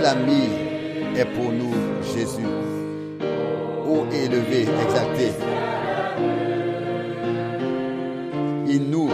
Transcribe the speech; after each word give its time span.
Quel 0.00 0.08
ami 0.08 0.48
est 1.14 1.26
pour 1.26 1.52
nous 1.52 1.74
Jésus 2.14 2.40
Haut 3.86 4.06
et 4.10 4.24
élevé, 4.24 4.62
exalté. 4.62 5.30
Il 8.66 8.88
nous 8.88 9.10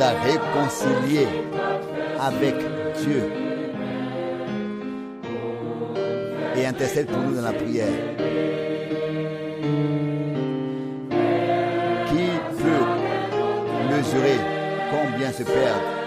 a 0.00 0.10
réconciliés 0.24 1.28
avec 2.20 2.56
Dieu 3.04 3.30
et 6.56 6.66
intercède 6.66 7.06
pour 7.06 7.22
nous 7.22 7.36
dans 7.36 7.42
la 7.42 7.52
prière. 7.52 7.86
Qui 12.08 12.26
peut 12.58 13.94
mesurer 13.94 14.38
combien 14.90 15.30
se 15.30 15.44
perdent 15.44 16.05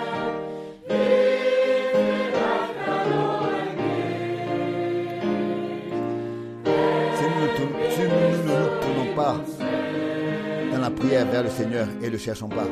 vers 11.07 11.43
le 11.43 11.49
Seigneur 11.49 11.87
et 12.01 12.09
ne 12.09 12.17
cherchons 12.17 12.49
pas. 12.49 12.67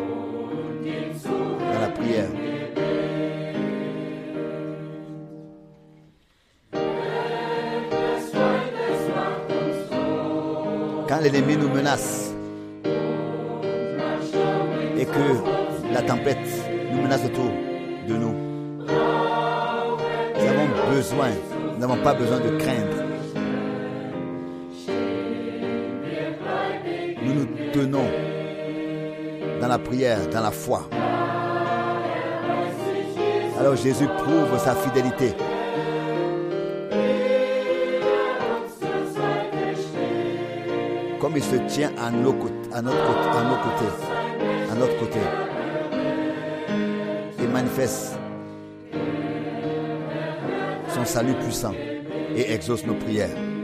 Dans 1.24 1.80
la 1.82 1.88
prière, 1.90 2.28
quand 11.08 11.20
l'ennemi 11.22 11.58
nous 11.58 11.70
menace 11.70 12.34
et 14.98 15.06
que 15.06 15.94
la 15.94 16.02
tempête 16.02 16.38
nous 16.92 17.02
menace 17.02 17.26
autour 17.26 17.52
de 18.08 18.14
nous, 18.14 18.34
nous 20.36 20.48
avons 20.48 20.96
besoin, 20.96 21.30
nous 21.74 21.80
n'avons 21.80 22.02
pas 22.04 22.14
besoin 22.14 22.40
de 22.40 22.57
dans 29.90 30.42
la 30.42 30.52
foi. 30.52 30.82
Alors 33.60 33.76
Jésus 33.76 34.08
prouve 34.18 34.58
sa 34.60 34.76
fidélité. 34.76 35.34
Comme 41.20 41.38
il 41.38 41.44
se 41.44 41.56
tient 41.68 41.92
à, 41.98 42.12
nos 42.12 42.34
côtés, 42.34 42.54
à, 42.74 42.82
notre 42.82 42.98
côté, 42.98 43.86
à 44.72 44.76
notre 44.76 45.00
côté, 45.00 45.20
et 47.42 47.48
manifeste 47.48 48.18
son 50.94 51.06
salut 51.06 51.34
puissant 51.34 51.74
et 52.36 52.52
exauce 52.54 52.86
nos 52.86 52.94
prières. 52.94 53.57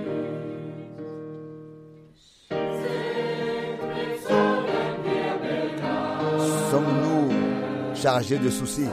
Chargés 8.03 8.37
de 8.37 8.49
soucis 8.49 8.89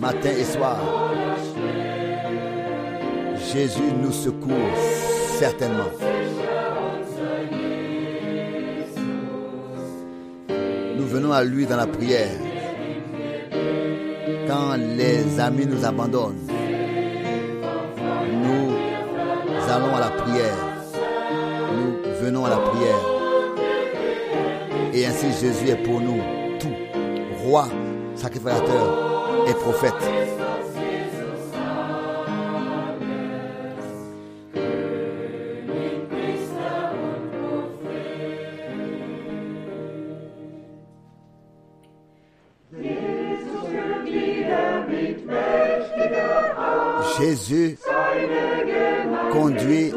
matin 0.00 0.30
et 0.36 0.42
soir 0.42 0.76
Jésus 3.52 3.92
nous 4.02 4.10
secourt 4.10 4.74
certainement. 5.38 5.92
Nous 10.96 11.06
venons 11.06 11.30
à 11.30 11.44
lui 11.44 11.64
dans 11.66 11.76
la 11.76 11.86
prière. 11.86 12.36
Quand 14.48 14.74
les 14.96 15.38
amis 15.38 15.66
nous 15.66 15.84
abandonnent, 15.84 16.48
nous 18.42 18.72
allons 19.72 19.94
à 19.94 20.00
la 20.00 20.10
prière. 20.10 20.58
Nous 21.76 22.24
venons 22.24 22.46
à 22.46 22.50
la 22.50 22.58
prière. 22.58 23.04
Et 24.92 25.06
ainsi 25.06 25.26
Jésus 25.40 25.68
est 25.68 25.82
pour 25.84 26.00
nous 26.00 26.39
sacrificateur 28.14 29.46
et 29.48 29.54
prophète. 29.54 29.94
Jésus 47.18 47.76
conduit 49.32 49.92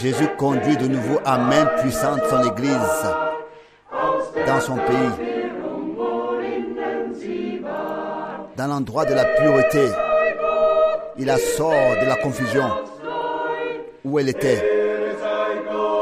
Jésus 0.00 0.28
conduit 0.38 0.76
de 0.76 0.86
nouveau 0.86 1.18
à 1.24 1.38
main 1.38 1.66
puissante 1.82 2.20
son 2.30 2.42
Église 2.42 3.29
dans 4.50 4.60
son 4.60 4.74
pays, 4.74 5.12
dans 8.56 8.66
l'endroit 8.66 9.04
de 9.04 9.14
la 9.14 9.24
pureté. 9.24 9.88
Il 11.18 11.26
la 11.26 11.38
sort 11.38 11.96
de 12.00 12.06
la 12.06 12.16
confusion 12.16 12.68
où 14.04 14.18
elle 14.18 14.28
était. 14.28 14.60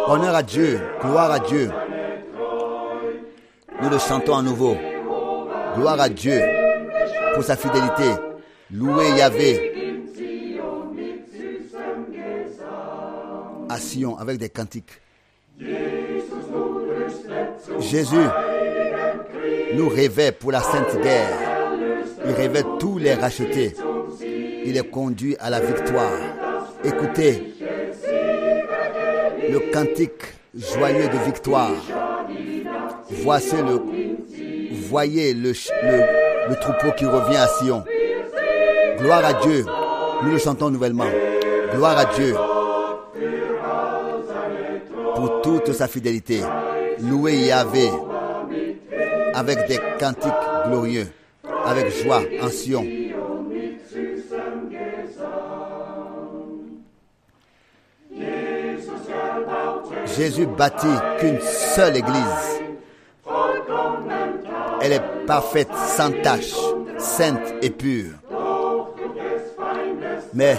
Honneur 0.06 0.34
à 0.34 0.42
Dieu, 0.42 0.80
gloire 1.02 1.30
à 1.30 1.40
Dieu. 1.40 1.70
Nous 3.82 3.90
le 3.90 3.98
chantons 3.98 4.36
à 4.38 4.42
nouveau. 4.42 4.76
Gloire 5.76 6.00
à 6.00 6.08
Dieu 6.08 6.40
pour 7.34 7.44
sa 7.44 7.56
fidélité. 7.56 8.10
Louez 8.70 9.10
Yahvé 9.18 9.74
à 13.68 13.76
Sion 13.76 14.16
avec 14.16 14.38
des 14.38 14.48
cantiques. 14.48 14.92
Jésus 17.80 18.16
nous 19.74 19.88
rêvait 19.88 20.32
pour 20.32 20.52
la 20.52 20.60
sainte 20.60 21.00
guerre. 21.02 21.38
Il 22.24 22.32
rêvait 22.32 22.64
tous 22.78 22.98
les 22.98 23.14
racheter. 23.14 23.74
Il 24.64 24.76
est 24.76 24.90
conduit 24.90 25.36
à 25.38 25.50
la 25.50 25.60
victoire. 25.60 26.18
Écoutez 26.84 27.54
le 29.50 29.72
cantique 29.72 30.22
joyeux 30.54 31.08
de 31.08 31.24
victoire. 31.24 31.72
Voici 33.22 33.56
le, 33.56 33.80
voyez 34.88 35.32
le 35.32 35.52
troupeau 36.60 36.92
qui 36.96 37.06
revient 37.06 37.36
à 37.36 37.46
Sion. 37.46 37.84
Gloire 38.98 39.24
à 39.24 39.34
Dieu. 39.34 39.64
Nous 40.22 40.32
le 40.32 40.38
chantons 40.38 40.70
nouvellement. 40.70 41.06
Gloire 41.72 41.98
à 41.98 42.04
Dieu 42.06 42.34
pour 45.14 45.40
toute 45.42 45.72
sa 45.72 45.88
fidélité. 45.88 46.42
Louez 47.00 47.46
Yahvé 47.46 47.90
avec 49.34 49.68
des 49.68 49.78
cantiques 49.98 50.32
glorieux, 50.66 51.06
avec 51.64 51.90
joie 52.02 52.22
en 52.42 52.48
Sion. 52.48 52.84
Jésus 60.16 60.46
bâtit 60.46 60.86
qu'une 61.20 61.40
seule 61.40 61.96
église. 61.96 62.62
Elle 64.80 64.92
est 64.92 65.02
parfaite, 65.26 65.68
sans 65.96 66.10
tache, 66.22 66.54
sainte 66.98 67.54
et 67.62 67.70
pure. 67.70 68.14
Mais 70.34 70.56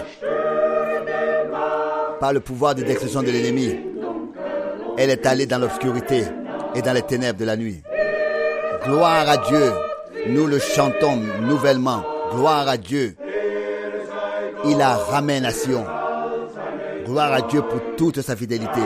par 2.19 2.33
le 2.33 2.39
pouvoir 2.39 2.75
de 2.75 2.83
destruction 2.83 3.23
de 3.23 3.31
l'ennemi, 3.31 3.88
elle 4.99 5.11
est 5.11 5.25
allée 5.25 5.45
dans 5.45 5.59
l'obscurité 5.59 6.25
et 6.75 6.81
dans 6.81 6.91
les 6.91 7.03
ténèbres 7.03 7.39
de 7.39 7.45
la 7.45 7.55
nuit. 7.55 7.81
Gloire 8.83 9.29
à 9.29 9.37
Dieu, 9.37 9.71
nous 10.27 10.45
le 10.45 10.59
chantons 10.59 11.15
nouvellement. 11.41 12.03
Gloire 12.33 12.67
à 12.67 12.75
Dieu. 12.75 13.15
Il 14.65 14.77
la 14.77 14.95
ramène 14.95 15.45
à 15.45 15.51
Sion. 15.51 15.85
Gloire 17.05 17.31
à 17.31 17.41
Dieu 17.43 17.61
pour 17.61 17.79
toute 17.95 18.19
sa 18.19 18.35
fidélité. 18.35 18.81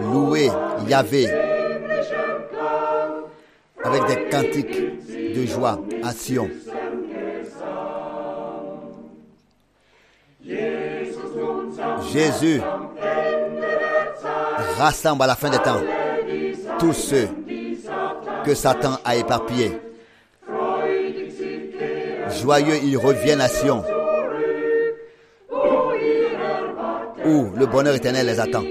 Louez 0.00 0.48
Yahvé 0.88 1.28
avec 3.84 4.06
des 4.06 4.28
cantiques 4.30 5.34
de 5.34 5.44
joie 5.44 5.78
à 6.02 6.12
Sion. 6.12 6.48
Jésus 12.10 12.62
rassemble 14.82 15.22
à 15.22 15.26
la 15.28 15.36
fin 15.36 15.48
des 15.48 15.58
temps 15.58 15.80
tous 16.78 16.92
ceux 16.92 17.28
que 18.44 18.54
Satan 18.54 18.98
a 19.04 19.14
éparpillés. 19.14 19.78
Joyeux, 22.40 22.78
ils 22.82 22.96
reviennent 22.96 23.40
à 23.40 23.48
Sion, 23.48 23.84
où 27.24 27.50
le 27.56 27.66
bonheur 27.66 27.94
éternel 27.94 28.26
les 28.26 28.40
attend. 28.40 28.64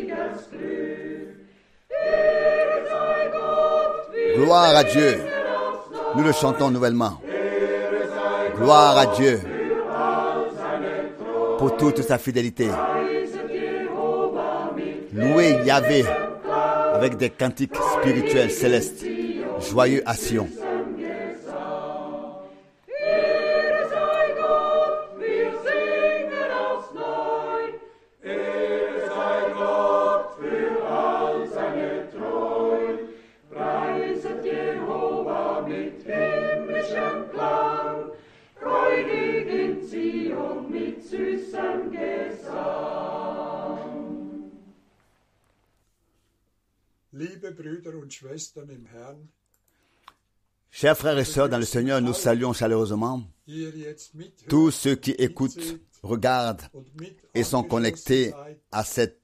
Gloire 4.35 4.75
à 4.75 4.83
Dieu. 4.83 5.21
Nous 6.15 6.23
le 6.23 6.33
chantons 6.33 6.69
nouvellement. 6.71 7.21
Gloire 8.57 8.97
à 8.97 9.05
Dieu 9.15 9.39
pour 11.57 11.77
toute 11.77 12.01
sa 12.01 12.17
fidélité. 12.17 12.67
Louez 15.13 15.57
Yahvé 15.65 16.05
avec 16.93 17.17
des 17.17 17.29
cantiques 17.29 17.75
spirituels 17.99 18.51
célestes, 18.51 19.05
joyeux 19.59 20.03
à 20.05 20.13
Sion. 20.13 20.47
Chers 50.73 50.97
frères 50.97 51.17
et 51.17 51.25
sœurs 51.25 51.49
dans 51.49 51.57
le 51.57 51.65
Seigneur, 51.65 52.01
nous 52.01 52.13
saluons 52.13 52.53
chaleureusement 52.53 53.21
tous 54.47 54.71
ceux 54.71 54.95
qui 54.95 55.11
écoutent, 55.11 55.79
regardent 56.01 56.61
et 57.33 57.43
sont 57.43 57.63
connectés 57.63 58.33
à 58.71 58.83
cette 58.83 59.21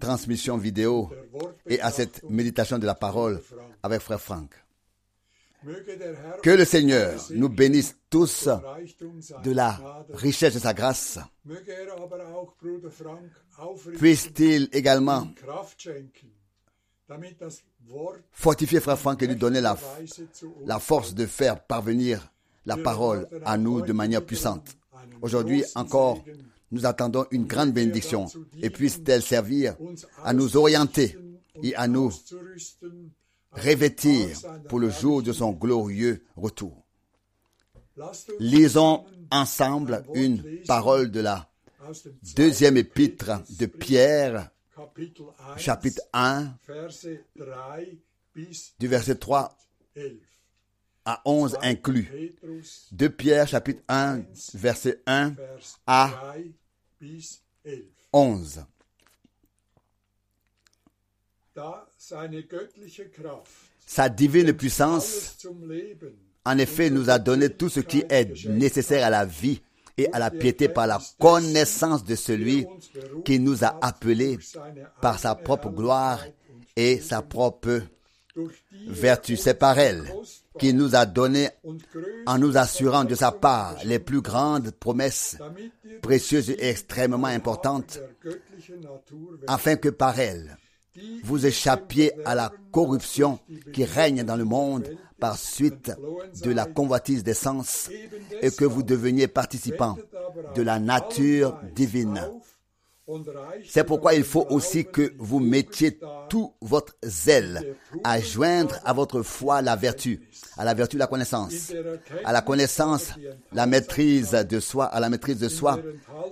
transmission 0.00 0.58
vidéo 0.58 1.10
et 1.66 1.80
à 1.80 1.90
cette 1.90 2.22
méditation 2.28 2.78
de 2.78 2.86
la 2.86 2.94
parole 2.94 3.40
avec 3.82 4.00
frère 4.00 4.20
Franck. 4.20 4.61
Que 6.42 6.50
le 6.50 6.64
Seigneur 6.64 7.20
nous 7.30 7.48
bénisse 7.48 7.96
tous 8.10 8.48
de 9.44 9.52
la 9.52 10.04
richesse 10.12 10.54
de 10.54 10.58
sa 10.58 10.74
grâce. 10.74 11.18
Puisse-t-il 13.98 14.68
également 14.72 15.28
fortifier 18.32 18.80
frère 18.80 18.98
Franck 18.98 19.22
et 19.22 19.26
lui 19.26 19.36
donner 19.36 19.60
la, 19.60 19.76
la 20.64 20.78
force 20.78 21.14
de 21.14 21.26
faire 21.26 21.62
parvenir 21.64 22.32
la 22.64 22.76
parole 22.76 23.28
à 23.44 23.58
nous 23.58 23.82
de 23.82 23.92
manière 23.92 24.24
puissante. 24.24 24.76
Aujourd'hui 25.20 25.64
encore, 25.74 26.22
nous 26.70 26.86
attendons 26.86 27.26
une 27.30 27.44
grande 27.46 27.72
bénédiction 27.72 28.26
et 28.62 28.70
puisse-t-elle 28.70 29.22
servir 29.22 29.76
à 30.24 30.32
nous 30.32 30.56
orienter 30.56 31.16
et 31.62 31.74
à 31.76 31.86
nous 31.86 32.10
revêtir 33.52 34.38
pour 34.68 34.78
le 34.80 34.90
jour 34.90 35.22
de 35.22 35.32
son 35.32 35.52
glorieux 35.52 36.24
retour. 36.36 36.84
Lisons 38.38 39.04
ensemble 39.30 40.04
une 40.14 40.42
parole 40.66 41.10
de 41.10 41.20
la 41.20 41.48
deuxième 42.36 42.76
épître 42.76 43.42
de 43.58 43.66
Pierre, 43.66 44.50
Kapitel 44.74 45.26
1, 45.54 45.56
chapitre 45.58 46.02
1, 46.12 46.54
Verse 46.66 47.06
3 47.36 47.78
bis 48.34 48.74
du 48.78 48.88
verset 48.88 49.16
3 49.16 49.56
11. 49.96 50.04
à 51.04 51.22
11 51.24 51.58
inclus. 51.62 52.34
2 52.92 53.10
Pierre, 53.10 53.46
chapitre 53.46 53.82
1, 53.88 54.22
verset 54.54 55.02
1 55.06 55.30
Vers 55.30 55.58
à 55.86 56.10
3 56.10 56.34
bis 57.00 57.42
11. 58.12 58.64
Sa 63.86 64.08
divine 64.08 64.52
puissance, 64.52 65.46
en 66.44 66.58
effet, 66.58 66.90
nous 66.90 67.10
a 67.10 67.18
donné 67.18 67.50
tout 67.50 67.68
ce 67.68 67.80
qui 67.80 68.04
est 68.08 68.46
nécessaire 68.46 69.06
à 69.06 69.10
la 69.10 69.24
vie 69.24 69.60
et 69.98 70.10
à 70.12 70.18
la 70.18 70.30
piété 70.30 70.68
par 70.68 70.86
la 70.86 70.98
connaissance 71.20 72.04
de 72.04 72.14
celui 72.14 72.66
qui 73.24 73.38
nous 73.38 73.64
a 73.64 73.78
appelés 73.82 74.38
par 75.00 75.18
sa 75.18 75.34
propre 75.34 75.68
gloire 75.70 76.24
et 76.74 76.98
sa 77.00 77.20
propre 77.22 77.68
er 77.70 77.82
vertu. 78.88 79.36
C'est 79.36 79.54
par 79.54 79.78
elle 79.78 80.10
qu'il 80.58 80.76
nous 80.76 80.94
a 80.94 81.04
donné 81.04 81.50
en 82.26 82.38
nous 82.38 82.56
assurant 82.56 83.04
de 83.04 83.14
sa 83.14 83.30
part 83.30 83.76
les 83.84 83.98
plus 83.98 84.22
grandes 84.22 84.70
promesses 84.70 85.36
précieuses 86.00 86.48
et 86.50 86.68
extrêmement 86.70 87.26
importantes, 87.26 88.00
afin 89.46 89.76
que 89.76 89.90
par 89.90 90.18
elles, 90.18 90.56
die 90.56 90.71
vous 91.24 91.46
échappiez 91.46 92.12
à 92.24 92.34
la 92.34 92.52
corruption 92.70 93.38
qui 93.72 93.84
règne 93.84 94.24
dans 94.24 94.36
le 94.36 94.44
monde 94.44 94.96
par 95.18 95.38
suite 95.38 95.92
de 96.42 96.50
la 96.50 96.66
convoitise 96.66 97.22
des 97.22 97.34
sens 97.34 97.90
et 98.40 98.50
que 98.50 98.64
vous 98.64 98.82
deveniez 98.82 99.28
participants 99.28 99.96
de 100.54 100.62
la 100.62 100.78
nature 100.78 101.58
divine. 101.74 102.20
C'est 103.68 103.84
pourquoi 103.84 104.14
il 104.14 104.24
faut 104.24 104.46
aussi 104.50 104.84
que 104.84 105.12
vous 105.18 105.40
mettiez 105.40 105.98
tout 106.28 106.54
votre 106.60 106.94
zèle 107.04 107.76
à 108.04 108.20
joindre 108.20 108.78
à 108.84 108.92
votre 108.92 109.22
foi 109.22 109.60
la 109.60 109.76
vertu, 109.76 110.28
à 110.56 110.64
la 110.64 110.72
vertu 110.72 110.98
la 110.98 111.08
connaissance, 111.08 111.72
à 112.24 112.32
la 112.32 112.42
connaissance 112.42 113.10
la 113.52 113.66
maîtrise 113.66 114.30
de 114.30 114.60
soi, 114.60 114.86
à 114.86 115.00
la 115.00 115.10
maîtrise 115.10 115.38
de 115.38 115.48
soi, 115.48 115.78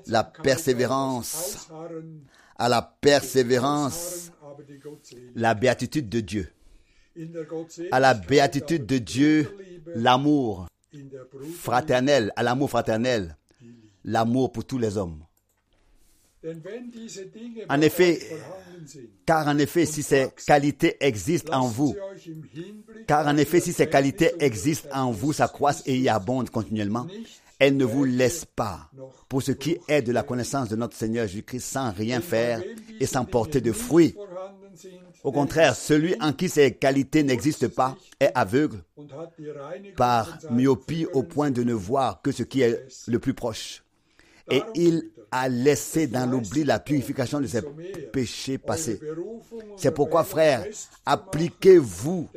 la 0.06 0.22
persévérance, 0.22 1.68
à 2.56 2.68
la 2.68 2.82
persévérance, 2.82 4.30
La 5.34 5.54
béatitude 5.54 6.08
de 6.08 6.20
Dieu, 6.20 6.52
à 7.90 8.00
la 8.00 8.14
béatitude 8.14 8.86
de 8.86 8.98
Dieu, 8.98 9.56
l'amour 9.94 10.66
fraternel, 11.56 12.32
à 12.36 12.42
l'amour 12.42 12.70
fraternel, 12.70 13.36
l'amour 14.04 14.52
pour 14.52 14.64
tous 14.64 14.78
les 14.78 14.96
hommes. 14.96 15.22
En 17.68 17.80
effet, 17.82 18.18
Car 19.26 19.46
en 19.46 19.58
effet, 19.58 19.84
si 19.84 20.02
ces 20.02 20.28
qualités 20.46 20.96
existent 21.00 21.52
en 21.52 21.68
vous, 21.68 21.94
car 23.06 23.26
en 23.26 23.36
effet, 23.36 23.60
si 23.60 23.72
ces 23.72 23.88
qualités 23.88 24.32
existent 24.40 24.88
en 24.92 25.10
vous, 25.12 25.32
s'accroissent 25.34 25.82
et 25.86 25.98
y 25.98 26.08
abondent 26.08 26.48
continuellement, 26.50 27.06
elles 27.60 27.76
ne 27.76 27.84
vous 27.84 28.04
laissent 28.04 28.46
pas 28.46 28.90
pour 29.28 29.42
ce 29.42 29.52
qui 29.52 29.76
est 29.86 30.02
de 30.02 30.12
la 30.12 30.22
connaissance 30.22 30.70
de 30.70 30.76
notre 30.76 30.96
Seigneur 30.96 31.26
Jésus-Christ 31.28 31.60
sans 31.60 31.92
rien 31.92 32.20
faire 32.20 32.62
et 32.98 33.06
sans 33.06 33.24
porter 33.24 33.60
de 33.60 33.70
fruits. 33.70 34.16
Au 35.22 35.30
contraire, 35.30 35.76
celui 35.76 36.14
en 36.20 36.32
qui 36.32 36.48
ces 36.48 36.72
qualités 36.72 37.22
n'existent 37.22 37.68
pas 37.68 37.96
est 38.18 38.32
aveugle 38.34 38.82
par 39.96 40.38
myopie 40.50 41.06
au 41.12 41.22
point 41.22 41.50
de 41.50 41.62
ne 41.62 41.74
voir 41.74 42.22
que 42.22 42.32
ce 42.32 42.42
qui 42.42 42.62
est 42.62 42.82
le 43.06 43.18
plus 43.18 43.34
proche. 43.34 43.84
Et 44.50 44.62
il 44.74 45.10
a 45.30 45.48
laissé 45.48 46.06
dans 46.06 46.28
l'oubli 46.28 46.64
la 46.64 46.80
purification 46.80 47.40
de 47.40 47.46
ses 47.46 47.60
péchés 48.12 48.58
passés. 48.58 48.98
C'est 49.76 49.92
pourquoi, 49.92 50.24
frères, 50.24 50.64
appliquez-vous 51.06 52.28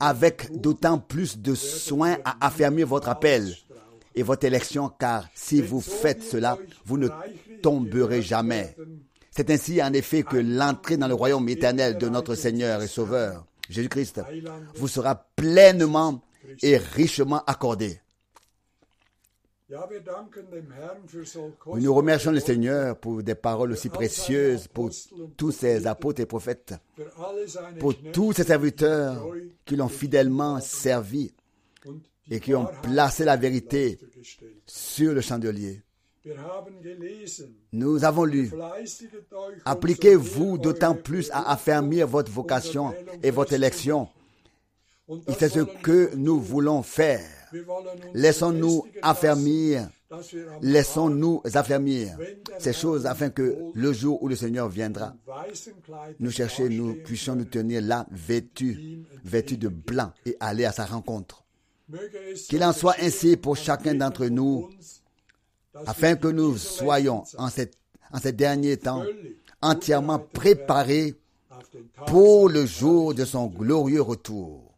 avec 0.00 0.50
d'autant 0.60 0.98
plus 0.98 1.38
de 1.38 1.54
soin 1.54 2.16
à 2.24 2.46
affermir 2.46 2.86
votre 2.86 3.08
appel 3.08 3.54
et 4.14 4.22
votre 4.22 4.44
élection, 4.46 4.88
car 4.88 5.28
si 5.34 5.60
vous 5.60 5.80
faites 5.80 6.22
cela, 6.22 6.58
vous 6.84 6.98
ne 6.98 7.08
tomberez 7.62 8.22
jamais. 8.22 8.76
C'est 9.30 9.50
ainsi 9.50 9.82
en 9.82 9.92
effet 9.92 10.22
que 10.22 10.36
l'entrée 10.36 10.96
dans 10.96 11.08
le 11.08 11.14
royaume 11.14 11.48
éternel 11.48 11.98
de 11.98 12.08
notre 12.08 12.34
Seigneur 12.34 12.82
et 12.82 12.86
Sauveur, 12.86 13.44
Jésus-Christ, 13.68 14.20
vous 14.76 14.88
sera 14.88 15.26
pleinement 15.34 16.22
et 16.62 16.76
richement 16.76 17.42
accordée. 17.46 18.00
Nous 21.76 21.94
remercions 21.94 22.30
le 22.30 22.38
Seigneur 22.40 22.96
pour 22.98 23.22
des 23.22 23.34
paroles 23.34 23.72
aussi 23.72 23.88
précieuses 23.88 24.68
pour 24.68 24.90
tous 25.36 25.50
ces 25.52 25.86
apôtres 25.86 26.20
et 26.20 26.26
prophètes, 26.26 26.74
pour 27.80 27.94
tous 28.12 28.34
ces 28.34 28.44
serviteurs 28.44 29.26
qui 29.64 29.74
l'ont 29.74 29.88
fidèlement 29.88 30.60
servi 30.60 31.32
et 32.30 32.40
qui 32.40 32.54
ont 32.54 32.66
placé 32.82 33.24
la 33.24 33.36
vérité 33.36 33.98
sur 34.66 35.12
le 35.12 35.20
chandelier. 35.20 35.82
Nous 37.72 38.04
avons 38.04 38.24
lu, 38.24 38.50
appliquez-vous 39.64 40.56
d'autant 40.58 40.94
plus 40.94 41.30
à 41.30 41.50
affermir 41.52 42.06
votre 42.06 42.32
vocation 42.32 42.94
et 43.22 43.30
votre 43.30 43.52
élection. 43.52 44.08
Et 45.08 45.32
c'est 45.38 45.50
ce 45.50 45.60
que 45.60 46.14
nous 46.16 46.40
voulons 46.40 46.82
faire. 46.82 47.20
Laissons-nous 48.14 48.86
affermir, 49.02 49.86
laissons-nous 50.62 51.42
affermir 51.52 52.16
ces 52.58 52.72
choses 52.72 53.04
afin 53.04 53.28
que 53.28 53.56
le 53.74 53.92
jour 53.92 54.22
où 54.22 54.28
le 54.28 54.34
Seigneur 54.34 54.68
viendra, 54.70 55.14
nous 56.18 56.30
chercher, 56.30 56.70
nous 56.70 56.94
puissions 56.94 57.36
nous 57.36 57.44
tenir 57.44 57.82
là, 57.82 58.06
vêtus, 58.10 59.04
vêtus 59.24 59.58
de 59.58 59.68
blanc 59.68 60.10
et 60.24 60.36
aller 60.40 60.64
à 60.64 60.72
sa 60.72 60.86
rencontre. 60.86 61.43
Qu'il 62.48 62.64
en 62.64 62.72
soit 62.72 62.96
ainsi 63.00 63.36
pour 63.36 63.56
chacun 63.56 63.94
d'entre 63.94 64.26
nous, 64.26 64.70
afin 65.86 66.16
que 66.16 66.28
nous 66.28 66.56
soyons 66.56 67.24
en, 67.36 67.48
ces 67.50 68.32
derniers 68.32 68.76
temps 68.76 69.04
entièrement 69.60 70.18
préparés 70.18 71.14
pour 72.06 72.48
le 72.48 72.64
jour 72.64 73.14
de 73.14 73.24
son 73.24 73.46
glorieux 73.46 74.02
retour. 74.02 74.74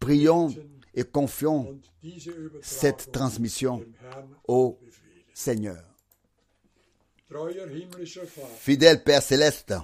Prions 0.00 0.54
et 0.94 1.04
confions 1.04 1.78
cette 2.62 3.12
transmission 3.12 3.84
au. 4.48 4.78
Seigneur. 5.36 5.76
Fidèle 8.58 9.04
Père 9.04 9.22
céleste, 9.22 9.74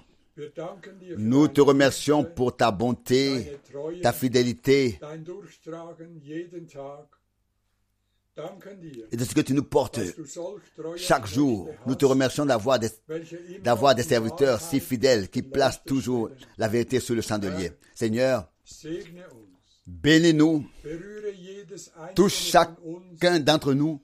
nous 1.18 1.48
te 1.48 1.60
remercions 1.60 2.24
pour 2.24 2.56
ta 2.56 2.70
bonté, 2.70 3.58
ta 4.02 4.12
fidélité 4.12 4.98
et 9.10 9.16
de 9.16 9.24
ce 9.24 9.34
que 9.34 9.42
tu 9.42 9.52
nous 9.52 9.64
portes 9.64 10.00
chaque 10.96 11.26
jour. 11.26 11.68
Nous 11.86 11.94
te 11.94 12.06
remercions 12.06 12.46
d'avoir 12.46 12.78
des, 12.78 12.88
d'avoir 13.62 13.94
des 13.94 14.02
serviteurs 14.02 14.60
si 14.60 14.80
fidèles 14.80 15.28
qui 15.28 15.42
placent 15.42 15.84
toujours 15.84 16.30
la 16.56 16.68
vérité 16.68 16.98
sur 16.98 17.14
le 17.14 17.20
chandelier. 17.20 17.72
Seigneur, 17.94 18.48
bénis-nous, 19.86 20.64
touche 22.14 22.34
chacun 22.34 23.38
d'entre 23.40 23.74
nous 23.74 24.00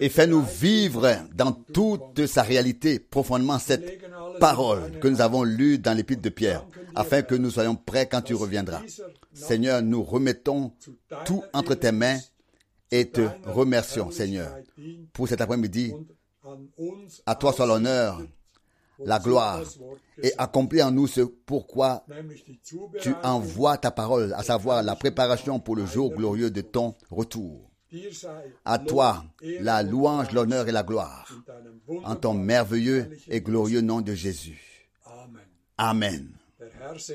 et 0.00 0.08
fais-nous 0.08 0.42
vivre 0.42 1.08
dans 1.34 1.52
toute 1.52 2.26
sa 2.26 2.42
réalité 2.42 2.98
profondément 2.98 3.58
cette 3.58 4.00
parole 4.40 4.98
que 5.00 5.08
nous 5.08 5.20
avons 5.20 5.44
lue 5.44 5.78
dans 5.78 5.96
l'épître 5.96 6.22
de 6.22 6.28
Pierre, 6.28 6.66
afin 6.94 7.22
que 7.22 7.34
nous 7.34 7.50
soyons 7.50 7.76
prêts 7.76 8.08
quand 8.08 8.22
tu 8.22 8.34
reviendras. 8.34 8.82
Seigneur, 9.32 9.82
nous 9.82 10.02
remettons 10.02 10.72
tout 11.24 11.42
entre 11.52 11.74
tes 11.74 11.92
mains 11.92 12.18
et 12.90 13.08
te 13.08 13.22
remercions, 13.44 14.10
Seigneur, 14.10 14.56
pour 15.12 15.28
cet 15.28 15.40
après-midi. 15.40 15.92
À 17.24 17.34
toi 17.34 17.52
soit 17.52 17.66
l'honneur, 17.66 18.22
la 19.04 19.18
gloire 19.18 19.62
et 20.22 20.32
accomplis 20.38 20.82
en 20.82 20.90
nous 20.90 21.06
ce 21.06 21.20
pourquoi 21.20 22.04
tu 23.00 23.12
envoies 23.22 23.76
ta 23.78 23.90
parole, 23.90 24.32
à 24.34 24.42
savoir 24.42 24.82
la 24.82 24.96
préparation 24.96 25.60
pour 25.60 25.76
le 25.76 25.86
jour 25.86 26.14
glorieux 26.14 26.50
de 26.50 26.60
ton 26.60 26.94
retour. 27.10 27.70
À 28.64 28.78
toi 28.78 29.24
la 29.60 29.82
louange, 29.82 30.32
l'honneur 30.32 30.68
et 30.68 30.72
la 30.72 30.82
gloire 30.82 31.30
en 32.04 32.16
ton 32.16 32.34
merveilleux 32.34 33.10
et 33.28 33.40
glorieux 33.40 33.80
nom 33.80 34.00
de 34.00 34.14
Jésus. 34.14 34.90
Amen. 35.78 36.32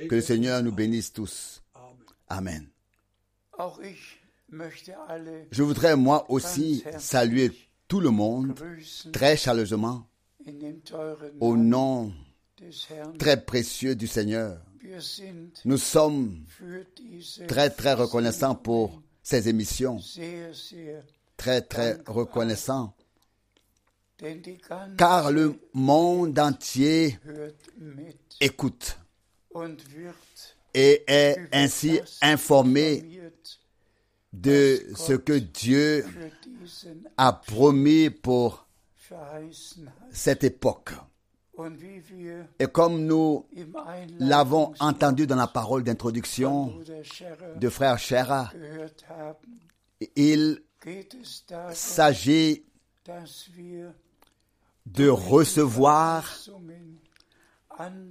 Que 0.09 0.15
le 0.15 0.21
Seigneur 0.21 0.63
nous 0.63 0.71
bénisse 0.71 1.11
tous. 1.11 1.61
Amen. 2.27 2.67
Je 5.51 5.63
voudrais 5.63 5.95
moi 5.95 6.25
aussi 6.29 6.83
saluer 6.97 7.51
tout 7.87 7.99
le 7.99 8.09
monde 8.09 8.55
très 9.11 9.35
chaleureusement 9.35 10.07
au 11.39 11.57
nom 11.57 12.13
très 13.17 13.43
précieux 13.43 13.95
du 13.95 14.07
Seigneur. 14.07 14.59
Nous 15.65 15.77
sommes 15.77 16.43
très 17.47 17.69
très 17.69 17.93
reconnaissants 17.93 18.55
pour 18.55 19.01
ces 19.23 19.47
émissions, 19.47 19.99
très 21.37 21.61
très 21.61 21.97
reconnaissants, 22.07 22.95
car 24.97 25.31
le 25.31 25.59
monde 25.73 26.37
entier 26.39 27.17
écoute 28.39 28.97
et 30.73 31.03
est 31.07 31.37
ainsi 31.51 31.99
informé 32.21 33.21
de 34.33 34.81
ce 34.95 35.13
que 35.13 35.33
Dieu 35.33 36.05
a 37.17 37.33
promis 37.33 38.09
pour. 38.09 38.67
Cette 40.11 40.43
époque. 40.43 40.91
Et 42.59 42.67
comme 42.67 43.05
nous 43.05 43.45
l'avons 44.19 44.73
entendu 44.79 45.27
dans 45.27 45.35
la 45.35 45.47
parole 45.47 45.83
d'introduction 45.83 46.73
de 47.57 47.69
frère 47.69 47.99
Shera, 47.99 48.51
il 50.15 50.63
s'agit 51.73 52.63
de 54.85 55.07
recevoir 55.09 56.33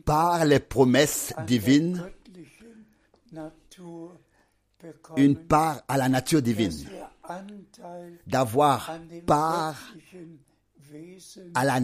par 0.04 0.44
les 0.44 0.60
promesses 0.60 1.32
divines 1.46 2.10
une 5.16 5.36
part 5.36 5.82
à 5.88 5.96
la 5.96 6.08
nature 6.08 6.42
divine, 6.42 6.88
d'avoir 8.26 8.90
part 9.26 9.76
à 11.54 11.64
la, 11.64 11.80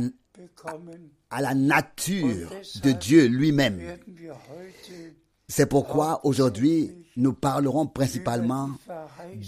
à 1.31 1.41
la 1.41 1.55
nature 1.55 2.51
de 2.83 2.93
Dieu 2.93 3.27
lui-même. 3.27 3.81
C'est 5.49 5.67
pourquoi 5.67 6.25
aujourd'hui 6.27 6.93
nous 7.17 7.33
parlerons 7.33 7.87
principalement 7.87 8.71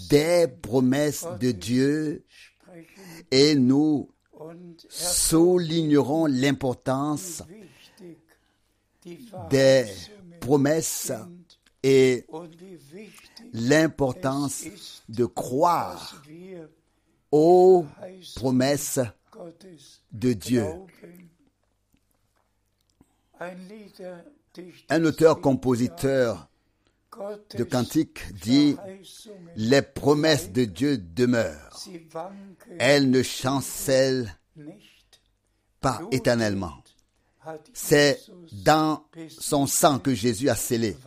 des 0.09 0.47
promesses 0.61 1.25
de 1.39 1.51
Dieu 1.51 2.23
et 3.31 3.55
nous 3.55 4.09
soulignerons 4.87 6.25
l'importance 6.25 7.43
des 9.49 9.85
promesses 10.39 11.11
et 11.83 12.25
l'importance 13.53 14.65
de 15.09 15.25
croire 15.25 16.23
aux 17.31 17.85
promesses 18.35 18.99
de 20.11 20.33
Dieu. 20.33 20.65
Un 24.89 25.05
auteur-compositeur 25.05 26.49
de 27.55 27.63
cantique 27.63 28.33
dit 28.33 28.75
Les 29.55 29.81
promesses 29.81 30.51
de 30.51 30.65
Dieu 30.65 30.97
demeurent. 30.97 31.83
Elles 32.79 33.09
ne 33.09 33.23
chancellent 33.23 34.37
pas 35.79 36.01
éternellement. 36.11 36.73
C'est 37.73 38.21
dans 38.51 39.05
son 39.29 39.65
sang 39.65 39.99
que 39.99 40.13
Jésus 40.13 40.49
a 40.49 40.55
scellé 40.55 40.97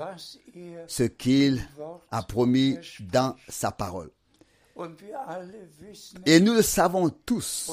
ce 0.87 1.05
qu'il 1.05 1.69
a 2.11 2.23
promis 2.23 2.79
dans 3.01 3.37
sa 3.49 3.71
parole. 3.71 4.11
Et 6.27 6.41
nous 6.41 6.55
le 6.55 6.63
savons 6.63 7.09
tous, 7.11 7.71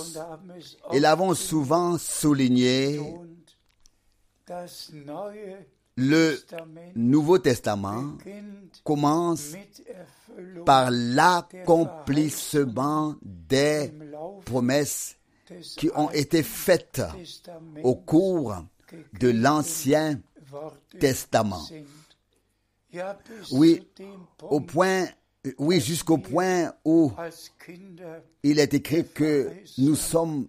et 0.91 1.00
l'avons 1.00 1.34
souvent 1.34 1.98
souligné, 1.98 3.01
le 5.96 6.38
Nouveau 6.96 7.39
Testament 7.39 8.18
commence 8.84 9.53
par 10.65 10.91
l'accomplissement 10.91 13.15
des 13.22 13.94
promesses 14.46 15.15
qui 15.77 15.89
ont 15.96 16.12
été 16.12 16.44
faites 16.44 17.01
au 17.84 17.96
cours 17.96 18.56
de 19.20 19.29
l'Ancien 19.29 20.20
Testament. 21.00 21.65
Oui, 23.51 23.88
au 24.41 24.60
point, 24.62 25.06
oui, 25.58 25.79
jusqu'au 25.79 26.17
point 26.17 26.74
où 26.84 27.12
il 28.43 28.60
est 28.60 28.74
écrit 28.74 29.08
que 29.08 29.51
nous 29.77 29.96
sommes 29.96 30.48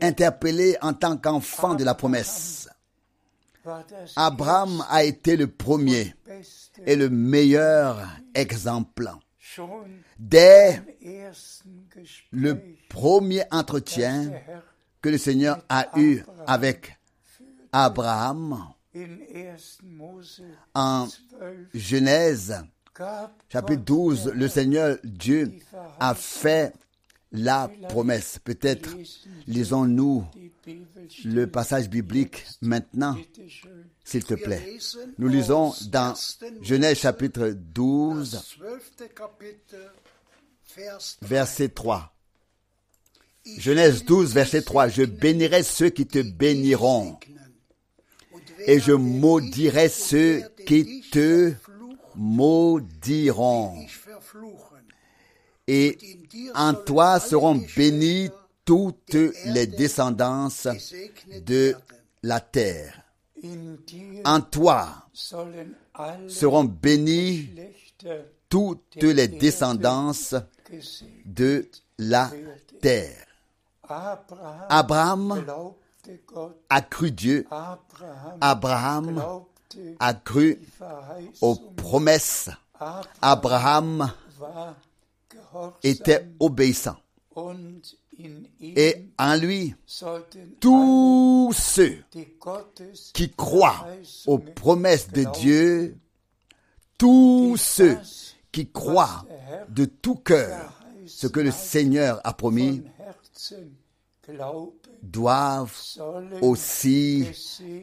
interpellés 0.00 0.76
en 0.82 0.92
tant 0.92 1.16
qu'enfants 1.16 1.74
de 1.74 1.84
la 1.84 1.94
promesse. 1.94 2.68
Abraham 4.16 4.84
a 4.88 5.04
été 5.04 5.36
le 5.36 5.46
premier 5.46 6.14
et 6.86 6.96
le 6.96 7.10
meilleur 7.10 8.08
exemple. 8.34 9.10
Dès 10.18 10.82
le 12.30 12.58
premier 12.88 13.42
entretien 13.50 14.32
que 15.02 15.08
le 15.08 15.18
Seigneur 15.18 15.62
a 15.68 15.98
eu 15.98 16.22
avec 16.46 16.96
Abraham 17.72 18.52
in 18.52 18.58
1. 18.58 18.58
Mose 18.58 18.79
en 20.74 21.06
12 21.06 21.22
Genèse 21.74 22.56
chapitre 23.48 23.80
Gott 23.80 23.86
12, 23.86 24.24
der 24.24 24.34
le 24.34 24.48
Seigneur 24.48 24.98
Dieu 25.04 25.52
a 26.00 26.14
fait 26.14 26.74
la 27.32 27.70
promesse. 27.88 28.38
Peut-être 28.42 28.90
lisons-nous 29.46 30.24
le 31.24 31.46
passage 31.46 31.88
biblique 31.88 32.44
maintenant, 32.60 33.16
s'il 34.04 34.24
te 34.24 34.34
plaît. 34.34 34.78
Nous 35.18 35.28
lisons 35.28 35.72
dans 35.90 36.14
Genèse 36.62 36.98
chapitre 36.98 37.50
12, 37.50 38.32
Das 38.32 38.44
zwölfte 38.56 39.14
Kapitel, 39.14 39.92
Vers 40.76 40.98
3. 40.98 41.28
verset 41.28 41.68
3. 41.70 42.12
Genèse 43.58 44.04
12, 44.04 44.34
verset 44.34 44.62
3. 44.62 44.88
Je 44.88 45.02
bénirai 45.04 45.62
ceux 45.62 45.90
qui 45.90 46.06
te 46.06 46.20
béniront 46.20 47.18
et 48.66 48.78
je 48.80 48.92
maudirai 48.92 49.88
ceux 49.88 50.42
qui 50.66 51.02
te 51.10 51.52
maudiront. 52.14 53.86
Et 55.66 55.98
en 56.54 56.74
toi 56.74 57.20
seront 57.20 57.62
bénis 57.76 58.30
toutes 58.64 59.16
les 59.46 59.66
descendances 59.66 60.68
de 61.46 61.74
la 62.22 62.40
terre. 62.40 63.02
En 64.24 64.40
toi 64.40 65.06
seront 66.28 66.64
bénies 66.64 67.48
toutes 68.48 68.96
les 68.96 69.28
descendances 69.28 70.34
de 71.24 71.68
la 71.98 72.30
terre. 72.80 73.26
Abraham. 74.68 75.44
A 76.68 76.80
cru 76.82 77.10
Dieu, 77.10 77.46
Abraham, 78.40 79.22
a 79.98 80.14
cru 80.14 80.60
aux 81.40 81.56
promesses. 81.56 82.50
Abraham 83.20 84.12
était 85.82 86.26
obéissant. 86.38 86.96
Et 88.60 89.06
en 89.18 89.36
lui, 89.36 89.74
tous 90.60 91.52
ceux 91.56 91.98
qui 93.14 93.30
croient 93.30 93.86
aux 94.26 94.38
promesses 94.38 95.08
de 95.08 95.24
Dieu, 95.38 95.96
tous 96.98 97.56
ceux 97.56 97.98
qui 98.52 98.70
croient 98.70 99.24
de 99.68 99.84
tout 99.86 100.16
cœur 100.16 100.80
ce 101.06 101.26
que 101.26 101.40
le 101.40 101.50
Seigneur 101.50 102.20
a 102.24 102.32
promis, 102.32 102.82
doivent 105.02 105.76
aussi 106.40 107.26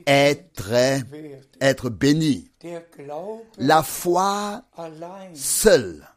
être, 0.06 0.72
être 1.62 1.90
bénis. 1.90 2.52
La 3.58 3.84
foi 3.84 4.64
seule 5.34 6.08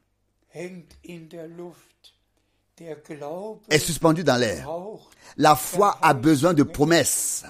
est 3.68 3.78
suspendue 3.78 4.24
dans 4.24 4.36
l'air. 4.36 4.68
La 5.36 5.54
foi 5.54 5.98
a 6.02 6.14
besoin 6.14 6.54
de 6.54 6.62
promesses 6.62 7.44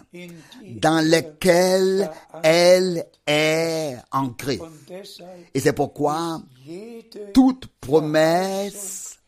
dans 0.64 1.04
lesquelles 1.04 2.10
elle 2.42 3.06
est 3.26 3.96
ancrée. 4.10 4.60
Et 5.54 5.60
c'est 5.60 5.72
pourquoi 5.72 6.42
toute 7.32 7.66
promesse 7.80 9.19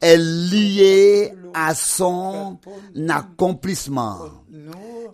est 0.00 0.16
liée 0.16 1.32
à 1.54 1.74
son 1.74 2.58
accomplissement. 3.08 4.18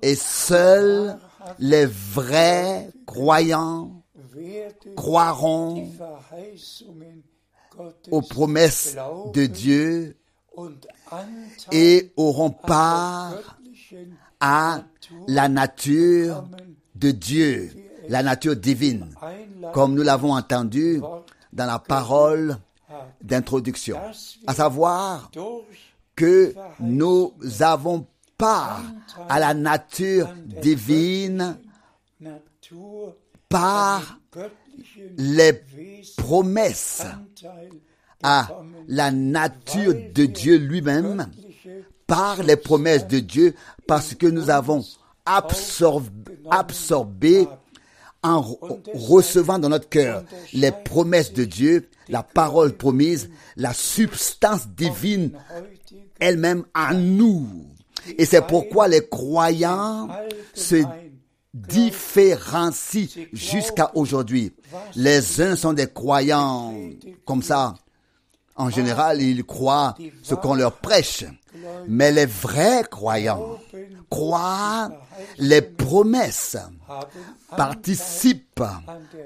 Et 0.03 0.15
seuls 0.15 1.19
les 1.59 1.87
vrais 1.87 2.91
croyants 3.07 4.03
croiront 4.97 5.91
aux 8.11 8.23
promesses 8.23 8.97
de 9.33 9.47
Dieu 9.47 10.17
et 11.73 12.13
auront 12.17 12.51
part 12.51 13.59
à 14.41 14.83
la 15.27 15.49
nature 15.49 16.45
de 16.95 17.11
Dieu, 17.11 17.71
la 18.09 18.23
nature 18.23 18.57
divine, 18.57 19.09
comme 19.73 19.95
nous 19.95 20.03
l'avons 20.03 20.33
entendu 20.35 21.01
dans 21.53 21.67
la 21.67 21.79
parole 21.79 22.59
d'introduction. 23.23 23.97
À 24.47 24.55
savoir 24.55 25.31
que 26.17 26.55
nous 26.81 27.33
avons 27.61 28.07
part 28.37 28.83
à 29.29 29.39
la 29.41 29.55
nature 29.55 30.29
divine 30.45 31.57
par 33.49 34.19
les 35.17 35.65
promesses 36.17 37.03
à 38.23 38.49
la 38.89 39.11
nature 39.11 39.95
de 40.15 40.25
Dieu 40.27 40.57
lui-même, 40.57 41.29
par 42.07 42.43
les 42.43 42.57
promesses 42.57 43.07
de 43.07 43.21
Dieu, 43.21 43.55
parce 43.87 44.15
que 44.15 44.27
nous 44.27 44.51
avons 44.51 44.85
absorb- 45.25 46.29
absorbé 46.51 47.47
en 48.23 48.41
re- 48.41 48.81
recevant 48.95 49.59
dans 49.59 49.69
notre 49.69 49.89
cœur 49.89 50.25
les 50.53 50.73
promesses 50.73 51.33
de 51.33 51.45
Dieu, 51.45 51.89
la 52.09 52.23
parole 52.23 52.73
promise, 52.73 53.31
la 53.57 53.73
substance 53.73 54.69
divine 54.69 55.33
elle-même 56.21 56.65
en 56.75 56.95
nous. 56.95 57.49
Et 58.17 58.25
c'est 58.25 58.47
pourquoi 58.47 58.89
les 58.89 59.07
croyants 59.07 60.09
se 60.55 60.83
différencient 61.55 63.09
jusqu'à 63.33 63.91
aujourd'hui. 63.95 64.53
Les 64.95 65.41
uns 65.41 65.57
sont 65.57 65.73
des 65.73 65.89
croyants 65.89 66.75
comme 67.25 67.43
ça. 67.43 67.75
En 68.55 68.71
général, 68.71 69.23
ils 69.23 69.45
croient 69.45 69.95
ce 70.23 70.35
qu'on 70.35 70.55
leur 70.55 70.73
prêche. 70.79 71.25
Mais 71.87 72.13
les 72.13 72.27
vrais 72.27 72.85
croyants 72.91 73.59
croient 74.11 74.91
les 75.39 75.63
promesses, 75.63 76.57
participent 77.57 78.63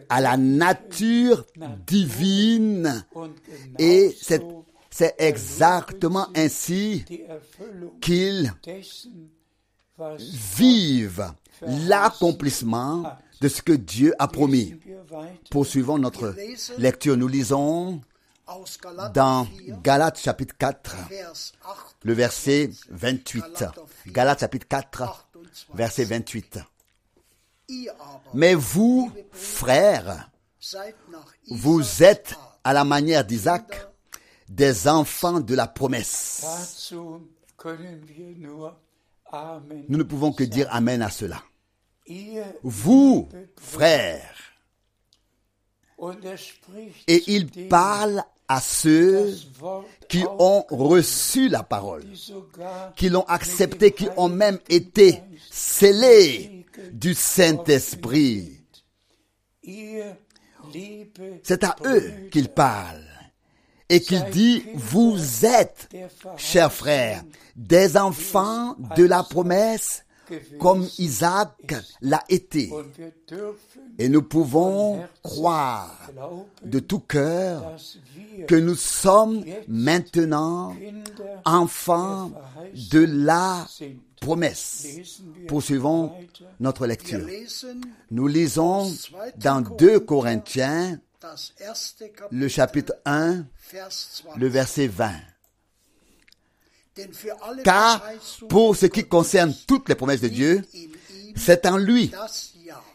à 0.08 0.20
la 0.20 0.36
nature 0.36 1.44
divine. 1.86 3.04
Et 3.78 4.14
c'est, 4.20 4.42
exactement 5.18 6.26
ainsi 6.36 7.04
qu'ils 8.00 8.52
vivent 10.58 11.32
l'accomplissement 11.62 13.04
de 13.40 13.48
ce 13.48 13.62
que 13.62 13.72
Dieu 13.72 14.14
a 14.18 14.28
promis. 14.28 14.74
Poursuivons 15.50 15.98
notre 15.98 16.34
lecture. 16.78 17.16
Nous 17.16 17.28
lisons 17.28 18.00
dans 19.12 19.46
4, 19.46 19.82
Galates 19.82 20.18
chapitre 20.18 20.54
4, 20.58 20.96
Vers 21.08 21.32
8. 21.32 21.54
le 22.02 22.12
verset 22.12 22.70
28. 22.90 23.64
Galates 24.08 24.40
chapitre 24.40 24.66
4, 24.68 25.28
verset 25.74 26.04
28. 26.04 26.58
Ihr 27.68 27.90
aber 27.92 28.20
Mais 28.34 28.54
vous, 28.54 29.12
frères, 29.32 30.30
vous 31.50 32.02
êtes 32.02 32.34
à 32.64 32.72
la 32.72 32.84
manière 32.84 33.24
d'Isaac 33.24 33.88
des 34.48 34.88
enfants 34.88 35.40
de 35.40 35.54
la 35.54 35.66
promesse. 35.66 36.92
Nous 39.88 39.98
ne 39.98 40.02
pouvons 40.02 40.32
que 40.32 40.44
dire 40.44 40.68
Amen 40.70 41.02
à 41.02 41.10
cela. 41.10 41.42
Vous, 42.62 43.28
frères, 43.58 44.34
et 47.06 47.22
il 47.28 47.68
parle 47.68 48.24
à 48.48 48.60
ceux 48.60 49.34
qui 50.08 50.24
ont 50.38 50.64
reçu 50.68 51.48
la 51.48 51.62
parole, 51.62 52.04
qui 52.96 53.08
l'ont 53.08 53.24
accepté, 53.24 53.92
qui 53.92 54.08
ont 54.16 54.28
même 54.28 54.58
été 54.68 55.22
scellés 55.50 56.66
du 56.92 57.14
Saint-Esprit. 57.14 58.60
C'est 61.42 61.64
à 61.64 61.76
eux 61.84 62.28
qu'il 62.30 62.48
parle 62.48 63.04
et 63.88 64.00
qu'il 64.00 64.24
dit, 64.30 64.64
vous 64.74 65.44
êtes, 65.44 65.88
chers 66.36 66.72
frères, 66.72 67.22
des 67.56 67.96
enfants 67.96 68.76
de 68.96 69.04
la 69.04 69.22
promesse 69.22 70.04
comme 70.58 70.86
Isaac 70.98 71.74
l'a 72.00 72.22
été. 72.28 72.70
Et 73.98 74.08
nous 74.08 74.22
pouvons 74.22 75.02
croire 75.22 76.10
de 76.64 76.78
tout 76.78 77.00
cœur 77.00 77.76
que 78.46 78.54
nous 78.54 78.74
sommes 78.74 79.44
maintenant 79.68 80.74
enfants 81.44 82.32
de 82.90 83.00
la 83.00 83.66
promesse. 84.20 84.86
Poursuivons 85.48 86.12
notre 86.60 86.86
lecture. 86.86 87.26
Nous 88.10 88.26
lisons 88.26 88.90
dans 89.36 89.60
2 89.60 90.00
Corinthiens, 90.00 91.00
le 92.30 92.48
chapitre 92.48 92.94
1, 93.04 93.44
Vers 93.72 93.88
20. 94.24 94.36
le 94.38 94.48
verset 94.48 94.86
20. 94.86 95.12
Car 97.64 98.02
pour 98.48 98.76
ce 98.76 98.86
qui 98.86 99.04
concerne 99.06 99.54
toutes 99.66 99.88
les 99.88 99.94
promesses 99.94 100.20
de 100.20 100.28
Dieu, 100.28 100.62
c'est 101.36 101.66
en 101.66 101.76
lui 101.76 102.12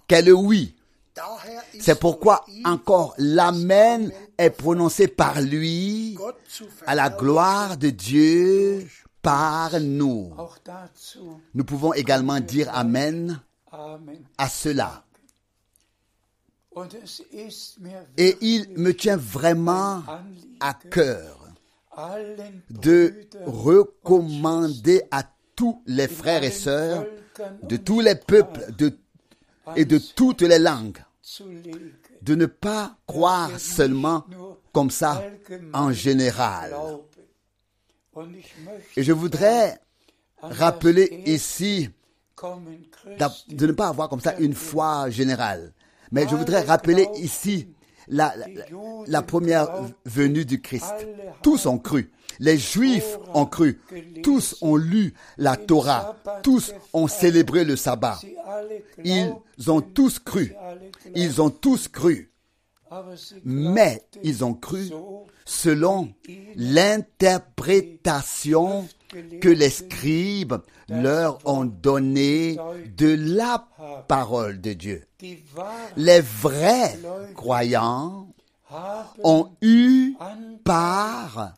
qu'est 0.07 0.21
le 0.21 0.33
oui. 0.33 0.75
C'est 1.79 1.99
pourquoi 1.99 2.45
encore 2.63 3.15
l'Amen 3.17 4.11
est 4.37 4.51
prononcé 4.51 5.07
par 5.07 5.41
lui 5.41 6.15
à 6.85 6.93
la 6.93 7.09
gloire 7.09 7.77
de 7.77 7.89
Dieu 7.89 8.87
par 9.23 9.79
nous. 9.79 10.31
Nous 11.55 11.63
pouvons 11.63 11.93
également 11.93 12.39
dire 12.39 12.69
Amen 12.71 13.41
à 14.37 14.47
cela. 14.47 15.03
Et 18.17 18.37
il 18.41 18.69
me 18.77 18.91
tient 18.93 19.17
vraiment 19.17 20.03
à 20.59 20.75
cœur 20.75 21.36
de 22.69 23.27
recommander 23.45 25.01
à 25.11 25.23
tous 25.55 25.81
les 25.87 26.07
frères 26.07 26.43
et 26.43 26.51
sœurs 26.51 27.05
de 27.63 27.77
tous 27.77 28.01
les 28.01 28.15
peuples 28.15 28.61
et 29.75 29.85
de 29.85 29.97
toutes 29.97 30.41
les 30.41 30.59
langues 30.59 30.99
de 32.21 32.35
ne 32.35 32.45
pas 32.45 32.95
croire 33.05 33.59
seulement 33.59 34.25
comme 34.71 34.89
ça 34.89 35.23
en 35.73 35.91
général. 35.91 36.75
Et 38.95 39.03
je 39.03 39.11
voudrais 39.13 39.79
rappeler 40.41 41.23
ici 41.25 41.89
de 43.49 43.65
ne 43.67 43.71
pas 43.71 43.87
avoir 43.87 44.09
comme 44.09 44.21
ça 44.21 44.35
une 44.37 44.53
foi 44.53 45.09
générale. 45.09 45.73
Mais 46.11 46.27
je 46.27 46.35
voudrais 46.35 46.61
rappeler 46.61 47.07
ici 47.15 47.67
la, 48.07 48.33
la, 48.37 48.45
la 49.07 49.21
première 49.21 49.67
venue 50.05 50.45
du 50.45 50.61
Christ. 50.61 50.93
Tous 51.41 51.65
ont 51.65 51.77
cru. 51.77 52.11
Les 52.39 52.57
Juifs 52.57 53.17
ont 53.33 53.45
cru. 53.45 53.81
Tous 54.23 54.55
ont 54.61 54.75
lu 54.75 55.13
la 55.37 55.57
Torah. 55.57 56.15
Tous 56.43 56.73
ont 56.93 57.07
célébré 57.07 57.63
le 57.63 57.75
sabbat. 57.75 58.19
Ils 59.03 59.33
ont 59.67 59.81
tous 59.81 60.19
cru. 60.19 60.53
Ils 61.15 61.41
ont 61.41 61.49
tous 61.49 61.87
cru. 61.87 62.31
Mais 63.43 64.03
ils 64.23 64.45
ont 64.45 64.53
cru 64.53 64.89
selon 65.45 66.09
l'interprétation 66.55 68.87
que 69.41 69.49
les 69.49 69.69
scribes 69.69 70.57
leur 70.89 71.39
ont 71.45 71.65
donnée 71.65 72.57
de 72.95 73.15
la 73.35 73.67
parole 74.07 74.61
de 74.61 74.73
Dieu. 74.73 75.03
Les 75.95 76.21
vrais 76.21 76.97
croyants 77.35 78.27
ont 79.23 79.51
eu 79.61 80.15
part 80.63 81.53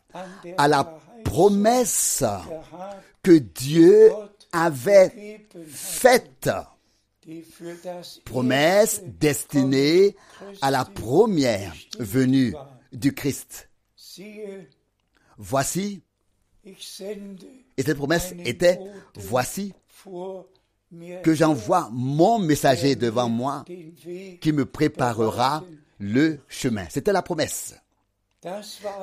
à 0.56 0.68
la 0.68 0.98
promesse 1.24 2.24
que 3.22 3.32
Dieu 3.32 4.10
avait 4.52 5.46
faite. 5.66 6.50
Promesse 8.24 9.02
destinée 9.04 10.16
à 10.62 10.70
la 10.70 10.84
première 10.84 11.74
venue 11.98 12.54
du 12.92 13.14
Christ. 13.14 13.68
Voici, 15.38 16.02
et 16.64 17.82
cette 17.82 17.96
promesse 17.96 18.34
était, 18.44 18.78
voici 19.14 19.72
que 21.22 21.34
j'envoie 21.34 21.88
mon 21.92 22.38
messager 22.38 22.96
devant 22.96 23.28
moi 23.28 23.64
qui 24.40 24.52
me 24.52 24.64
préparera 24.66 25.64
le 25.98 26.40
chemin. 26.48 26.86
C'était 26.90 27.12
la 27.12 27.22
promesse. 27.22 27.74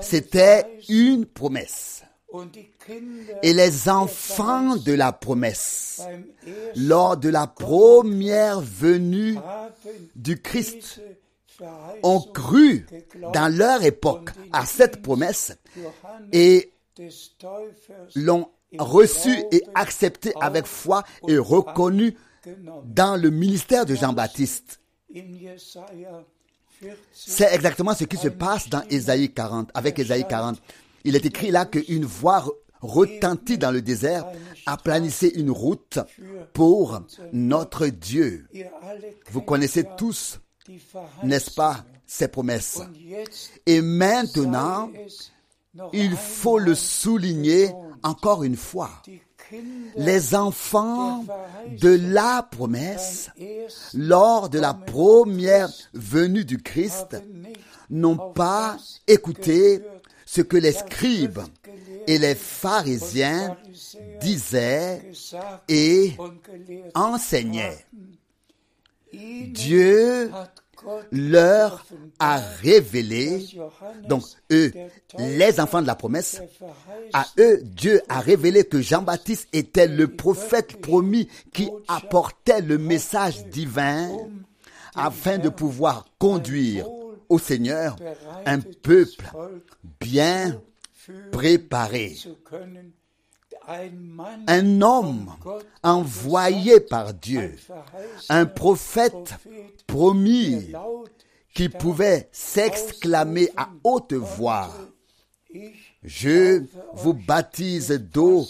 C'était 0.02 0.80
une 0.90 1.26
promesse. 1.26 2.04
Et 3.42 3.54
les 3.54 3.90
enfants 3.90 4.76
de 4.76 4.92
la 4.92 5.14
promesse, 5.14 6.02
lors 6.76 7.16
de 7.16 7.30
la 7.30 7.48
première 7.48 8.60
venue 8.60 9.38
du 10.16 10.42
Christ, 10.42 11.02
ont 12.04 12.22
cru 12.22 12.86
dans 13.34 13.48
leur 13.56 13.84
époque 13.84 14.32
à 14.52 14.66
cette 14.66 15.02
promesse 15.02 15.58
et 16.32 16.72
l'ont 18.16 18.50
reçu 18.78 19.30
et 19.52 19.64
accepté 19.76 20.34
avec 20.42 20.66
foi 20.66 21.04
et 21.28 21.38
reconnu 21.38 22.16
dans 22.86 23.16
le 23.22 23.30
ministère 23.30 23.86
de 23.86 23.96
Jean-Baptiste. 23.96 24.80
In 25.16 25.22
Jesaja 25.40 25.86
40 26.82 26.96
C'est 27.12 27.54
exactement 27.54 27.94
ce 27.96 28.04
qui 28.04 28.18
se 28.18 28.28
passe 28.28 28.70
dans 28.70 28.84
Ésaïe 28.90 29.34
40, 29.34 29.72
avec 29.74 29.98
Ésaïe 30.00 30.26
40. 30.28 30.62
Il 31.06 31.16
est 31.16 31.26
écrit 31.26 31.50
là 31.52 31.66
qu'une 31.66 32.06
voix 32.06 32.40
re- 32.42 32.52
retentit 32.82 33.58
dans 33.58 33.72
le 33.72 33.82
désert, 33.82 34.26
aplanissez 34.66 35.30
une 35.36 35.50
route 35.50 35.98
pour 36.54 37.02
notre 37.34 37.88
Dieu. 37.88 38.48
Vous 39.32 39.42
connaissez 39.42 39.86
tous, 39.98 40.40
n'est-ce 41.24 41.52
pas, 41.52 41.84
ces 42.06 42.28
promesses? 42.28 42.80
Et 43.66 43.82
maintenant, 43.82 44.92
il 45.94 46.16
faut 46.16 46.60
le 46.60 46.76
souligner 46.76 47.74
encore 48.04 48.44
une 48.44 48.58
fois. 48.58 48.90
Les 49.96 50.36
enfants 50.36 51.26
de 51.80 51.90
la 51.90 52.44
promesse, 52.44 53.30
lors 53.94 54.50
de 54.50 54.60
la 54.60 54.74
première 54.74 55.70
venue 55.94 56.44
du 56.44 56.58
Christ, 56.58 57.18
n'ont 57.90 58.32
pas 58.34 58.78
écouté 59.08 59.82
ce 60.26 60.42
que 60.42 60.58
les 60.58 60.74
scribes 60.74 61.40
et 62.08 62.18
les 62.18 62.36
pharisiens 62.36 63.58
disaient 64.20 65.02
et 65.70 66.14
enseignaient. 66.94 67.86
Dieu 69.14 70.32
leur 71.12 71.86
a 72.20 72.38
révélé, 72.62 73.46
donc 74.08 74.24
eux, 74.52 74.72
les 75.18 75.60
enfants 75.60 75.82
de 75.82 75.88
la 75.88 75.96
promesse, 75.96 76.42
à 77.14 77.26
eux, 77.40 77.62
Dieu 77.64 78.02
a 78.10 78.20
révélé 78.20 78.64
que 78.64 78.82
Jean-Baptiste 78.82 79.48
était 79.54 79.88
le 79.88 80.08
prophète 80.08 80.80
promis 80.82 81.28
qui 81.54 81.70
apportait 81.88 82.62
le 82.62 82.78
message 82.78 83.46
divin 83.48 84.10
afin 84.96 85.38
de 85.38 85.50
pouvoir 85.50 86.06
conduire 86.18 86.88
au 87.30 87.40
Seigneur 87.40 87.96
un 88.46 88.60
peuple 88.60 89.26
bien 90.00 90.62
préparé. 91.32 92.16
Un 93.68 94.82
homme 94.82 95.34
envoyé 95.84 96.80
par 96.80 97.14
Dieu, 97.14 97.56
un 98.30 98.46
prophète 98.46 99.36
promis 99.86 100.72
qui 101.54 101.68
pouvait 101.68 102.30
s'exclamer 102.32 103.50
à 103.58 103.70
haute 103.84 104.14
voix, 104.14 104.72
je 106.04 106.64
vous 106.94 107.14
baptise 107.14 107.92
d'eau 107.92 108.48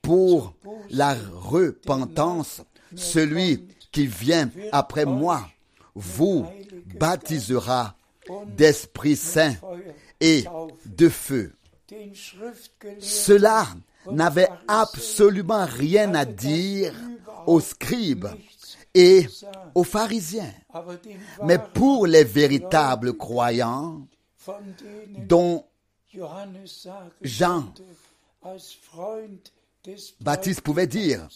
pour 0.00 0.54
la 0.90 1.16
repentance. 1.32 2.62
Celui 2.94 3.66
qui 3.90 4.06
vient 4.06 4.50
après 4.70 5.06
moi 5.06 5.48
vous 5.94 6.46
baptisera 7.00 7.96
d'Esprit 8.46 9.16
Saint 9.16 9.56
et 10.20 10.44
de 10.86 11.08
feu. 11.08 11.52
Cela 13.00 13.66
n'avait 14.10 14.48
absolument 14.68 15.66
rien 15.66 16.14
à 16.14 16.24
dire 16.24 16.94
aux 17.46 17.60
scribes 17.60 18.28
et 18.94 19.26
aux 19.74 19.84
pharisiens. 19.84 20.52
Mais 21.44 21.58
pour 21.58 22.06
les 22.06 22.24
véritables 22.24 23.16
croyants 23.16 24.06
dont 25.18 25.64
Jean 27.22 27.72
Baptiste 30.20 30.60
pouvait 30.60 30.86
dire, 30.86 31.28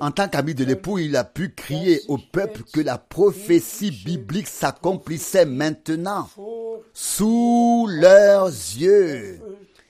En 0.00 0.10
tant 0.12 0.28
qu'ami 0.28 0.54
de 0.54 0.64
l'époux, 0.64 0.98
il 0.98 1.16
a 1.16 1.24
pu 1.24 1.52
crier 1.54 2.02
au 2.06 2.18
peuple 2.18 2.62
que 2.72 2.80
la 2.80 2.98
prophétie 2.98 3.90
biblique 3.90 4.46
s'accomplissait 4.46 5.44
maintenant 5.44 6.28
sous 6.94 7.88
leurs 7.90 8.46
yeux 8.46 9.40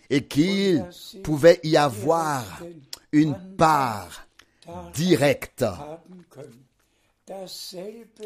et 0.08 0.24
qu'il 0.24 0.84
pouvait 1.22 1.60
y 1.62 1.76
avoir 1.76 2.62
une 3.12 3.36
part 3.56 4.26
directe. 4.94 5.64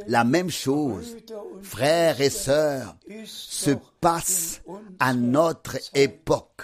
La 0.07 0.25
même 0.25 0.51
chose, 0.51 1.17
frères 1.63 2.21
et 2.21 2.31
sœurs, 2.31 2.97
se 3.25 3.73
passe 4.01 4.63
à 5.01 5.15
notre 5.15 5.79
époque. 5.95 6.63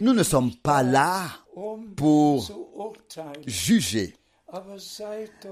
Nous 0.00 0.12
ne 0.12 0.22
sommes 0.22 0.54
pas 0.54 0.82
là 0.82 1.24
pour 1.96 2.50
juger, 3.46 4.14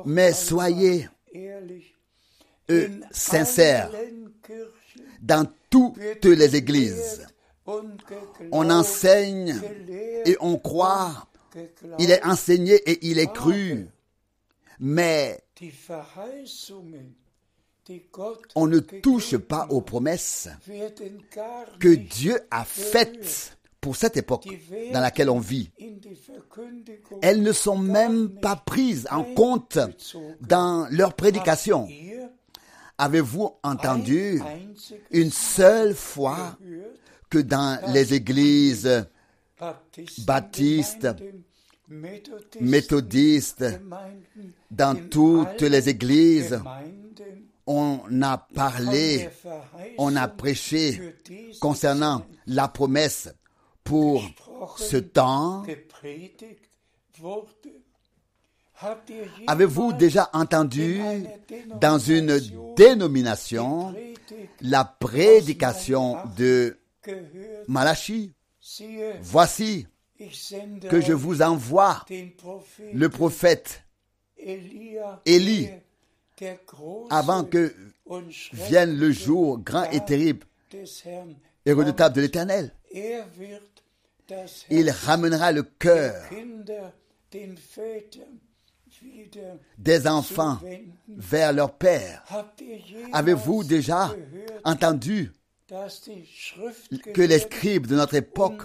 mais 0.05 0.33
soyez 0.33 1.09
euh, 1.35 1.69
In 2.71 3.01
sincères 3.11 3.91
dans 5.23 5.47
toutes 5.71 6.25
les 6.25 6.57
églises. 6.57 7.27
On 7.67 8.71
enseigne 8.71 9.61
et 10.25 10.37
on 10.41 10.59
croit. 10.59 11.29
Il 11.99 12.11
est 12.11 12.23
enseigné 12.25 12.75
et 12.75 13.07
il 13.07 13.19
est 13.19 13.33
cru. 13.33 13.89
Mais 14.81 15.41
on 18.55 18.67
ne 18.67 18.81
touche 18.81 19.37
pas 19.39 19.67
aux 19.71 19.81
promesses 19.81 20.49
que 21.81 21.95
Dieu 21.95 22.39
a 22.51 22.65
faites 22.65 23.58
pour 23.81 23.97
cette 23.97 24.17
époque 24.17 24.47
dans 24.93 25.01
laquelle 25.01 25.31
on 25.31 25.39
vit. 25.39 25.71
Elles 27.23 27.43
ne 27.43 27.53
sont 27.53 27.79
même 27.79 28.31
pas 28.41 28.57
prises 28.57 29.07
en 29.11 29.23
compte 29.23 29.79
dans 30.41 30.89
leur 30.91 31.15
prédication. 31.15 31.89
Avez-vous 32.99 33.53
entendu 33.63 34.43
une 35.11 35.31
seule 35.31 35.95
fois 35.95 36.59
que 37.31 37.39
dans 37.39 37.81
les 37.93 38.15
églises 38.15 39.07
baptistes, 40.27 41.09
méthodistes, 42.61 43.65
dans 44.71 44.97
toutes 45.09 45.63
les 45.63 45.89
églises, 45.89 46.61
On 47.71 48.01
a 48.23 48.39
parlé, 48.39 49.29
on 49.99 50.17
a 50.17 50.27
prêché 50.27 51.15
concernant 51.61 52.25
la 52.47 52.67
promesse 52.67 53.29
pour 53.89 54.23
ce 54.79 54.99
temps. 54.99 55.65
Avez-vous 59.47 59.93
déjà 59.95 60.29
entendu 60.35 61.01
dans 61.81 61.99
une 61.99 62.39
dénomination 62.77 63.95
la 64.61 64.85
prédication 64.85 66.19
de? 66.37 66.79
Malachi? 67.67 68.35
Voici 69.23 69.87
que 70.91 71.01
je 71.01 71.15
vous 71.15 71.41
envoie 71.41 72.05
le 72.93 73.09
prophète 73.09 73.83
Élie, 75.25 75.71
avant 77.09 77.45
que 77.45 77.75
vienne 78.53 78.97
le 78.99 79.11
jour 79.11 79.59
grand 79.59 79.85
et 79.91 80.05
terrible 80.05 80.47
et 81.65 81.73
redoutable 81.73 82.17
de 82.17 82.21
l'Éternel. 82.21 82.75
Il 84.71 84.91
ramènera 84.91 85.53
le 85.53 85.63
cœur 85.63 86.15
des 89.79 90.07
enfants 90.07 90.59
vers 91.09 91.53
leur 91.53 91.75
père. 91.75 92.25
Avez-vous 93.13 93.65
déjà 93.65 94.15
entendu 94.65 95.33
que 95.69 97.23
les 97.23 97.39
scribes 97.39 97.87
de 97.87 97.97
notre 97.97 98.15
époque 98.15 98.63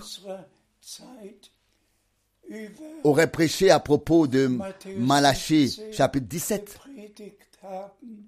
auraient 3.04 3.32
prêché 3.32 3.70
à 3.72 3.80
propos 3.80 4.28
de 4.28 4.60
Malachie 4.98 5.66
17 5.66 5.94
chapitre 5.94 6.28
17 6.28 6.80
gepredigt 6.96 7.60
haben, 7.62 8.28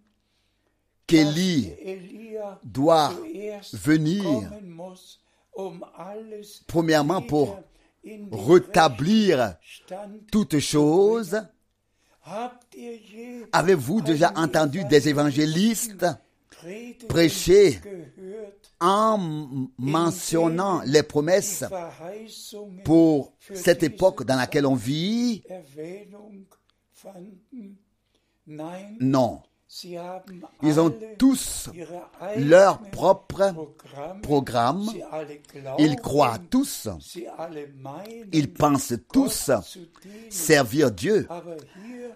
qu'Élie 1.08 1.72
doit 2.64 3.14
venir 3.74 4.50
premièrement 6.68 7.22
pour 7.22 7.60
rétablir 8.32 9.56
toutes 10.32 10.60
choses. 10.60 11.42
Avez-vous 13.52 14.02
déjà 14.02 14.34
entendu 14.36 14.84
des 14.86 15.10
évangélistes 15.10 16.06
prêcher 17.08 17.80
en 18.80 19.70
mentionnant 19.78 20.82
les 20.86 21.04
promesses 21.04 21.64
pour 22.84 23.34
cette 23.54 23.84
époque 23.84 24.24
dans 24.24 24.36
laquelle 24.36 24.66
on 24.66 24.76
vit? 24.76 25.44
Non. 29.00 29.42
Ils 30.64 30.80
ont 30.80 30.94
tous 31.18 31.70
leur 32.38 32.80
propre 32.92 33.54
Programme, 34.22 34.90
Ils 35.78 35.96
croient 35.98 36.38
tous, 36.50 36.88
ils 38.32 38.54
pensent 38.54 38.94
tous 39.12 39.52
servir 40.30 40.92
Dieu. 40.92 41.28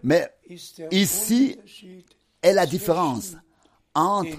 Mais 0.04 0.30
ici 0.91 1.58
est 2.41 2.54
la 2.54 2.65
différence 2.65 3.36
entre 3.93 4.38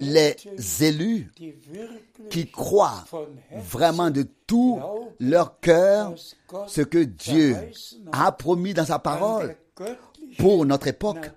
les 0.00 0.36
élus 0.80 1.30
qui 2.30 2.50
croient 2.50 3.04
vraiment 3.52 4.10
de 4.10 4.26
tout 4.46 4.80
leur 5.20 5.60
cœur 5.60 6.14
ce 6.66 6.80
que 6.80 7.04
Dieu 7.04 7.56
a 8.12 8.32
promis 8.32 8.74
dans 8.74 8.86
sa 8.86 8.98
parole 8.98 9.56
pour 10.38 10.66
notre 10.66 10.88
époque, 10.88 11.30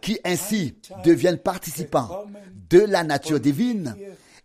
qui 0.00 0.18
ainsi 0.24 0.74
deviennent 1.04 1.38
participants 1.38 2.24
de 2.70 2.80
la 2.80 3.04
nature 3.04 3.40
divine. 3.40 3.94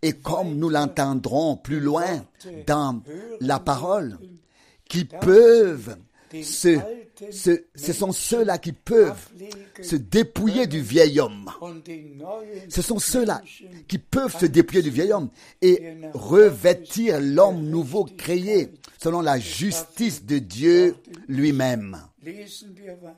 Et 0.02 0.12
comme 0.14 0.56
nous 0.56 0.68
l'entendrons 0.68 1.56
plus 1.56 1.78
loin 1.80 2.24
dans 2.66 3.00
la 3.40 3.60
parole, 3.60 4.18
qui 4.88 5.04
peuvent 5.04 5.96
se, 6.42 6.78
se- 7.30 7.64
ce 7.74 7.92
sont 7.92 8.10
ceux-là 8.10 8.58
qui 8.58 8.72
peuvent 8.72 9.28
se 9.80 9.96
dépouiller 9.96 10.66
du 10.66 10.80
vieil 10.80 11.20
homme. 11.20 11.50
Ce 12.68 12.82
sont 12.82 12.98
ceux-là 12.98 13.42
qui 13.86 13.98
peuvent 13.98 14.36
se 14.36 14.46
dépouiller 14.46 14.82
du 14.82 14.90
vieil 14.90 15.12
homme 15.12 15.28
et 15.60 15.94
revêtir 16.14 17.20
l'homme 17.20 17.62
nouveau 17.68 18.04
créé 18.04 18.70
selon 18.98 19.20
la 19.20 19.38
justice 19.38 20.24
de 20.24 20.38
Dieu 20.38 20.96
lui-même. 21.28 21.98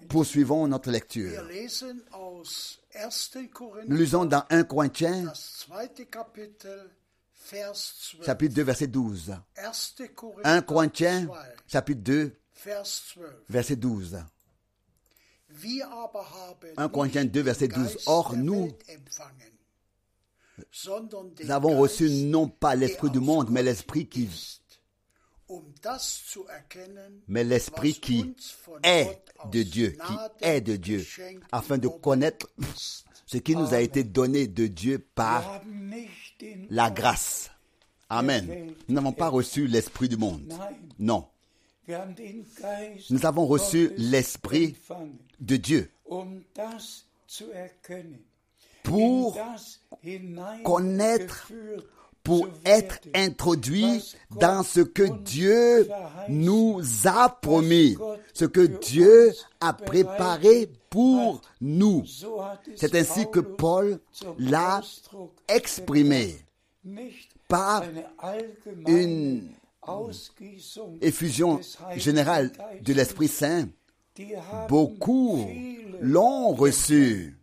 Poursuivons 0.09 0.67
notre 0.67 0.91
lecture. 0.91 1.31
Wir 1.31 1.43
lesen 1.43 2.03
aus 2.13 2.79
1. 2.95 3.31
Nous 3.87 3.97
lisons 3.97 4.25
dans 4.25 4.45
1 4.49 4.65
Corinthiens, 4.65 5.25
das 5.25 5.67
zweite 5.67 6.07
Kapitel, 6.07 6.91
Vers 7.35 7.95
12. 8.13 8.25
chapitre 8.25 8.55
2, 8.55 8.65
verset 8.65 8.87
12. 8.89 9.31
1. 9.57 9.95
1 9.99 10.09
Korinther 10.15 10.63
Corinthiens, 10.63 11.27
2, 11.27 11.57
chapitre 11.67 12.03
2, 12.03 12.33
Vers 12.55 13.03
12. 13.15 13.31
verset 13.51 13.77
12. 13.77 14.25
Wir 15.49 15.89
aber 15.91 16.31
haben 16.31 16.79
1 16.79 16.93
Corinthiens 16.93 17.25
nicht 17.25 17.35
2, 17.35 17.43
verset 17.45 17.69
den 17.69 17.75
12. 17.75 17.95
Geist 17.95 18.09
Or, 18.09 18.37
nous, 18.37 18.65
Welt 18.65 18.89
empfangen, 18.89 19.59
sondern 20.71 21.35
den 21.35 21.47
Nous 21.47 21.53
avons 21.53 21.79
reçu 21.79 22.09
non 22.09 22.49
pas 22.49 22.75
l'esprit 22.75 23.11
du 23.11 23.21
monde, 23.21 23.51
mais 23.51 23.63
l'esprit 23.63 24.07
qui, 24.09 24.31
mais 27.29 27.45
l'esprit 27.45 27.95
qui 27.95 28.35
est 28.83 29.23
de 29.51 29.63
Dieu, 29.63 29.97
qui 30.07 30.47
est 30.47 30.61
de 30.61 30.77
Dieu, 30.77 31.05
afin 31.53 31.79
de 31.79 31.89
connaître 31.89 32.49
ce 33.27 33.39
qui 33.39 33.57
nous 33.57 33.75
a 33.75 33.81
été 33.81 34.05
donné 34.05 34.47
de 34.47 34.67
Dieu 34.67 34.99
par 35.15 35.61
la 36.71 36.91
grâce. 36.91 37.51
Amen. 38.09 38.75
Nous 38.89 38.95
n'avons 38.95 39.13
pas 39.13 39.29
reçu 39.29 39.67
l'esprit 39.67 40.09
du 40.09 40.17
monde. 40.17 40.53
Non. 40.99 41.27
Nous 43.11 43.27
avons 43.27 43.47
reçu 43.47 43.93
l'esprit 43.97 44.77
de 45.41 45.57
Dieu 45.57 45.91
um 46.11 46.41
pour, 48.83 49.39
connaître, 50.63 51.53
pour 52.25 52.49
être 52.65 53.01
werden, 53.05 53.31
introduit 53.31 53.85
was 53.85 54.15
Gott 54.31 54.41
dans 54.41 54.63
ce 54.63 54.81
que 54.81 55.23
Dieu 55.23 55.89
nous 56.29 56.81
a 57.05 57.29
promis, 57.29 57.97
ce 58.33 58.47
que 58.47 58.63
Dieu 58.63 59.33
a 59.61 59.75
préparé 59.75 60.71
pour 60.91 61.43
nous. 61.61 62.03
C'est 62.77 62.95
ainsi 62.95 63.31
que 63.31 63.41
Paul 63.41 64.01
l'a 64.39 64.81
exprimé 65.49 66.37
par 67.47 67.85
une 68.87 69.49
effusion 71.03 71.61
générale 71.97 72.51
de 72.81 72.93
l'Esprit 72.95 73.29
Saint. 73.29 73.69
Beaucoup 74.69 75.47
l'ont 76.01 76.53
reçu. 76.53 77.37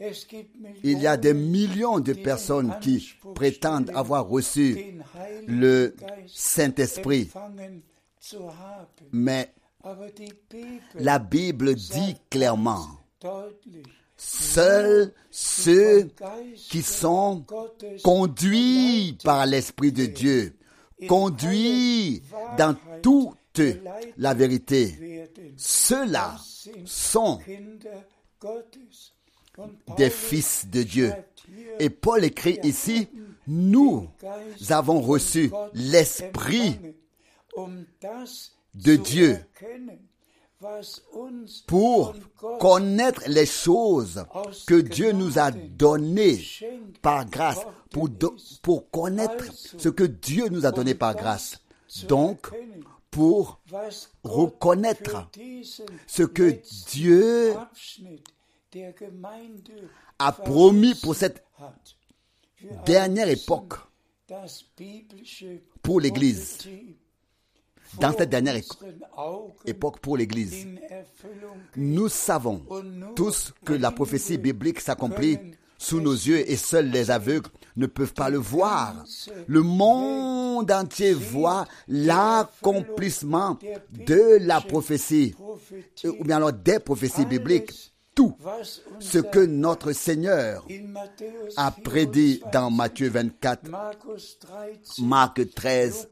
Il 0.00 0.98
y 0.98 1.06
a 1.06 1.16
des 1.16 1.34
millions 1.34 2.00
de 2.00 2.12
personnes 2.14 2.74
qui 2.80 3.14
prétendent 3.34 3.90
avoir 3.94 4.26
reçu 4.28 4.98
le 5.46 5.94
Saint-Esprit. 6.26 7.30
Mais 9.12 9.52
la 10.94 11.18
Bible 11.18 11.74
dit 11.74 12.16
clairement, 12.28 12.86
seuls 14.16 15.12
ceux 15.30 16.10
qui 16.56 16.82
sont 16.82 17.44
conduits 18.02 19.16
par 19.22 19.46
l'Esprit 19.46 19.92
de 19.92 20.06
Dieu, 20.06 20.56
conduits 21.06 22.22
dans 22.58 22.76
toute 23.02 23.60
la 24.16 24.34
vérité, 24.34 25.28
ceux-là 25.56 26.36
sont 26.84 27.38
des 29.96 30.10
fils 30.10 30.66
de 30.66 30.82
Dieu. 30.82 31.12
Et 31.78 31.90
Paul 31.90 32.24
écrit 32.24 32.58
ici, 32.62 33.08
nous 33.46 34.08
avons 34.70 35.00
von 35.00 35.06
reçu 35.06 35.50
l'Esprit 35.74 36.78
de 38.74 38.96
Dieu 38.96 39.38
pour 41.66 42.14
connaître 42.58 43.22
les 43.26 43.46
choses 43.46 44.24
que 44.66 44.80
Dieu 44.80 45.12
nous 45.12 45.38
a 45.38 45.50
données 45.50 46.40
par 47.02 47.26
grâce, 47.26 47.60
pour, 47.90 48.08
pour 48.62 48.90
connaître 48.90 49.44
ce 49.52 49.88
que 49.88 50.04
Dieu 50.04 50.48
nous 50.48 50.64
a 50.64 50.72
donné 50.72 50.94
par 50.94 51.14
grâce. 51.14 51.60
Donc, 52.08 52.50
pour 53.10 53.60
reconnaître 54.24 55.28
ce 56.06 56.22
que 56.24 56.60
Dieu 56.90 57.54
a 60.18 60.32
promis 60.32 60.94
pour 60.94 61.14
cette 61.14 61.44
dernière 62.86 63.28
époque 63.28 63.74
pour 65.82 66.00
l'Église. 66.00 66.58
Dans 68.00 68.12
cette 68.12 68.30
dernière 68.30 68.56
époque 69.66 70.00
pour 70.00 70.16
l'Église. 70.16 70.66
Nous 71.76 72.08
savons 72.08 72.64
tous 73.14 73.52
que 73.64 73.72
la 73.72 73.90
prophétie 73.92 74.38
biblique 74.38 74.80
s'accomplit 74.80 75.38
sous 75.78 76.00
nos 76.00 76.12
yeux 76.12 76.50
et 76.50 76.56
seuls 76.56 76.90
les 76.90 77.10
aveugles 77.10 77.50
ne 77.76 77.86
peuvent 77.86 78.14
pas 78.14 78.30
le 78.30 78.38
voir. 78.38 79.04
Le 79.46 79.62
monde 79.62 80.70
entier 80.70 81.12
voit 81.12 81.66
l'accomplissement 81.88 83.58
de 83.90 84.38
la 84.40 84.60
prophétie, 84.60 85.34
ou 85.38 86.24
bien 86.24 86.36
alors 86.36 86.52
des 86.52 86.78
prophéties 86.78 87.26
bibliques. 87.26 87.93
Tout 88.14 88.36
ce 89.00 89.18
que 89.18 89.40
notre 89.40 89.92
Seigneur 89.92 90.64
a 91.56 91.70
prédit 91.72 92.38
24, 92.44 92.52
dans 92.52 92.70
Matthieu 92.70 93.08
24, 93.08 93.68
Markus 93.68 94.38
13, 94.38 94.98
Marc 95.00 95.54
13, 95.54 96.08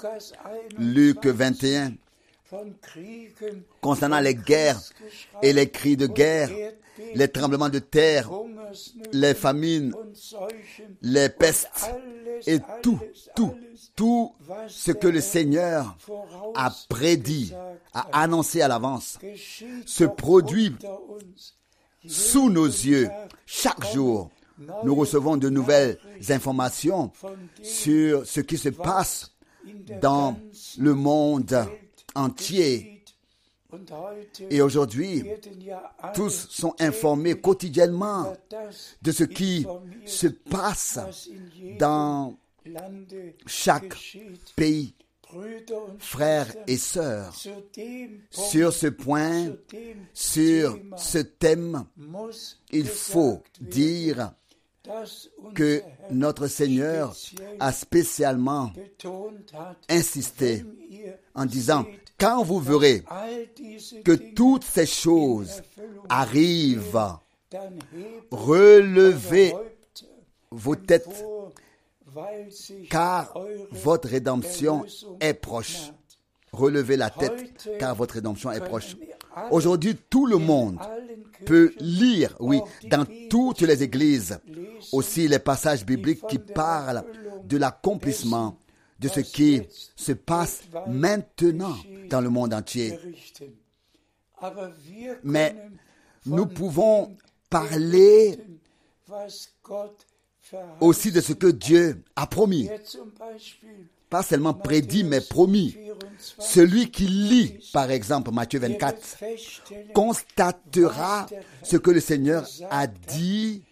Lukas 0.79 0.79
21, 0.79 0.93
Luc 0.93 1.27
21, 1.27 1.93
von 2.51 2.73
Kriegen, 2.83 3.63
concernant 3.81 4.21
les 4.21 4.35
guerres 4.35 4.81
et 5.43 5.53
les 5.53 5.71
cris 5.71 5.97
de 5.97 6.07
guerre, 6.07 6.51
les 7.15 7.29
tremblements 7.29 7.69
de 7.69 7.79
terre, 7.79 8.31
les 9.13 9.35
famines, 9.35 9.95
les 11.03 11.29
pestes 11.29 11.91
et 12.47 12.59
tout, 12.83 12.99
tout, 13.35 13.55
tout 13.97 14.35
ce 14.69 14.93
que 14.93 15.09
le 15.09 15.21
Seigneur 15.21 15.97
a 16.55 16.71
prédit, 16.89 17.55
a 17.95 18.23
annoncé 18.23 18.61
à 18.61 18.69
l'avance, 18.69 19.19
se 19.87 20.05
produit. 20.05 20.75
Sous 22.07 22.51
nos 22.51 22.67
yeux. 22.67 23.09
Chaque 23.47 23.93
jour, 23.93 24.31
nous 24.85 24.95
recevons 24.95 25.37
de 25.37 25.49
nouvelles 25.49 25.99
informations 26.31 27.13
sur 27.63 28.27
ce 28.27 28.41
qui 28.41 28.59
se 28.59 28.69
passe 28.69 29.33
dans 30.01 30.37
le 30.79 30.95
monde 30.95 31.67
entier. 32.15 33.05
Et 34.51 34.61
aujourd'hui, 34.61 35.25
tous 36.15 36.47
sont 36.51 36.75
informés 36.79 37.41
quotidiennement 37.41 38.35
de 39.01 39.13
ce 39.13 39.25
qui 39.25 39.67
se 40.05 40.27
passe 40.27 40.99
dans 41.79 42.37
chaque 43.47 43.97
pays, 44.57 44.95
frères 45.99 46.55
et 46.67 46.77
sœurs. 46.77 47.35
Sur 48.31 48.73
ce 48.73 48.87
point, 48.87 49.55
sur 50.13 50.79
ce 50.97 51.19
thème, 51.19 51.85
il 52.71 52.87
faut 52.87 53.43
dire 53.61 54.33
que 55.55 55.83
notre 56.11 56.47
Seigneur 56.47 57.15
a 57.61 57.73
spécialement 57.73 58.73
insisté 59.89 60.65
en 61.35 61.47
disant, 61.47 61.87
quand 62.19 62.43
vous 62.43 62.61
verrez 62.61 63.05
que 64.05 64.13
toutes 64.35 64.65
ces 64.65 64.87
choses 64.87 65.63
arrivent, 66.09 67.17
relevez 68.31 69.55
vos 70.51 70.77
têtes, 70.77 71.25
car 72.91 73.35
votre 73.71 74.09
rédemption 74.09 74.85
est 75.21 75.35
proche. 75.35 75.93
Relevez 76.53 76.97
la 76.97 77.11
tête, 77.11 77.71
car 77.79 77.95
votre 77.95 78.15
rédemption 78.15 78.53
est 78.53 78.61
proche. 78.61 78.97
Aujourd'hui, 79.51 79.97
tout 80.11 80.27
le 80.27 80.37
monde 80.37 80.79
peut 81.47 81.73
lire, 81.81 82.37
oui, 82.41 82.61
dans 82.91 83.07
toutes 83.31 83.63
les 83.63 83.83
églises, 83.83 84.39
aussi 84.93 85.29
les 85.29 85.39
passages 85.39 85.87
bibliques 85.87 86.27
qui 86.29 86.39
parlent 86.39 87.05
de 87.45 87.57
l'accomplissement 87.57 88.59
de 88.99 89.09
ce 89.09 89.21
qui 89.21 89.63
se 89.97 90.13
passe 90.13 90.63
maintenant 90.87 91.77
dans 92.09 92.21
le 92.21 92.31
monde 92.31 92.55
entier. 92.55 92.99
Mais 95.25 95.57
nous 96.27 96.45
von 96.45 96.47
pouvons 96.47 97.17
parler 97.51 98.39
aussi 100.81 101.13
de 101.13 101.21
ce 101.21 101.33
que 101.33 101.47
Dieu 101.49 102.03
a 102.17 102.27
promis. 102.27 102.69
Pas 104.11 104.23
seulement 104.23 104.55
prédit, 104.55 105.05
mais 105.05 105.21
promis. 105.21 105.75
24, 106.19 106.43
Celui 106.43 106.91
qui 106.91 107.05
lit, 107.07 107.59
par 107.73 107.91
exemple, 107.91 108.31
Matthieu 108.31 108.61
der 108.61 108.69
wird 108.69 108.81
24, 108.81 109.03
feststellen, 109.03 109.93
constatera 109.93 111.27
ce 111.63 111.77
que 111.77 111.91
le 111.91 112.01
Seigneur 112.01 112.47
a 112.71 112.87
dit, 112.87 113.63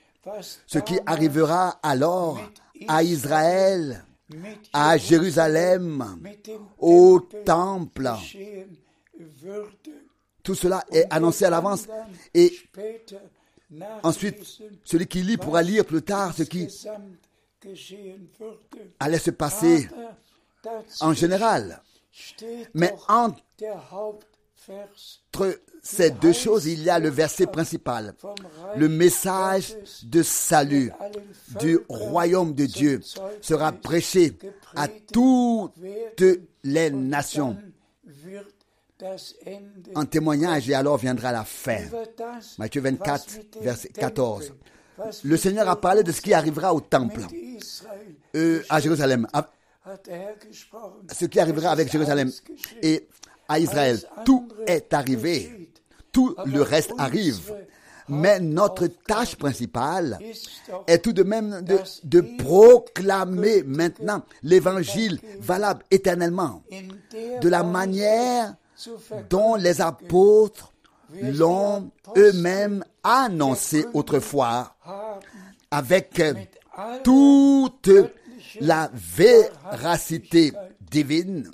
ce 0.66 0.78
qui 0.78 0.98
arrivera 1.06 1.78
alors 1.82 2.40
à 2.88 3.02
Israël, 3.02 4.04
à 4.72 4.96
Jérusalem, 4.96 6.04
au 6.78 7.20
temple. 7.44 8.10
Tout 10.42 10.54
cela 10.54 10.84
est 10.90 11.06
annoncé 11.10 11.44
à 11.44 11.50
l'avance. 11.50 11.86
Et 12.34 12.52
ensuite, 14.02 14.60
celui 14.84 15.06
qui 15.06 15.22
lit 15.22 15.36
pourra 15.36 15.62
lire 15.62 15.84
plus 15.84 16.02
tard 16.02 16.34
ce 16.34 16.42
qui 16.42 16.68
allait 18.98 19.18
se 19.18 19.30
passer 19.30 19.88
en 21.00 21.12
général. 21.12 21.82
Mais 22.74 22.94
entre 23.08 23.42
ces 25.82 26.10
deux 26.10 26.32
choses, 26.32 26.66
il 26.66 26.82
y 26.82 26.90
a 26.90 26.98
le 26.98 27.08
verset 27.08 27.46
principal, 27.46 28.14
le 28.76 28.88
message 28.88 29.74
de 30.02 30.22
salut 30.22 30.92
du 31.60 31.78
royaume 31.88 32.54
de 32.54 32.66
Dieu 32.66 33.00
sera 33.40 33.72
prêché 33.72 34.36
à 34.74 34.88
toutes 34.88 35.72
les 36.62 36.90
nations. 36.90 37.56
En 39.94 40.04
témoignage, 40.06 40.68
et 40.68 40.74
alors 40.74 40.96
viendra 40.96 41.32
la 41.32 41.44
fin. 41.44 41.78
Matthieu 42.58 42.80
was 42.80 42.90
24, 42.90 43.36
mit 43.36 43.50
dem 43.52 43.62
verset 43.62 43.88
Tempel, 43.88 44.00
14. 44.00 44.52
was 44.98 45.20
Le 45.24 45.36
Seigneur 45.36 45.68
a 45.68 45.80
parlé 45.80 46.02
de 46.02 46.12
ce 46.12 46.20
qui 46.20 46.34
arrivera 46.34 46.74
au 46.74 46.80
temple, 46.80 47.22
euh, 48.36 48.62
à 48.68 48.80
Jérusalem, 48.80 49.26
à- 49.32 49.48
gesprochen. 50.50 51.06
ce 51.10 51.24
qui 51.24 51.40
arrivera 51.40 51.70
avec 51.70 51.90
Jérusalem 51.90 52.30
et 52.82 53.08
à 53.48 53.58
Israël. 53.58 53.98
Tout 54.24 54.48
est 54.66 54.92
arrivé. 54.92 55.70
Tout 56.12 56.34
le 56.44 56.62
reste 56.62 56.92
arrive. 56.98 57.52
Mais 58.08 58.40
notre 58.40 58.88
tâche 58.88 59.36
principale 59.36 60.18
est 60.88 60.98
tout 60.98 61.12
de 61.12 61.22
même 61.22 61.62
de, 62.02 62.20
proclamer 62.38 63.62
maintenant 63.62 64.24
l'évangile 64.42 65.20
valable 65.38 65.84
éternellement, 65.92 66.62
de 67.40 67.48
la 67.48 67.62
manière 67.62 68.56
dont 69.28 69.54
les 69.54 69.80
apôtres 69.80 70.72
l'ont 71.12 71.90
eux-mêmes 72.16 72.84
annoncé 73.02 73.86
autrefois 73.94 74.76
avec 75.70 76.22
toute 77.04 77.90
la 78.60 78.90
véracité 78.92 80.52
divine 80.80 81.50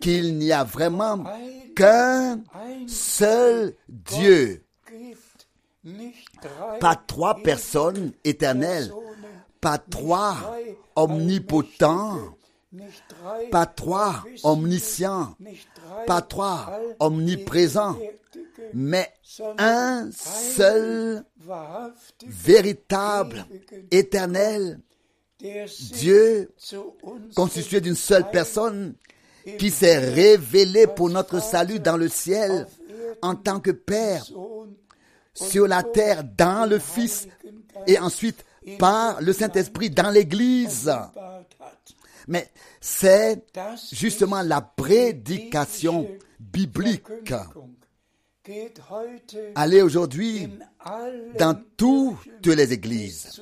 qu'il 0.00 0.36
n'y 0.38 0.52
a 0.52 0.64
vraiment 0.64 1.24
qu'un 1.76 2.40
seul 2.88 3.74
Dieu, 3.88 4.64
pas 6.80 6.96
trois 6.96 7.36
personnes 7.36 8.12
éternelles, 8.24 8.92
pas 9.60 9.78
trois 9.78 10.56
omnipotents, 10.96 12.36
pas 13.50 13.66
trois 13.66 14.24
omniscients, 14.44 15.36
pas 16.06 16.22
trois 16.22 16.80
omniprésents, 17.00 17.96
mais 18.74 19.12
un 19.58 20.10
seul 20.12 21.24
véritable, 22.26 23.46
éternel 23.90 24.80
Dieu 25.92 26.50
constitué 27.34 27.80
d'une 27.80 27.96
seule 27.96 28.30
personne 28.30 28.94
qui 29.58 29.70
s'est 29.70 29.98
révélé 29.98 30.86
pour 30.86 31.10
notre 31.10 31.42
salut 31.42 31.80
dans 31.80 31.96
le 31.96 32.08
ciel 32.08 32.66
en 33.22 33.34
tant 33.34 33.60
que 33.60 33.72
Père 33.72 34.24
sur 35.34 35.66
la 35.66 35.82
terre 35.82 36.22
dans 36.24 36.68
le 36.68 36.78
Fils 36.78 37.26
et 37.86 37.98
ensuite 37.98 38.44
par 38.78 39.20
le 39.20 39.32
Saint-Esprit 39.32 39.90
dans 39.90 40.10
l'Église. 40.10 40.92
C'est 42.82 43.44
justement 43.92 44.42
la 44.42 44.60
prédication 44.60 46.08
biblique. 46.40 47.32
Allez 49.54 49.82
aujourd'hui 49.82 50.48
dans 51.38 51.56
toutes 51.76 52.44
les 52.46 52.72
églises. 52.72 53.40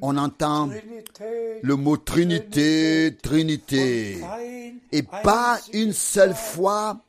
On 0.00 0.16
entend 0.16 0.70
le 1.60 1.74
mot 1.74 1.96
Trinité, 1.96 3.16
Trinité. 3.20 4.18
Et 4.92 5.02
pas 5.02 5.58
une 5.72 5.92
seule 5.92 6.34
fois 6.34 7.00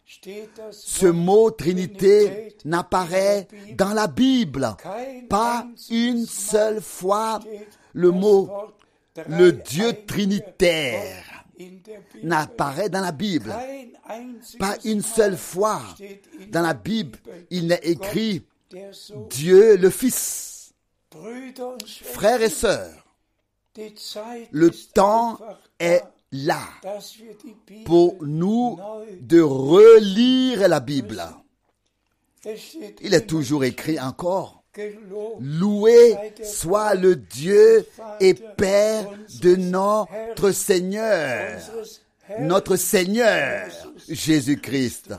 ce 0.72 1.06
mot 1.06 1.51
Trinité 1.51 2.56
n'apparaît 2.66 3.47
dans 3.78 3.93
la 3.93 4.08
Bible. 4.08 4.76
Pas 5.30 5.68
une 5.91 6.26
seule 6.26 6.82
fois 6.82 7.39
le 7.93 8.12
das 8.12 9.26
le 9.28 9.51
Dieu 9.51 9.93
trinitaire 10.08 11.32
N'apparaît 12.24 12.89
dans 12.89 13.01
la 13.01 13.11
Bible. 13.11 13.53
Pas 14.59 14.78
une 14.84 15.01
seule 15.01 15.38
fois 15.38 15.82
dans 16.49 16.61
la 16.61 16.74
Bible, 16.74 17.20
il 17.49 17.68
n'est 17.68 17.80
écrit. 17.84 18.43
Dieu 19.30 19.78
le 19.78 19.89
Fils. 19.89 20.74
Frères 22.01 22.41
et 22.41 22.49
sœurs, 22.49 23.05
le 24.51 24.72
temps 24.72 25.39
est 25.80 26.01
là 26.32 26.61
pour 27.86 28.18
nous 28.22 28.80
de 29.22 29.39
relire 29.41 30.68
la 30.68 30.80
Bible. 30.80 31.24
Il 33.01 33.14
est 33.14 33.28
toujours 33.28 33.64
écrit 33.64 33.99
encore. 33.99 34.62
Loué 35.39 36.15
soit 36.43 36.95
le 36.95 37.15
Dieu 37.15 37.86
et 38.19 38.34
Père 38.34 39.09
de 39.41 39.55
notre 39.55 40.51
Seigneur, 40.51 41.59
notre 42.39 42.76
Seigneur 42.76 43.69
Jésus-Christ. 44.09 45.13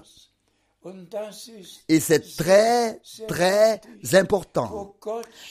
Et 1.89 1.99
c'est 1.99 2.37
très, 2.37 3.01
très 3.27 3.81
important. 4.13 4.95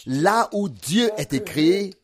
Là 0.05 0.47
où 0.53 0.69
Dieu 0.69 1.09
est 1.17 1.33
écrit. 1.33 1.95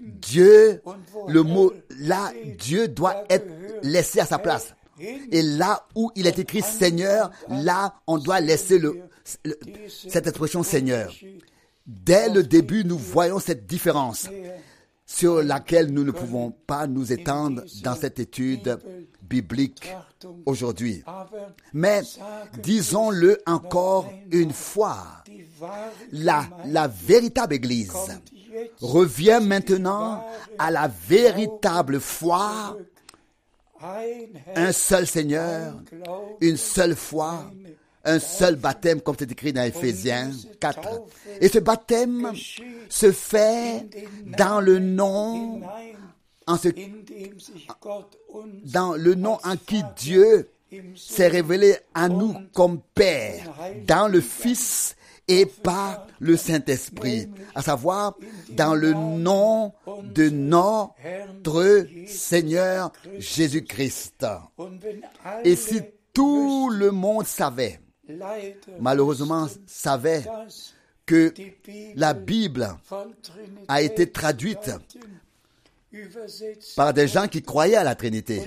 Dieu, 0.00 0.80
le 1.26 1.42
mot 1.42 1.72
là, 1.98 2.32
Dieu 2.58 2.86
doit 2.86 3.24
être 3.28 3.48
laissé 3.82 4.20
à 4.20 4.26
sa 4.26 4.38
place. 4.38 4.72
Et 5.32 5.42
là 5.42 5.84
où 5.96 6.12
il 6.14 6.26
est 6.28 6.38
écrit 6.38 6.62
Seigneur, 6.62 7.30
là 7.48 7.94
on 8.06 8.18
doit 8.18 8.38
laisser 8.40 8.78
le- 8.78 9.00
cette 10.08 10.26
expression 10.26 10.62
Seigneur. 10.62 11.12
Dès 11.86 12.28
le 12.28 12.42
début, 12.42 12.84
nous 12.84 12.98
voyons 12.98 13.38
cette 13.38 13.66
différence 13.66 14.28
sur 15.06 15.42
laquelle 15.42 15.90
nous 15.92 16.04
ne 16.04 16.12
pouvons 16.12 16.52
pas 16.52 16.86
nous 16.86 17.12
étendre 17.12 17.62
dans 17.82 17.96
cette 17.96 18.20
étude 18.20 18.78
biblique 19.22 19.92
aujourd'hui. 20.46 21.02
Mais 21.72 22.02
disons-le 22.62 23.38
encore 23.46 24.08
une 24.30 24.52
fois, 24.52 25.04
la, 26.12 26.48
la 26.66 26.86
véritable 26.86 27.54
Église 27.54 27.92
revient 28.80 29.40
maintenant 29.42 30.24
à 30.58 30.70
la 30.70 30.86
véritable 30.88 31.98
foi, 32.00 32.76
un 34.54 34.72
seul 34.72 35.06
Seigneur, 35.08 35.74
une 36.40 36.56
seule 36.56 36.94
foi, 36.94 37.50
un 38.04 38.18
seul 38.18 38.56
baptême, 38.56 39.00
comme 39.00 39.16
c'est 39.18 39.30
écrit 39.30 39.52
dans 39.52 39.62
Éphésiens 39.62 40.30
4. 40.60 40.80
Et 41.40 41.48
ce 41.48 41.58
baptême 41.58 42.32
se 42.88 43.12
fait 43.12 43.86
dans 44.38 44.60
le 44.60 44.78
nom, 44.78 45.60
en 46.46 46.56
ce, 46.56 46.68
dans 48.64 48.94
le 48.94 49.14
nom 49.14 49.38
en 49.44 49.56
qui 49.56 49.82
Dieu 49.96 50.48
s'est 50.96 51.28
révélé 51.28 51.76
à 51.94 52.08
nous 52.08 52.34
comme 52.54 52.80
Père, 52.94 53.52
dans 53.86 54.08
le 54.08 54.20
Fils 54.20 54.96
et 55.28 55.46
par 55.46 56.06
le 56.18 56.36
Saint-Esprit, 56.36 57.28
à 57.54 57.62
savoir 57.62 58.16
dans 58.50 58.74
le 58.74 58.92
nom 58.92 59.72
de 60.02 60.28
notre 60.28 61.86
Seigneur 62.06 62.92
Jésus-Christ. 63.18 64.26
Et 65.44 65.54
si 65.54 65.82
tout 66.12 66.70
le 66.70 66.90
monde 66.90 67.26
savait, 67.26 67.79
malheureusement 68.80 69.48
savait 69.66 70.24
que 71.06 71.32
la 71.96 72.14
Bible 72.14 72.68
a 73.68 73.82
été 73.82 74.10
traduite 74.10 74.70
par 76.76 76.94
des 76.94 77.08
gens 77.08 77.26
qui 77.26 77.42
croyaient 77.42 77.76
à 77.76 77.84
la 77.84 77.94
Trinité. 77.94 78.42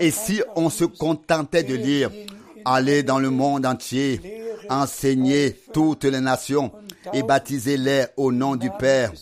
Et 0.00 0.10
si 0.10 0.42
on 0.56 0.70
se 0.70 0.84
contentait 0.84 1.62
de 1.62 1.74
lire 1.74 2.10
Allez 2.64 3.02
dans 3.02 3.18
le 3.18 3.28
monde 3.28 3.66
entier, 3.66 4.20
enseignez 4.70 5.54
toutes 5.72 6.04
les 6.04 6.20
nations 6.20 6.72
et 7.12 7.22
baptisez-les 7.22 8.06
au 8.16 8.32
nom 8.32 8.56
du 8.56 8.70
Père, 8.78 9.12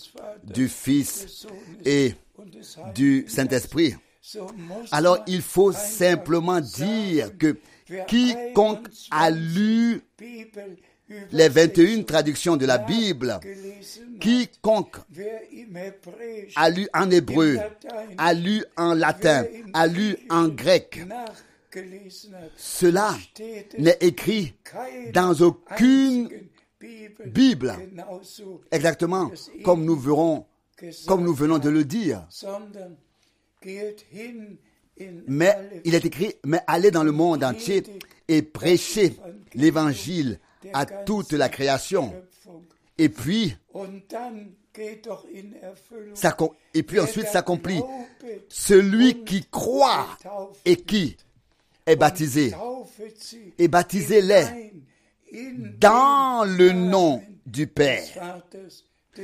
du 0.45 0.69
Fils 0.69 1.47
et 1.85 2.15
du 2.95 3.25
Saint-Esprit, 3.27 3.97
alors 4.93 5.19
il 5.27 5.43
faut 5.43 5.73
simplement 5.73 6.61
dire 6.61 7.37
que 7.37 7.57
quiconque 8.07 8.89
a 9.11 9.31
lu 9.31 10.03
21 10.19 10.63
les 11.33 11.49
21 11.49 11.85
Übersetzungen 11.85 12.05
traductions 12.05 12.57
de 12.57 12.67
la 12.67 12.79
Bible, 12.79 13.39
quiconque 14.21 14.97
a 16.57 16.71
lu 16.71 16.89
en 16.95 17.11
hébreu, 17.11 17.59
a 18.19 18.33
lu 18.33 18.65
en 18.77 18.95
latin, 18.95 19.45
a 19.75 19.87
lu 19.87 20.17
en 20.31 20.49
grec, 20.49 21.01
cela 22.57 23.15
n'est 23.79 23.99
écrit 24.01 24.55
dans 25.13 25.35
aucune 25.41 26.29
Bible, 27.27 27.75
exactement 28.71 29.31
comme 29.65 29.85
nous 29.85 29.99
verrons, 29.99 30.47
comme 31.07 31.25
nous 31.25 31.35
venons 31.35 31.59
de 31.59 31.71
le 31.71 31.85
dire. 31.85 32.27
Mais 35.27 35.57
il 35.85 35.95
est 35.95 36.05
écrit, 36.05 36.35
mais 36.45 36.61
allez 36.67 36.91
dans 36.91 37.05
le 37.05 37.13
monde 37.13 37.43
entier 37.45 37.83
et 38.29 38.43
prêchez 38.43 39.17
l'évangile 39.55 40.39
à 40.73 40.87
toute 40.87 41.33
la 41.33 41.49
création. 41.49 42.15
Et 42.99 43.09
puis, 43.09 43.57
ça, 46.15 46.37
et 46.75 46.83
puis 46.83 47.01
ensuite 47.01 47.27
s'accomplit. 47.27 47.81
Celui 48.49 49.25
qui 49.25 49.45
croit 49.51 50.07
et 50.65 50.77
qui 50.77 51.17
est 51.87 51.97
baptisé, 51.97 52.53
et 53.59 53.69
baptisez-les 53.69 54.73
dans 55.79 56.45
le 56.45 56.73
nom 56.73 57.23
du 57.47 57.67
Père, 57.67 58.43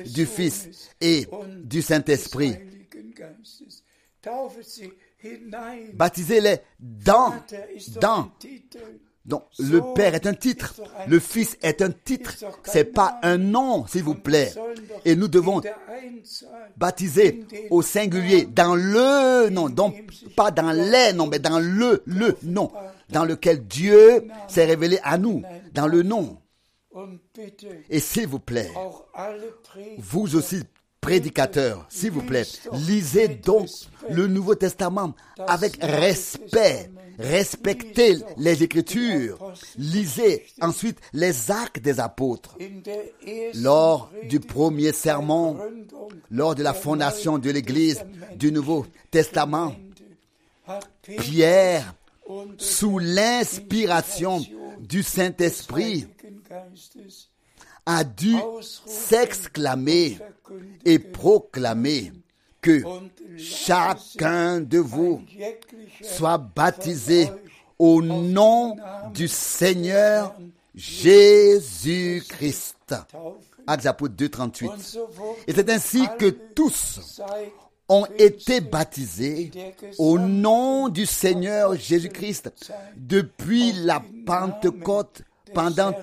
du 0.07 0.27
Fils 0.27 0.91
et 1.01 1.27
du 1.63 1.83
Saint-Esprit. 1.83 2.57
Baptisez-les 5.95 6.59
dans, 6.79 7.35
dans. 8.01 8.31
le 9.59 9.95
Père 9.95 10.15
est 10.15 10.27
un 10.27 10.35
titre, 10.35 10.75
le 11.09 11.19
Fils 11.19 11.57
est 11.61 11.83
un 11.83 11.91
titre, 11.91 12.35
c'est 12.65 12.85
pas 12.85 13.19
un 13.23 13.37
nom, 13.37 13.87
s'il 13.87 14.05
vous 14.05 14.15
plaît. 14.15 14.53
Et 15.05 15.17
nous 15.17 15.29
devons 15.29 15.61
baptiser 16.77 17.45
au 17.71 17.83
singulier 17.83 18.45
dans 18.47 18.75
le 18.75 19.49
nom, 19.51 19.69
donc 19.69 19.97
pas 20.37 20.51
dans 20.51 20.71
les 20.71 21.13
noms, 21.13 21.27
mais 21.27 21.41
dans 21.41 21.59
le, 21.59 22.03
le 22.07 22.37
nom, 22.43 22.71
dans 23.11 23.25
lequel 23.25 23.67
Dieu 23.67 24.29
s'est 24.47 24.65
révélé 24.67 24.99
à 25.03 25.19
nous, 25.19 25.43
dans 25.75 25.89
le 25.89 26.03
nom. 26.03 26.39
Et 27.91 28.01
s'il 28.01 28.27
vous 28.29 28.39
plaît, 28.41 28.71
vous 29.99 30.37
aussi, 30.37 30.63
prédicateurs, 31.01 31.87
s'il 31.89 32.11
vous 32.11 32.23
plaît, 32.23 32.45
lisez 32.73 33.29
donc 33.29 33.69
le 34.11 34.27
Nouveau 34.27 34.55
Testament 34.55 35.15
avec 35.47 35.79
respect. 35.81 36.91
Respectez 37.19 38.19
les 38.37 38.63
Écritures. 38.63 39.55
Lisez 39.77 40.47
ensuite 40.61 40.99
les 41.13 41.51
actes 41.51 41.81
des 41.83 41.99
apôtres. 41.99 42.57
Lors 43.55 44.11
du 44.29 44.39
premier 44.39 44.93
sermon, 44.93 45.59
lors 46.31 46.55
de 46.55 46.63
la 46.63 46.75
fondation 46.75 47.39
de 47.39 47.51
l'Église 47.51 48.05
du 48.37 48.53
Nouveau 48.53 48.87
Testament, 49.11 49.75
Pierre, 51.03 51.95
sous 52.59 52.99
l'inspiration 52.99 54.37
Inspiration 54.37 54.43
du 54.81 55.03
Saint-Esprit, 55.03 56.07
a 57.89 58.05
dû 58.05 58.37
s'exclamer 58.87 60.19
et 60.85 60.99
proclamer 60.99 62.13
que 62.61 62.83
chacun 63.39 64.61
de 64.61 64.79
vous 64.79 65.23
soit 66.03 66.37
baptisé 66.37 67.31
au 67.79 68.03
nom 68.03 68.77
du 69.15 69.27
Seigneur 69.27 70.35
Jésus-Christ. 70.75 72.95
Actes 73.67 73.87
apôtres 73.87 74.17
2, 74.17 74.29
38. 74.29 74.69
Und 74.69 74.79
so 74.81 75.09
wurde 75.17 75.39
Et 75.47 75.55
c'est 75.55 75.71
ainsi 75.71 76.07
que 76.19 76.27
tous 76.27 77.23
ont 77.89 78.05
été 78.19 78.61
baptisés 78.61 79.51
au 79.99 80.19
nom 80.19 80.91
du 80.91 81.07
Seigneur 81.07 81.75
Jésus-Christ 81.75 82.51
depuis 82.97 83.73
la 83.73 84.03
Pentecôte 84.27 85.23
pendant 85.55 85.95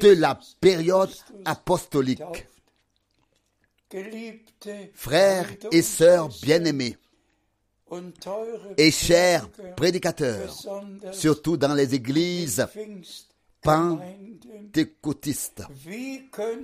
toute 0.00 0.18
la 0.18 0.38
période 0.60 1.10
apostolique. 1.44 2.46
Frères 4.94 5.48
et 5.72 5.82
sœurs 5.82 6.28
bien-aimés 6.42 6.96
et 8.76 8.90
chers 8.90 9.48
prédicateurs, 9.76 10.54
surtout 11.12 11.56
dans 11.56 11.74
les 11.74 11.94
églises 11.94 12.66
pentecôtistes. 13.62 15.62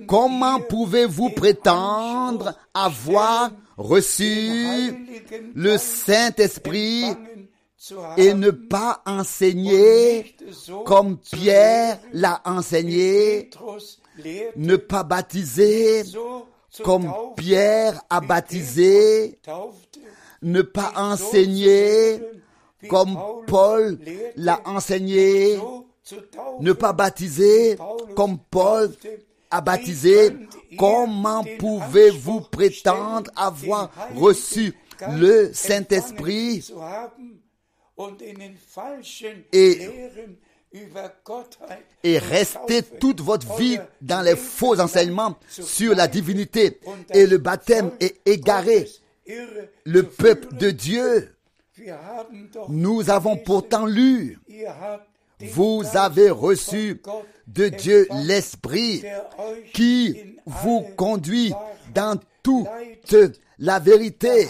Comment 0.07 0.59
pouvez-vous 0.61 1.31
prétendre 1.31 2.55
avoir 2.73 3.51
reçu 3.77 4.93
le 5.55 5.77
Saint-Esprit 5.77 7.05
et 8.17 8.33
ne 8.33 8.51
pas 8.51 9.01
enseigner 9.05 10.35
comme 10.85 11.17
Pierre 11.17 11.99
l'a 12.13 12.41
enseigné, 12.45 13.49
ne 14.55 14.75
pas 14.75 15.03
baptiser 15.03 16.03
comme 16.83 17.11
Pierre 17.37 18.01
a 18.09 18.21
baptisé, 18.21 19.39
ne 20.41 20.61
pas 20.61 20.93
enseigner 20.95 22.21
comme 22.89 23.17
Paul 23.47 23.97
l'a 24.35 24.61
enseigné, 24.65 25.59
ne 26.59 26.73
pas 26.73 26.93
baptiser 26.93 27.77
comme 28.15 28.37
Paul 28.51 28.91
a 29.49 29.61
baptisé. 29.61 30.35
Comment 30.77 31.43
pouvez-vous 31.59 32.41
prétendre 32.41 33.31
avoir 33.35 33.89
reçu 34.15 34.73
le 35.17 35.51
Saint-Esprit? 35.53 36.71
Et- 39.53 39.79
et 42.03 42.19
Taufe 42.67 42.99
toute 42.99 43.21
votre 43.21 43.55
vie 43.55 43.77
dans 44.01 44.21
les 44.21 44.35
faux 44.35 44.79
enseignements 44.79 45.35
sur 45.47 45.95
la 45.95 46.07
divinité 46.07 46.79
et 47.13 47.25
le 47.25 47.37
baptême 47.37 47.91
est 47.99 48.17
égaré. 48.27 48.87
Le 49.85 50.03
peuple 50.03 50.55
de 50.55 50.71
Dieu, 50.71 51.35
nous 52.69 53.09
avons 53.09 53.37
pourtant 53.37 53.85
lu, 53.85 54.37
vous 55.51 55.83
avez 55.93 56.29
reçu 56.29 57.01
de 57.47 57.69
Dieu 57.69 58.07
l'Esprit 58.25 59.03
qui 59.73 60.37
vous 60.45 60.81
conduit 60.97 61.53
dans 61.93 62.19
toute 62.43 62.67
la 63.59 63.79
vérité. 63.79 64.47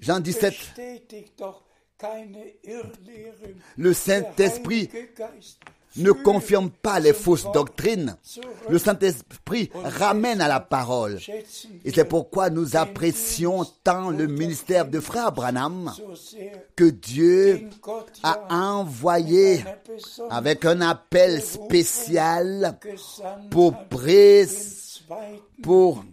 Jean 0.00 0.20
17, 0.20 0.54
Le 3.76 3.92
Saint-Esprit 3.92 4.88
ne 5.96 6.12
confirme 6.12 6.70
pas 6.70 7.00
les 7.00 7.12
fausses 7.12 7.50
doctrines. 7.52 8.16
Le 8.68 8.78
Saint-Esprit 8.78 9.70
ramène 9.74 10.40
à 10.40 10.46
la 10.48 10.60
parole. 10.60 11.18
Et 11.84 11.90
c'est 11.92 12.04
pourquoi 12.04 12.50
nous 12.50 12.76
apprécions 12.76 13.64
tant 13.82 14.10
le 14.10 14.26
ministère 14.26 14.86
de 14.86 15.00
Frère 15.00 15.32
Branham 15.32 15.92
que 16.76 16.84
Dieu 16.84 17.68
a 18.22 18.54
envoyé 18.54 19.64
avec 20.30 20.64
un 20.66 20.80
appel 20.82 21.42
spécial 21.42 22.78
pour 23.50 23.72
hat, 23.72 23.88
pré- 23.90 24.46
den 24.46 24.46
zweiten 24.46 24.87
pour 25.62 26.04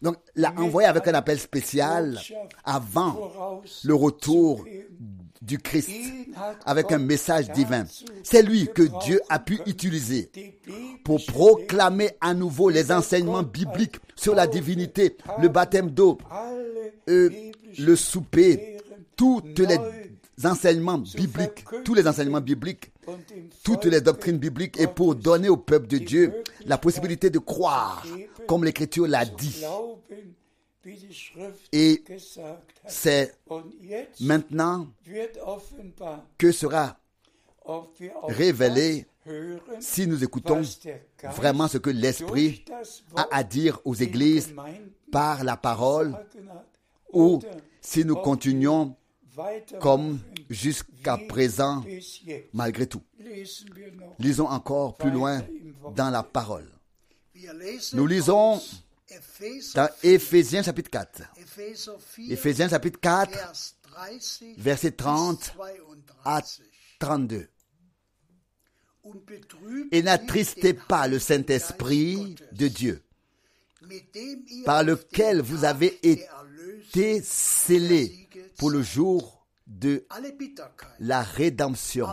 donc 0.00 0.16
l'a 0.36 0.52
envoyé 0.56 0.88
avec 0.88 1.06
un 1.08 1.14
appel 1.14 1.38
spécial 1.38 2.18
avant 2.64 3.60
le 3.84 3.94
retour 3.94 4.64
du 5.40 5.58
Christ 5.58 5.90
avec 6.64 6.92
un 6.92 6.98
message 6.98 7.50
divin. 7.50 7.84
C'est 8.22 8.42
lui 8.42 8.68
que 8.72 8.82
Dieu 9.04 9.20
a 9.28 9.38
pu 9.40 9.60
utiliser 9.66 10.30
pour 11.04 11.24
proclamer 11.26 12.10
à 12.20 12.34
nouveau 12.34 12.70
les 12.70 12.92
enseignements 12.92 13.42
bibliques 13.42 13.96
sur 14.14 14.34
la 14.34 14.46
divinité, 14.46 15.16
le 15.40 15.48
baptême 15.48 15.90
d'eau, 15.90 16.18
euh, 17.08 17.28
le 17.78 17.96
souper, 17.96 18.78
toutes 19.16 19.58
les 19.58 19.78
enseignements 20.46 20.98
bibliques, 20.98 21.64
tous 21.84 21.94
les 21.94 22.06
enseignements 22.06 22.40
bibliques, 22.40 22.92
toutes 23.62 23.84
les 23.86 24.00
doctrines 24.00 24.38
bibliques 24.38 24.78
et 24.80 24.86
pour 24.86 25.14
donner 25.14 25.48
au 25.48 25.56
peuple 25.56 25.86
de 25.86 25.98
Dieu 25.98 26.32
la 26.64 26.78
possibilité 26.78 27.30
de 27.30 27.38
croire, 27.38 28.06
comme 28.46 28.64
l'Écriture 28.64 29.06
l'a 29.06 29.24
dit. 29.24 29.64
Et 31.72 32.02
c'est 32.86 33.34
maintenant 34.20 34.88
que 36.38 36.52
sera 36.52 36.98
révélé 38.24 39.06
si 39.80 40.06
nous 40.06 40.24
écoutons 40.24 40.62
vraiment 41.22 41.68
ce 41.68 41.78
que 41.78 41.90
l'Esprit 41.90 42.64
a 43.14 43.28
à 43.30 43.44
dire 43.44 43.80
aux 43.84 43.94
églises 43.94 44.54
par 45.12 45.44
la 45.44 45.56
parole 45.56 46.16
ou 47.12 47.40
si 47.80 48.04
nous 48.04 48.16
continuons 48.16 48.96
comme 49.80 50.20
jusqu'à 50.50 51.18
présent 51.28 51.84
malgré 52.52 52.86
tout. 52.86 53.02
Lisons 54.18 54.46
encore 54.46 54.96
plus 54.96 55.10
loin 55.10 55.42
dans 55.94 56.10
la 56.10 56.22
parole. 56.22 56.68
Nous 57.92 58.06
lisons 58.06 58.60
dans 59.74 59.88
4, 59.88 60.04
Éphésiens 60.04 60.62
chapitre 60.62 60.90
4. 60.90 61.22
Epheser 61.36 61.92
4, 62.16 62.30
Éphésiens 62.30 62.68
chapitre 62.68 63.00
4, 63.00 63.30
Vers 63.32 63.52
30 63.52 64.56
versets 64.58 64.90
bis 64.90 64.96
30 64.96 65.56
à 66.24 66.40
32. 66.40 66.64
32. 66.98 67.48
Und 69.04 69.26
betrübt 69.26 69.92
Et 69.92 70.02
n'attristez 70.02 70.74
pas 70.74 71.08
le 71.08 71.18
Saint-Esprit 71.18 72.36
de 72.52 72.68
Dieu, 72.68 73.02
par 74.64 74.82
lequel 74.84 75.40
vous 75.40 75.64
avez 75.64 75.98
été 76.02 77.20
scellés 77.22 78.28
pour 78.56 78.70
le 78.70 78.82
jour 78.82 79.46
de 79.66 80.04
la 80.98 81.22
rédemption. 81.22 82.06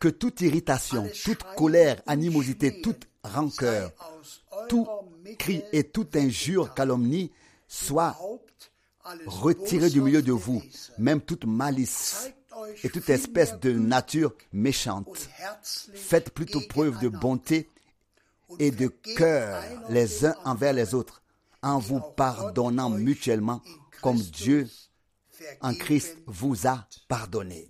Que 0.00 0.08
toute 0.08 0.40
irritation, 0.40 1.08
toute 1.24 1.42
colère, 1.56 2.02
animosité, 2.06 2.80
toute 2.80 3.06
rancœur, 3.22 3.92
tout 4.68 4.86
cri 5.38 5.62
et 5.72 5.84
toute 5.84 6.16
injure, 6.16 6.74
calomnie 6.74 7.30
soit 7.68 8.10
überhaupt 8.18 8.72
alles 9.04 9.22
retiré 9.26 9.90
du 9.90 10.00
milieu 10.00 10.22
de 10.22 10.32
vous, 10.32 10.62
même 10.98 11.20
toute 11.20 11.44
malice 11.44 12.30
et 12.82 12.88
toute 12.88 13.10
espèce 13.10 13.58
de 13.60 13.72
nature 13.72 14.34
méchante. 14.52 15.28
Faites 15.62 16.30
plutôt 16.30 16.60
preuve 16.60 16.98
de 17.00 17.08
bonté 17.08 17.68
et 18.58 18.70
de 18.70 18.88
cœur 18.88 19.62
les 19.88 20.24
uns 20.24 20.34
envers 20.44 20.72
les 20.72 20.94
autres, 20.94 21.22
en 21.62 21.78
vous 21.78 22.00
pardonnant 22.00 22.90
mutuellement 22.90 23.62
comme 24.02 24.18
Dieu 24.18 24.68
en 25.60 25.74
Christ 25.74 26.16
vous 26.26 26.66
a 26.66 26.86
pardonné. 27.08 27.68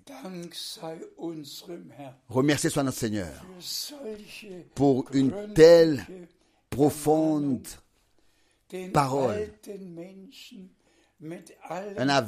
Remerciez 2.29 2.71
soit 2.71 2.83
notre 2.83 2.99
Seigneur 2.99 3.33
pour 4.75 5.07
une 5.13 5.53
telle 5.55 6.05
profonde 6.71 7.67
parole. 8.93 9.49
un, 11.99 12.27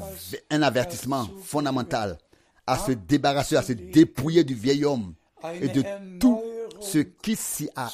un 0.51 0.63
avertissement 0.63 1.29
fondamental 1.43 2.19
à 2.67 2.79
se 2.79 2.93
débarrasser, 2.93 3.57
à 3.57 3.63
se 3.63 3.73
dépouiller 3.73 4.45
du 4.45 4.55
vieil 4.55 4.85
homme 4.85 5.15
et 5.53 5.69
de 5.69 5.83
tout 6.19 6.36
ce 6.81 6.99
qui 6.99 7.37
s'y, 7.37 7.69
a- 7.77 7.91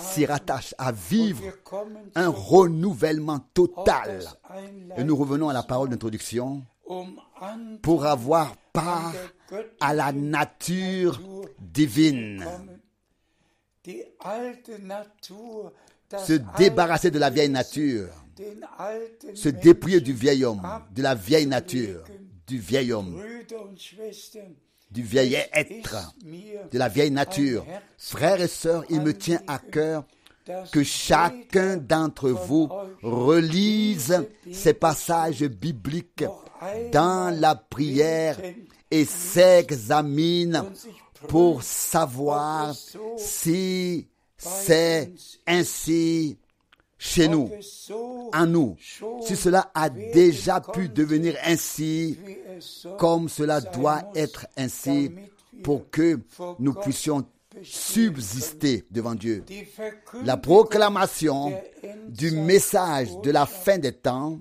s'y 0.00 0.26
rattache, 0.26 0.74
à 0.78 0.92
vivre 0.92 1.42
un 2.14 2.28
renouvellement 2.28 3.40
total. 3.54 4.24
Et 4.96 5.04
nous 5.04 5.16
revenons 5.16 5.48
à 5.48 5.52
la 5.52 5.62
parole 5.62 5.88
d'introduction. 5.90 6.62
pour 7.82 8.04
avoir 8.04 8.56
part 8.72 9.12
à 9.80 9.94
la 9.94 10.12
nature 10.12 11.20
divine. 11.60 12.44
Se 16.18 16.32
débarrasser 16.58 17.10
de 17.10 17.18
la 17.18 17.30
vieille 17.30 17.48
nature, 17.48 18.08
se 19.34 19.48
dépouiller 19.48 20.00
du 20.00 20.12
vieil 20.12 20.44
homme, 20.44 20.62
de 20.92 21.02
la 21.02 21.14
vieille 21.14 21.46
nature, 21.46 22.02
du 22.46 22.58
vieil 22.58 22.92
homme, 22.92 23.22
du 24.90 25.02
vieil 25.02 25.34
être, 25.52 26.14
de 26.72 26.78
la 26.78 26.88
vieille 26.88 27.10
nature. 27.10 27.64
Frères 27.98 28.40
et 28.40 28.48
sœurs, 28.48 28.84
il 28.90 29.00
me 29.00 29.14
tient 29.14 29.40
à 29.46 29.58
cœur 29.58 30.04
que 30.72 30.82
chacun 30.82 31.76
d'entre 31.76 32.30
vous 32.30 32.68
relise 33.02 34.26
ces 34.52 34.74
passages 34.74 35.44
bibliques 35.44 36.24
dans 36.92 37.34
la 37.38 37.54
prière 37.54 38.38
et 38.90 39.04
s'examine 39.04 40.64
pour 41.28 41.62
savoir 41.62 42.74
si 43.16 44.08
c'est 44.36 45.12
ainsi 45.46 46.38
chez 47.00 47.28
nous, 47.28 47.50
en 48.34 48.46
nous, 48.46 48.76
si 49.22 49.34
cela 49.34 49.70
a 49.74 49.88
déjà 49.88 50.60
pu 50.60 50.90
devenir 50.90 51.34
ainsi, 51.42 52.18
comme 52.98 53.30
cela 53.30 53.62
doit 53.62 54.02
être 54.14 54.46
ainsi, 54.54 55.10
pour 55.64 55.88
que 55.90 56.20
nous 56.58 56.74
puissions 56.74 57.24
subsister 57.62 58.84
devant 58.90 59.14
Dieu. 59.14 59.44
La 60.24 60.36
proclamation 60.36 61.58
du 62.06 62.32
message 62.32 63.08
de 63.22 63.30
la 63.30 63.46
fin 63.46 63.78
des 63.78 63.92
temps, 63.92 64.38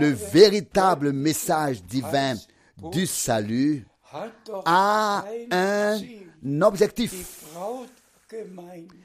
le 0.00 0.08
véritable 0.08 1.12
message 1.12 1.82
divin 1.82 2.34
du 2.90 3.06
salut, 3.06 3.86
a 4.64 5.26
un 5.50 6.00
objectif. 6.62 7.44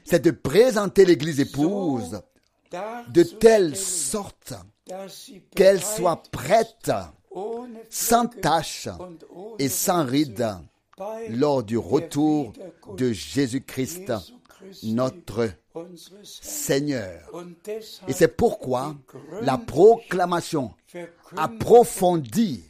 C'est 0.04 0.24
de 0.24 0.30
présenter 0.30 1.04
l'église 1.04 1.40
épouse 1.40 2.22
de 3.08 3.22
telle 3.22 3.76
sorte 3.76 4.54
qu'elle 5.54 5.82
soit 5.82 6.22
prête, 6.30 6.90
sans 7.88 8.26
tache 8.26 8.88
et 9.58 9.68
sans 9.68 10.04
ride 10.04 10.46
lors 11.30 11.62
du 11.62 11.78
retour 11.78 12.52
de 12.96 13.12
Jésus-Christ, 13.12 14.12
notre. 14.82 15.50
Seigneur. 16.24 17.30
Et 18.08 18.12
c'est 18.12 18.36
pourquoi 18.36 18.96
la 19.42 19.56
proclamation 19.56 20.74
approfondie 21.36 22.64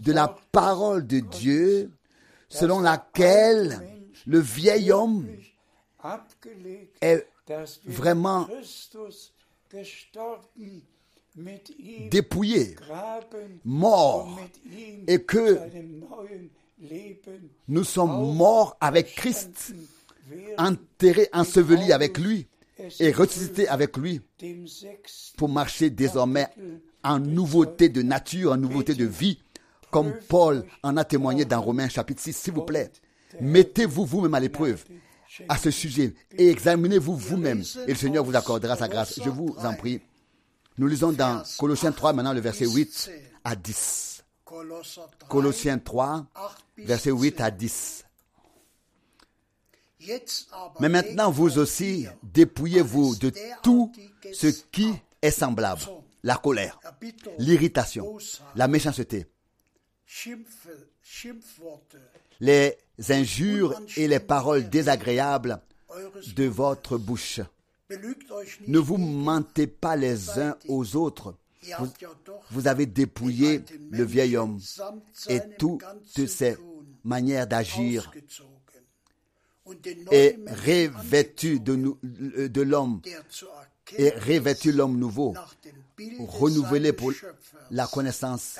de 0.00 0.12
la 0.12 0.36
parole 0.52 1.06
de 1.06 1.18
Dieu, 1.18 1.90
selon 2.48 2.80
laquelle 2.80 3.80
le 4.26 4.38
vieil 4.38 4.92
homme 4.92 5.26
est 7.00 7.26
vraiment 7.84 8.48
dépouillé, 12.10 12.76
mort, 13.64 14.40
et 15.06 15.22
que 15.22 15.58
nous 17.68 17.84
sommes 17.84 18.34
morts 18.34 18.76
avec 18.80 19.14
Christ, 19.14 19.74
enterrés, 20.58 21.28
ensevelis 21.32 21.92
avec 21.92 22.18
lui 22.18 22.46
et 23.00 23.12
ressuscités 23.12 23.68
avec 23.68 23.96
lui 23.96 24.20
pour 25.36 25.48
marcher 25.48 25.90
désormais 25.90 26.48
en 27.02 27.18
nouveauté 27.18 27.88
de 27.88 28.02
nature, 28.02 28.52
en 28.52 28.56
nouveauté 28.56 28.94
de 28.94 29.04
vie, 29.04 29.40
comme 29.90 30.12
Paul 30.28 30.64
en 30.82 30.96
a 30.96 31.04
témoigné 31.04 31.44
dans 31.44 31.62
Romains 31.62 31.88
chapitre 31.88 32.20
6. 32.20 32.36
S'il 32.36 32.54
vous 32.54 32.62
plaît, 32.62 32.90
mettez-vous 33.40 34.04
vous-même 34.04 34.34
à 34.34 34.40
l'épreuve 34.40 34.84
à 35.48 35.56
ce 35.56 35.70
sujet 35.70 36.14
et 36.36 36.50
examinez-vous 36.50 37.16
vous-même 37.16 37.62
et 37.86 37.90
le 37.92 37.96
Seigneur 37.96 38.24
vous 38.24 38.36
accordera 38.36 38.76
sa 38.76 38.88
grâce. 38.88 39.20
Je 39.22 39.30
vous 39.30 39.54
en 39.58 39.74
prie. 39.74 40.00
Nous 40.78 40.86
lisons 40.86 41.12
dans 41.12 41.42
Colossiens 41.58 41.92
3 41.92 42.12
maintenant 42.12 42.32
le 42.32 42.40
verset 42.40 42.66
8 42.66 43.10
à 43.44 43.56
10. 43.56 44.24
Kolosser 44.44 45.00
3, 45.18 45.28
Colossiens 45.28 45.78
3, 45.78 46.26
8 46.76 46.82
bis 46.82 46.86
verset 46.86 47.10
8 47.10 47.40
à 47.40 47.50
10. 47.50 47.58
10. 47.58 48.04
Jetzt 50.06 50.48
aber 50.52 50.80
Mais 50.80 50.88
maintenant, 50.88 51.30
vous 51.32 51.58
aussi, 51.58 52.06
dépouillez-vous 52.22 53.16
de 53.16 53.32
tout 53.62 53.92
ce 54.32 54.46
qui 54.70 54.92
est 55.20 55.32
semblable. 55.32 55.80
La 56.22 56.36
colère, 56.36 56.78
l'irritation, 57.38 58.18
la 58.54 58.68
méchanceté, 58.68 59.26
les 62.40 62.76
injures 63.08 63.80
et 63.96 64.08
les 64.08 64.20
paroles 64.20 64.68
désagréables 64.68 65.60
de 66.34 66.44
votre 66.44 66.98
bouche. 66.98 67.40
Ne 68.66 68.78
vous 68.78 68.98
mentez 68.98 69.66
pas 69.66 69.96
les 69.96 70.38
uns 70.38 70.56
aux 70.68 70.96
autres. 70.96 71.34
Vous, 72.50 72.68
avez 72.68 72.86
dépouillé 72.86 73.62
le 73.90 74.04
vieil 74.04 74.36
homme 74.36 74.58
et 75.28 75.40
toutes 75.58 75.82
ses 76.26 76.56
manières 77.04 77.46
d'agir 77.46 78.12
et 80.12 80.36
revêtu 80.46 81.58
de, 81.58 81.96
de 82.46 82.62
l'homme 82.62 83.00
et 83.96 84.10
revêtu 84.10 84.72
l'homme 84.72 84.98
nouveau, 84.98 85.34
renouvelé 86.28 86.92
pour 86.92 87.12
la 87.70 87.86
connaissance 87.86 88.58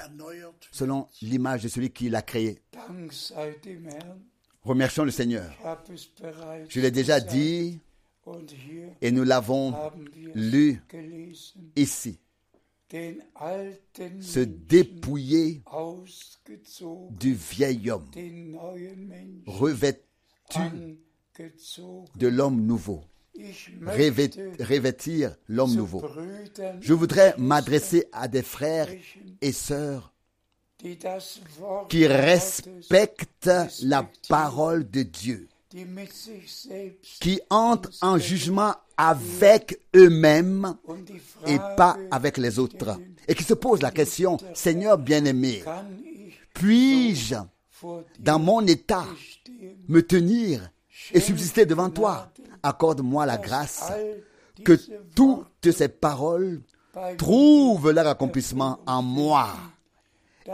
selon 0.72 1.09
l'image 1.22 1.62
de 1.62 1.68
celui 1.68 1.91
qui 1.91 2.09
l'a 2.09 2.22
créé. 2.22 2.61
Remercions 4.62 5.05
le 5.05 5.11
Seigneur. 5.11 5.51
Je 6.68 6.80
l'ai 6.80 6.91
déjà 6.91 7.20
dit 7.20 7.80
et 9.01 9.11
nous 9.12 9.24
l'avons 9.24 9.74
lu 10.34 10.82
ici. 11.76 12.18
Se 12.89 14.41
dépouiller 14.41 15.62
du 17.11 17.34
vieil 17.34 17.91
homme, 17.91 18.07
revêtu 19.47 20.01
de 22.16 22.28
l'homme 22.28 22.64
nouveau, 22.64 23.05
revêtir 24.61 25.37
l'homme 25.49 25.74
nouveau. 25.74 26.05
Je 26.80 26.95
voudrais 26.95 27.34
m'adresser 27.39 28.07
à 28.12 28.28
des 28.28 28.43
frères 28.43 28.89
et 29.41 29.53
sœurs 29.53 30.12
qui 31.89 32.07
respectent 32.07 33.51
la 33.82 34.09
parole 34.28 34.89
de 34.91 35.03
Dieu, 35.03 35.49
qui 37.20 37.41
entrent 37.51 37.91
en 38.03 38.18
jugement 38.18 38.74
avec 38.97 39.80
eux-mêmes 39.95 40.76
et 41.47 41.59
pas 41.76 41.99
avec 42.11 42.39
les 42.39 42.59
autres, 42.59 42.99
et 43.28 43.34
qui 43.34 43.45
se 43.45 43.55
posent 43.55 43.82
la 43.82 43.91
question, 43.91 44.37
Seigneur 44.55 44.99
bien-aimé, 44.99 45.62
puis-je, 46.55 47.37
dans 48.18 48.39
mon 48.39 48.66
état, 48.66 49.07
me 49.89 50.01
tenir 50.01 50.70
et 51.12 51.20
subsister 51.20 51.66
devant 51.66 51.91
toi? 51.91 52.32
Accorde-moi 52.66 53.26
la 53.26 53.38
grâce 53.38 53.92
que 54.64 54.72
toutes 55.14 55.70
ces 55.70 55.86
paroles 55.86 56.62
trouvent 57.16 57.92
leur 57.92 58.08
accomplissement 58.08 58.80
en 58.86 59.02
moi 59.02 59.50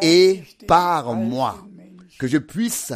et 0.03 0.43
par 0.69 1.15
moi, 1.15 1.57
que 2.19 2.27
je 2.27 2.37
puisse 2.37 2.93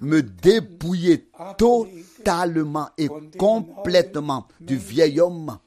me 0.00 0.20
dépouiller 0.20 1.28
totalement 1.58 2.88
et 2.98 3.08
complètement 3.38 4.48
du 4.60 4.76
vieil 4.76 5.20
homme 5.20 5.58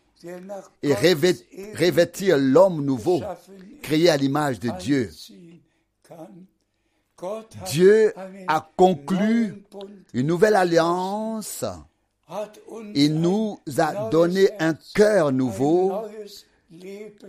et 0.84 0.94
revêtir 0.94 2.38
l'homme 2.38 2.84
nouveau 2.84 3.22
créé 3.82 4.10
à 4.10 4.18
l'image 4.18 4.60
de 4.60 4.72
Dieu. 4.78 5.10
Dieu 7.66 8.14
a 8.48 8.70
conclu 8.76 9.64
une 10.14 10.28
nouvelle 10.28 10.56
alliance. 10.56 11.64
Il 12.94 13.20
nous 13.22 13.60
a 13.78 14.10
donné 14.10 14.50
un 14.60 14.74
cœur 14.94 15.32
nouveau, 15.32 15.94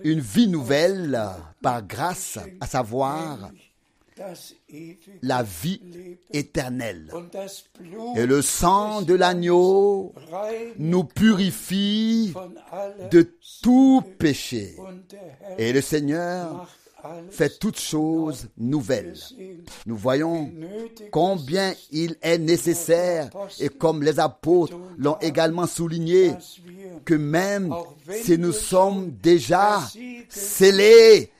une 0.03 0.20
vie 0.20 0.49
nouvelle 0.49 1.20
par 1.62 1.86
grâce, 1.86 2.38
à 2.61 2.66
savoir 2.66 3.51
la 5.22 5.42
vie 5.44 5.80
éternelle. 6.32 7.12
Et 8.16 8.26
le 8.26 8.42
sang 8.42 9.03
de 9.03 9.14
l'agneau 9.14 10.12
nous 10.78 11.05
purifie 11.05 12.34
de 13.12 13.32
tout 13.62 14.03
péché. 14.18 14.74
Et 15.59 15.72
le 15.72 15.80
Seigneur 15.80 16.68
fait 17.30 17.59
toutes 17.59 17.78
choses 17.78 18.49
nouvelles. 18.57 19.14
Nous 19.86 19.96
voyons 19.96 20.51
combien 21.11 21.74
il 21.90 22.16
est 22.22 22.38
nécessaire, 22.38 23.30
et 23.61 23.68
comme 23.68 24.03
les 24.03 24.18
apôtres 24.18 24.76
l'ont 24.96 25.18
également 25.20 25.66
souligné, 25.66 26.32
que 27.05 27.14
même 27.14 27.74
si 28.22 28.38
nous 28.38 28.53
sommes 28.53 29.12
déjà 29.22 29.80
scellés 30.28 31.30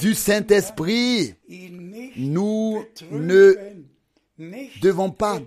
du 0.00 0.14
Saint-Esprit, 0.14 1.34
nous 2.16 2.82
ne 3.10 3.54
devons 4.80 5.10
pas 5.10 5.40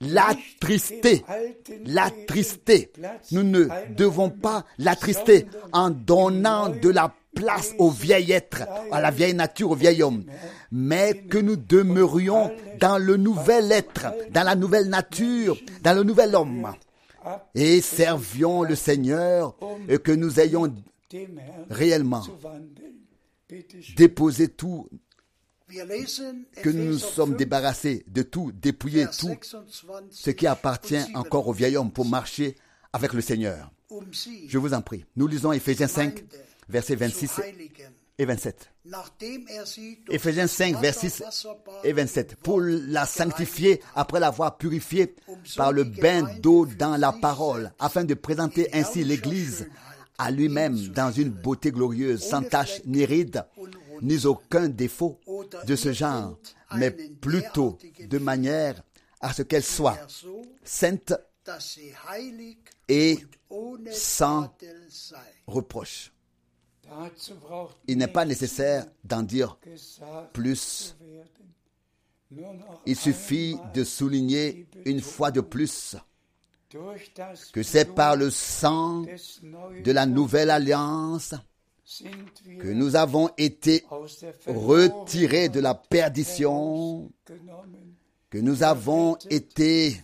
l'attrister, 0.00 1.24
l'attrister. 1.84 2.90
Nous 3.32 3.42
ne 3.42 3.66
devons 3.96 4.30
pas 4.30 4.64
l'attrister 4.78 5.46
en 5.72 5.90
donnant 5.90 6.68
de 6.68 6.88
la 6.88 7.14
place 7.34 7.74
au 7.78 7.90
vieil 7.90 8.32
être, 8.32 8.64
à 8.90 9.00
la 9.00 9.10
vieille 9.10 9.34
nature, 9.34 9.70
au 9.70 9.74
vieil 9.74 10.02
homme, 10.02 10.24
mais 10.72 11.14
que 11.14 11.38
nous 11.38 11.56
demeurions 11.56 12.50
dans 12.80 12.98
le 12.98 13.16
nouvel 13.16 13.70
être, 13.72 14.06
dans 14.32 14.42
la 14.42 14.56
nouvelle 14.56 14.88
nature, 14.88 15.56
dans 15.82 15.94
le 15.94 16.02
nouvel 16.02 16.34
homme, 16.34 16.72
et 17.54 17.80
servions 17.80 18.62
le 18.62 18.74
Seigneur 18.74 19.54
et 19.88 19.98
que 19.98 20.12
nous 20.12 20.40
ayons 20.40 20.74
réellement 21.68 22.22
déposé 23.96 24.48
tout, 24.48 24.88
que 26.62 26.68
nous 26.70 26.84
nous 26.92 26.98
sommes 26.98 27.30
5, 27.30 27.38
débarrassés 27.38 28.04
de 28.08 28.22
tout, 28.22 28.52
dépouillé 28.52 29.06
tout 29.18 29.28
26 29.28 29.56
ce 30.10 30.30
qui 30.30 30.46
appartient 30.46 30.98
encore 31.14 31.48
au 31.48 31.52
vieil 31.52 31.76
homme 31.76 31.92
pour 31.92 32.04
marcher 32.06 32.56
avec 32.92 33.12
le 33.12 33.20
Seigneur. 33.20 33.70
27. 33.90 34.14
Sie, 34.14 34.48
Je 34.48 34.58
vous 34.58 34.72
en 34.74 34.82
prie. 34.82 35.04
Nous 35.16 35.26
lisons 35.26 35.52
Éphésiens 35.52 35.88
5, 35.88 36.16
Gemeinde, 36.16 36.28
versets 36.68 36.94
zu 36.94 36.98
26 37.00 37.38
heiligen, 37.40 37.90
et 38.18 38.24
27. 38.24 38.70
nachdem 38.84 39.46
er 39.48 39.64
sie 39.66 39.98
durch 40.04 40.14
Éphésiens 40.14 40.44
das 40.44 40.52
5, 40.56 40.74
Wasser- 40.74 40.80
versets 40.80 41.08
6 41.10 41.22
Wasserbad 41.24 41.84
et 41.84 41.92
27. 41.92 42.32
im 42.32 42.36
Pour 42.42 42.60
la 42.60 43.06
sanctifier 43.06 43.80
après 43.94 44.20
l'avoir 44.20 44.58
purifiée 44.58 45.14
par 45.56 45.72
le 45.72 45.84
bain 45.84 46.22
d'eau 46.40 46.66
dans 46.66 46.96
la 46.96 47.12
parole, 47.12 47.72
afin 47.78 48.04
de 48.04 48.14
présenter 48.14 48.68
ainsi 48.72 49.02
l'Église 49.04 49.68
à 50.18 50.30
lui-même 50.30 50.76
dans 50.88 51.10
une 51.10 51.30
beauté 51.30 51.70
glorieuse, 51.72 52.22
sans 52.22 52.42
tache 52.42 52.82
ni 52.84 53.04
ride, 53.06 53.44
ni 54.02 54.24
aucun 54.26 54.68
défaut 54.68 55.18
de 55.66 55.76
ce 55.76 55.92
genre, 55.92 56.38
mais 56.76 56.90
plutôt 56.90 57.78
de 58.00 58.18
manière 58.18 58.82
à 59.20 59.32
ce 59.32 59.42
qu'elle 59.42 59.62
soit 59.64 59.98
so, 60.08 60.42
sainte 60.64 61.12
et 62.88 63.18
sans 63.90 64.54
reproche. 65.46 66.12
Il 67.86 67.98
n'est 67.98 68.08
pas 68.08 68.24
nécessaire 68.24 68.86
d'en 69.04 69.22
dire 69.22 69.58
plus. 70.32 70.96
Il 72.86 72.96
suffit 72.96 73.56
de 73.74 73.84
souligner 73.84 74.66
une 74.84 75.00
fois 75.00 75.30
de 75.30 75.40
plus 75.40 75.96
que 77.52 77.62
c'est 77.64 77.94
par 77.94 78.14
le 78.14 78.30
sang 78.30 79.02
de 79.02 79.90
la 79.90 80.06
nouvelle 80.06 80.50
alliance 80.50 81.34
que 82.60 82.68
nous 82.68 82.96
avons 82.96 83.30
été 83.36 83.84
retirés 84.46 85.48
de 85.48 85.60
la 85.60 85.74
perdition, 85.74 87.10
que 88.30 88.38
nous 88.38 88.62
avons 88.62 89.16
été 89.28 90.00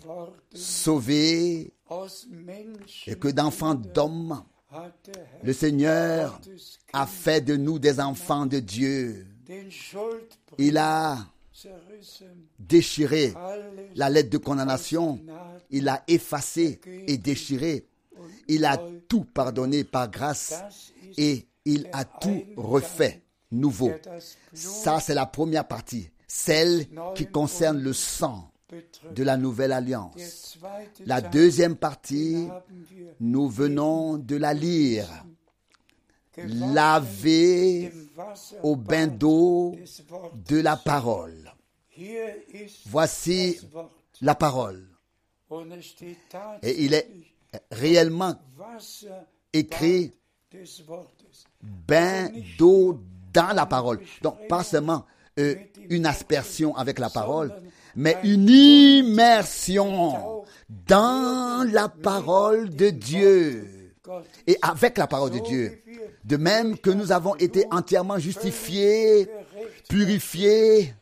sauvés 0.52 1.72
et 3.06 3.14
que 3.14 3.28
d'enfants 3.28 3.74
d'hommes, 3.74 4.42
le 5.42 5.52
Seigneur 5.52 6.40
a 6.92 7.06
fait 7.06 7.40
de 7.40 7.56
nous 7.56 7.78
des 7.78 8.00
enfants 8.00 8.46
de 8.46 8.58
Dieu. 8.58 9.26
Il 10.58 10.76
a 10.78 11.18
déchiré 12.58 13.32
la 13.94 14.10
lettre 14.10 14.30
de 14.30 14.38
condamnation, 14.38 15.20
il 15.70 15.88
a 15.88 16.02
effacé 16.08 16.80
et 17.06 17.16
déchiré, 17.16 17.86
il 18.48 18.64
a 18.64 18.78
tout 19.08 19.24
pardonné 19.24 19.84
par 19.84 20.10
grâce 20.10 20.54
et 21.16 21.46
il 21.66 21.90
a 21.92 22.04
tout 22.04 22.42
refait 22.56 23.22
nouveau. 23.50 23.92
Ça, 24.54 25.00
c'est 25.00 25.14
la 25.14 25.26
première 25.26 25.68
partie, 25.68 26.08
celle 26.26 26.86
qui 27.14 27.26
concerne 27.26 27.80
le 27.80 27.92
sang 27.92 28.50
de 29.14 29.22
la 29.22 29.36
nouvelle 29.36 29.72
alliance. 29.72 30.58
La 31.04 31.20
deuxième 31.20 31.76
partie, 31.76 32.48
nous 33.20 33.48
venons 33.48 34.16
de 34.16 34.36
la 34.36 34.54
lire, 34.54 35.08
Wasser 36.38 37.92
au 38.62 38.76
bain 38.76 39.06
d'eau 39.06 39.74
de 40.48 40.60
la 40.60 40.76
parole. 40.76 41.50
Voici 42.86 43.58
la 44.20 44.34
parole. 44.34 44.86
Et 46.62 46.84
il 46.84 46.92
est 46.92 47.08
réellement 47.70 48.34
écrit. 49.52 50.12
Bain 51.86 52.28
d'eau 52.58 53.00
dans 53.32 53.54
la 53.54 53.66
parole. 53.66 54.00
Donc, 54.22 54.36
pas 54.48 54.62
seulement 54.62 55.04
euh, 55.38 55.54
une 55.90 56.06
aspersion 56.06 56.74
avec 56.76 56.98
la 56.98 57.10
parole, 57.10 57.52
mais 57.94 58.16
une 58.24 58.48
immersion 58.48 60.44
dans 60.86 61.68
la 61.70 61.88
parole 61.88 62.70
de 62.70 62.90
Dieu 62.90 63.92
et 64.46 64.56
avec 64.62 64.98
la 64.98 65.06
parole 65.06 65.30
de 65.30 65.38
Dieu. 65.40 65.82
De 66.24 66.36
même 66.36 66.78
que 66.78 66.90
nous 66.90 67.12
avons 67.12 67.36
été 67.36 67.66
entièrement 67.70 68.18
justifiés, 68.18 69.28
purifiés, 69.88 70.94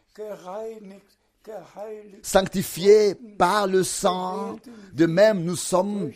sanctifiés 2.22 3.14
par 3.38 3.66
le 3.66 3.82
sang, 3.82 4.56
de 4.92 5.06
même 5.06 5.44
nous 5.44 5.56
sommes 5.56 6.10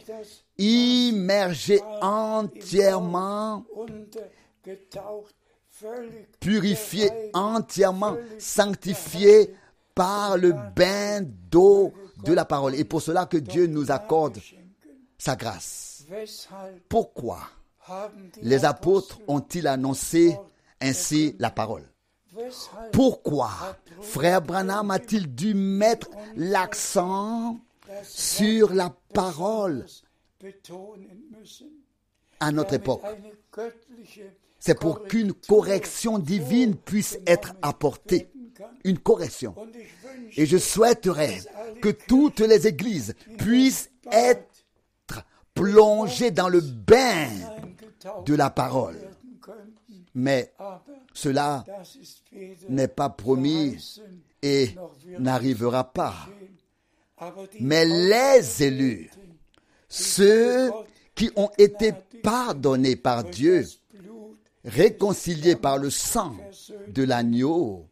immergés 0.57 1.81
entièrement 2.01 3.65
untergetaucht, 3.77 5.35
völlig 5.81 6.27
purifié 6.41 7.09
gereinigt, 7.09 7.31
entièrement, 7.35 8.13
völlig 8.13 8.41
sanctifié 8.41 9.55
par 9.95 10.37
le 10.37 10.55
bain 10.75 11.23
d'eau 11.51 11.93
de 12.25 12.33
la 12.33 12.45
parole. 12.45 12.75
Et 12.75 12.85
pour 12.85 13.03
cela 13.03 13.27
que 13.27 13.37
Dieu 13.37 13.67
nous 13.67 13.91
accorde 13.91 14.39
sa 15.19 15.37
grâce. 15.37 16.07
Pourquoi 16.89 17.41
les 18.43 18.65
apôtres 18.65 19.19
ont-ils 19.29 19.67
annoncé 19.67 20.37
ainsi 20.81 21.37
la 21.39 21.51
parole? 21.51 21.85
Pourquoi 22.93 23.51
frère 24.03 24.43
Branham 24.43 24.91
a-t-il 24.91 25.35
dû 25.35 25.55
mettre 25.55 26.09
l'accent 26.37 27.61
sur 28.03 28.73
la 28.73 28.95
parole 29.13 29.87
à 32.41 32.53
notre 32.53 32.75
époque? 32.75 33.03
C'est 34.59 34.79
pour 34.79 35.05
qu'une 35.05 35.33
correction 35.33 36.19
divine 36.19 36.77
puisse 36.77 37.19
être 37.27 37.55
apportée. 37.63 38.31
Une 38.85 38.99
correction. 38.99 39.55
Et 40.37 40.45
je 40.47 40.59
souhaiterais 40.59 41.39
que 41.81 41.91
toutes 41.91 42.41
les 42.41 42.67
églises 42.67 43.15
puissent 43.39 43.91
être 44.11 44.45
plongées 45.55 46.31
dans 46.33 46.49
le 46.49 46.61
bain 46.61 47.29
de 48.27 48.35
la 48.35 48.51
parole. 48.51 48.99
Mais 50.19 50.53
cela 51.15 51.63
das 51.65 51.95
ist 51.95 52.25
weder 52.33 52.69
n'est 52.69 52.89
pas 52.89 53.09
promis 53.09 54.01
et 54.43 54.71
n'arrivera 55.21 55.85
pas. 55.85 56.29
Mais 57.61 57.85
les 57.85 58.65
élus, 58.65 59.11
ceux 59.89 60.73
qui 61.15 61.31
ont 61.37 61.51
été 61.57 61.93
pardonnés 62.21 62.97
par 62.97 63.23
Dieu, 63.23 63.65
réconciliés 64.65 65.55
par 65.55 65.79
le 65.79 65.89
sang 65.89 66.35
de 66.89 67.05
l'agneau, 67.05 67.87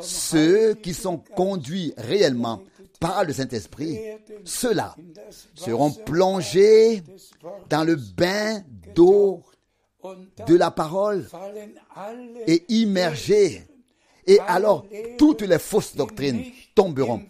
ceux 0.00 0.74
qui 0.74 0.94
sont 0.94 1.18
conduits 1.18 1.92
réellement 1.96 2.62
par 3.00 3.24
le 3.24 3.32
Saint-Esprit, 3.32 3.98
ceux-là 4.44 4.94
seront 5.56 5.90
plongés 5.90 7.02
dans 7.68 7.82
le 7.82 7.96
bain 7.96 8.62
d'eau 8.94 9.42
de 10.46 10.54
la 10.56 10.70
parole 10.70 11.22
fallen 11.24 11.72
alle 11.94 12.30
et 14.26 14.38
alors, 14.46 14.86
toutes 15.18 15.42
les 15.42 15.58
fausses 15.58 15.96
doctrines 15.96 16.44
tomberont. 16.74 17.22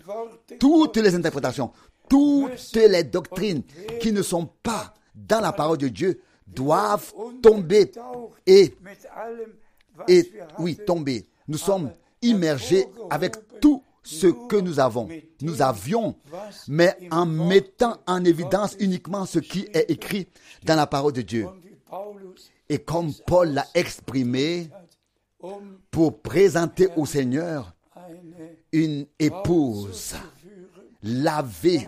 Toutes 0.59 0.97
les 0.99 1.15
interprétations, 1.15 1.73
toutes 2.09 2.75
les 2.75 3.05
doctrines 3.05 3.63
qui 4.01 4.13
ne 4.13 4.23
sont 4.23 4.49
pas 4.63 4.93
dans 5.15 5.41
la 5.41 5.53
parole 5.53 5.79
de 5.79 5.89
Dieu 5.89 6.21
doivent 6.47 7.13
tomber. 7.43 7.91
Et, 8.47 8.75
et 10.09 10.33
oui, 10.59 10.77
tomber. 10.87 11.27
Nous 11.49 11.59
sommes 11.59 11.93
immergés 12.23 12.87
avec 13.09 13.37
tout 13.61 13.83
ce 14.03 14.27
que 14.27 14.57
nous 14.57 14.81
avons. 14.81 15.09
Nous 15.41 15.63
avions, 15.63 16.17
mais 16.69 16.97
en 17.11 17.25
mettant 17.27 17.97
en 18.07 18.25
évidence 18.25 18.77
uniquement 18.79 19.25
ce 19.27 19.39
qui 19.39 19.69
est 19.73 19.91
écrit 19.91 20.27
dans 20.65 20.77
la 20.77 20.87
parole 20.87 21.13
de 21.13 21.23
Dieu. 21.23 21.47
Et 22.71 22.79
comme 22.79 23.13
Paul 23.27 23.53
l'a 23.53 23.67
exprimé 23.75 24.71
pour 25.91 26.23
présenter 26.23 26.89
au 26.97 27.05
Seigneur 27.05 27.75
une 28.73 29.07
épouse 29.19 30.15
lavée 31.03 31.87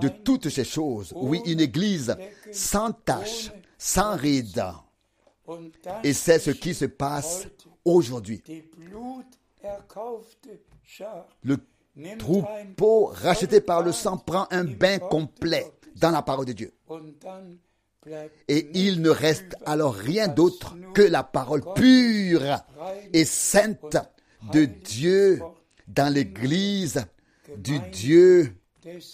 de 0.00 0.08
toutes 0.08 0.48
ces 0.48 0.64
choses. 0.64 1.12
Oui, 1.14 1.40
une 1.46 1.60
église 1.60 2.16
sans 2.50 2.92
tache, 2.92 3.52
sans 3.78 4.16
ride. 4.16 4.62
und 5.46 5.72
das 5.82 6.00
Et 6.02 6.12
c'est 6.12 6.38
ce 6.38 6.50
qui 6.50 6.74
se 6.74 6.86
passe 6.86 7.46
aujourd'hui. 7.84 8.42
Le 11.42 11.56
troupeau 12.18 13.06
racheté 13.06 13.60
par 13.60 13.82
le 13.82 13.92
sang 13.92 14.18
prend 14.18 14.46
un 14.50 14.64
bain 14.64 14.98
complet 14.98 15.70
dans 15.94 16.10
la 16.10 16.22
parole 16.22 16.46
de 16.46 16.52
Dieu. 16.52 16.72
Et 18.48 18.68
il 18.74 19.02
ne 19.02 19.10
reste 19.10 19.56
alors 19.64 19.94
rien 19.94 20.28
d'autre 20.28 20.76
que 20.94 21.02
la 21.02 21.22
parole 21.22 21.62
pure 21.74 22.42
et 23.12 23.24
sainte 23.24 23.96
de 24.52 24.64
Dieu 24.64 25.40
dans 25.88 26.12
l'église 26.12 27.04
du 27.56 27.78
Dieu 27.92 28.56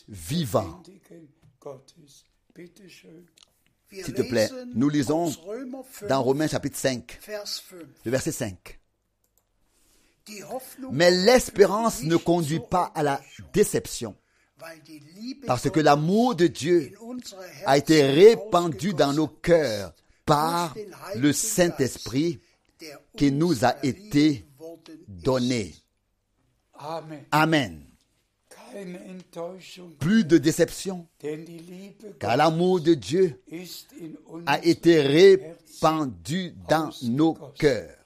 vivant. 0.08 0.82
S'il 3.90 4.14
te 4.14 4.22
plaît, 4.22 4.48
nous 4.74 4.88
lisons 4.88 5.26
aus 5.26 5.38
Römer 5.44 5.82
5, 5.92 6.08
dans 6.08 6.22
Romains 6.22 6.48
chapitre 6.48 6.78
5, 6.78 7.20
Vers 7.26 7.46
5. 7.46 7.76
le 8.04 8.10
verset 8.10 8.32
5. 8.32 8.80
Die 10.26 10.42
Hoffnung 10.44 10.94
Mais 10.94 11.10
l'espérance 11.10 12.02
ne 12.02 12.16
conduit 12.16 12.60
pas 12.60 12.92
à 12.94 13.02
la 13.02 13.20
déception, 13.52 14.16
parce 15.46 15.70
que 15.70 15.80
l'amour 15.80 16.34
de 16.34 16.46
Dieu 16.46 16.92
a 17.66 17.78
été 17.78 18.02
répandu 18.06 18.94
dans 18.94 19.12
nos 19.12 19.28
cœurs 19.28 19.92
par 20.24 20.74
le 21.16 21.32
Saint-Esprit 21.32 22.40
qui 23.16 23.32
nous 23.32 23.64
a 23.64 23.74
été 23.84 24.46
donné. 25.08 25.74
Amen. 27.30 27.84
Plus 29.98 30.24
de 30.24 30.38
déception, 30.38 31.06
car 32.18 32.36
l'amour 32.36 32.80
de 32.80 32.94
Dieu 32.94 33.42
a 34.46 34.64
été 34.64 35.00
répandu 35.00 36.54
dans 36.68 36.90
nos 37.02 37.34
cœurs. 37.34 37.98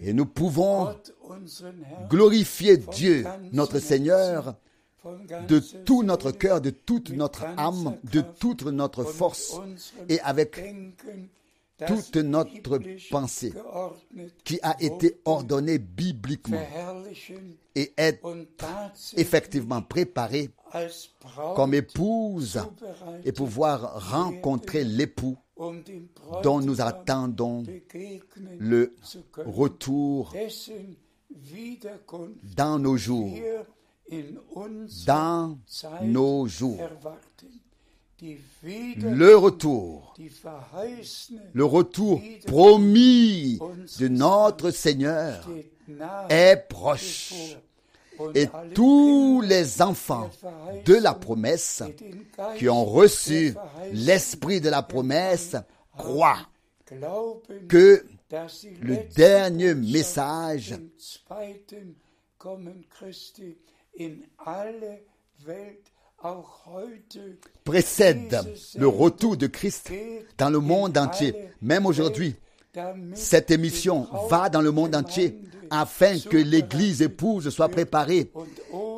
Et 0.00 0.12
nous 0.12 0.26
pouvons 0.26 0.96
glorifier 2.08 2.78
Dieu, 2.78 3.24
notre 3.52 3.78
Seigneur, 3.78 4.56
de 5.48 5.58
tout 5.84 6.02
notre 6.02 6.30
cœur, 6.30 6.60
de 6.60 6.70
toute 6.70 7.10
notre 7.10 7.44
âme, 7.56 7.96
de 8.12 8.20
toute 8.20 8.64
notre 8.64 9.04
force 9.04 9.60
et 10.08 10.20
avec 10.20 10.60
toute 11.86 12.16
notre 12.16 12.78
pensée 13.10 13.52
qui 14.44 14.58
a 14.62 14.80
été 14.80 15.20
ordonnée 15.24 15.78
bibliquement 15.78 16.60
et 17.74 17.92
est 17.96 18.20
effectivement 19.16 19.82
préparée 19.82 20.50
comme 21.56 21.74
épouse 21.74 22.60
et 23.24 23.32
pouvoir 23.32 24.10
rencontrer 24.10 24.84
l'époux 24.84 25.36
dont 26.42 26.60
nous 26.60 26.80
attendons 26.80 27.64
le 28.58 28.94
retour 29.36 30.32
dans 32.56 32.78
nos 32.78 32.96
jours, 32.96 33.30
dans 35.06 35.58
nos 36.02 36.46
jours. 36.46 36.78
Le 38.20 39.34
retour, 39.34 40.14
le 41.52 41.64
retour 41.64 42.20
promis 42.46 43.58
de 43.98 44.08
notre 44.08 44.70
Seigneur 44.70 45.48
est 46.28 46.68
proche. 46.68 47.34
Et 48.34 48.46
tous 48.74 49.40
les 49.40 49.82
enfants 49.82 50.30
de 50.84 50.94
la 50.94 51.14
promesse 51.14 51.82
qui 52.58 52.68
ont 52.68 52.84
reçu 52.84 53.54
l'esprit 53.92 54.60
de 54.60 54.68
la 54.68 54.82
promesse 54.82 55.56
croient 55.96 56.46
que 57.68 58.06
le 58.80 59.12
dernier 59.14 59.74
message 59.74 60.74
précède 67.64 68.40
le 68.76 68.86
retour 68.86 69.36
de 69.36 69.46
Christ 69.46 69.92
dans 70.38 70.50
le 70.50 70.60
monde 70.60 70.96
entier. 70.96 71.34
Même 71.60 71.86
aujourd'hui, 71.86 72.36
cette 73.14 73.50
émission 73.50 74.08
va 74.28 74.48
dans 74.48 74.62
le 74.62 74.70
monde 74.70 74.94
entier 74.94 75.38
afin 75.70 76.18
que 76.18 76.36
l'Église 76.36 77.02
épouse 77.02 77.48
soit 77.50 77.68
préparée 77.68 78.30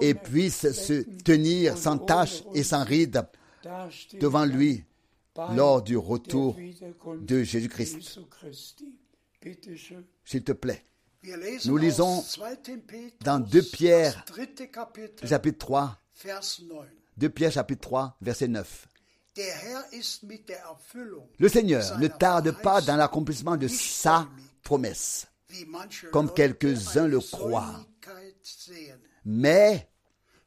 et 0.00 0.14
puisse 0.14 0.70
se 0.72 1.02
tenir 1.22 1.76
sans 1.76 1.98
tache 1.98 2.42
et 2.54 2.62
sans 2.62 2.84
ride 2.84 3.24
devant 4.20 4.44
lui 4.44 4.84
lors 5.54 5.82
du 5.82 5.96
retour 5.96 6.56
de 7.20 7.42
Jésus-Christ. 7.42 8.20
S'il 10.24 10.44
te 10.44 10.52
plaît. 10.52 10.84
Nous 11.64 11.76
lisons 11.76 12.18
aus 12.18 12.36
2. 12.64 12.76
Petrus, 12.78 13.12
dans 13.24 13.38
2 13.40 13.62
Pierre, 13.62 14.24
chapitre 15.24 15.58
3, 15.58 15.98
Vers 16.22 16.40
9. 16.68 16.86
2 17.16 17.28
Pierre 17.30 17.52
chapitre 17.52 17.80
3, 17.80 18.16
verset 18.20 18.48
9. 18.48 18.88
Der 19.36 19.52
Herr 19.52 19.92
ist 19.92 20.22
mit 20.22 20.48
der 20.48 20.60
Erfüllung 20.60 21.28
Le 21.38 21.48
Seigneur 21.48 21.98
ne 21.98 22.08
tarde 22.08 22.52
pas 22.52 22.80
dans 22.80 22.96
l'accomplissement 22.96 23.56
de 23.56 23.66
sa 23.66 24.28
promesse, 24.62 25.26
comme 26.12 26.32
quelques-uns 26.32 27.08
le 27.08 27.18
croient. 27.20 27.84
Mais 29.24 29.88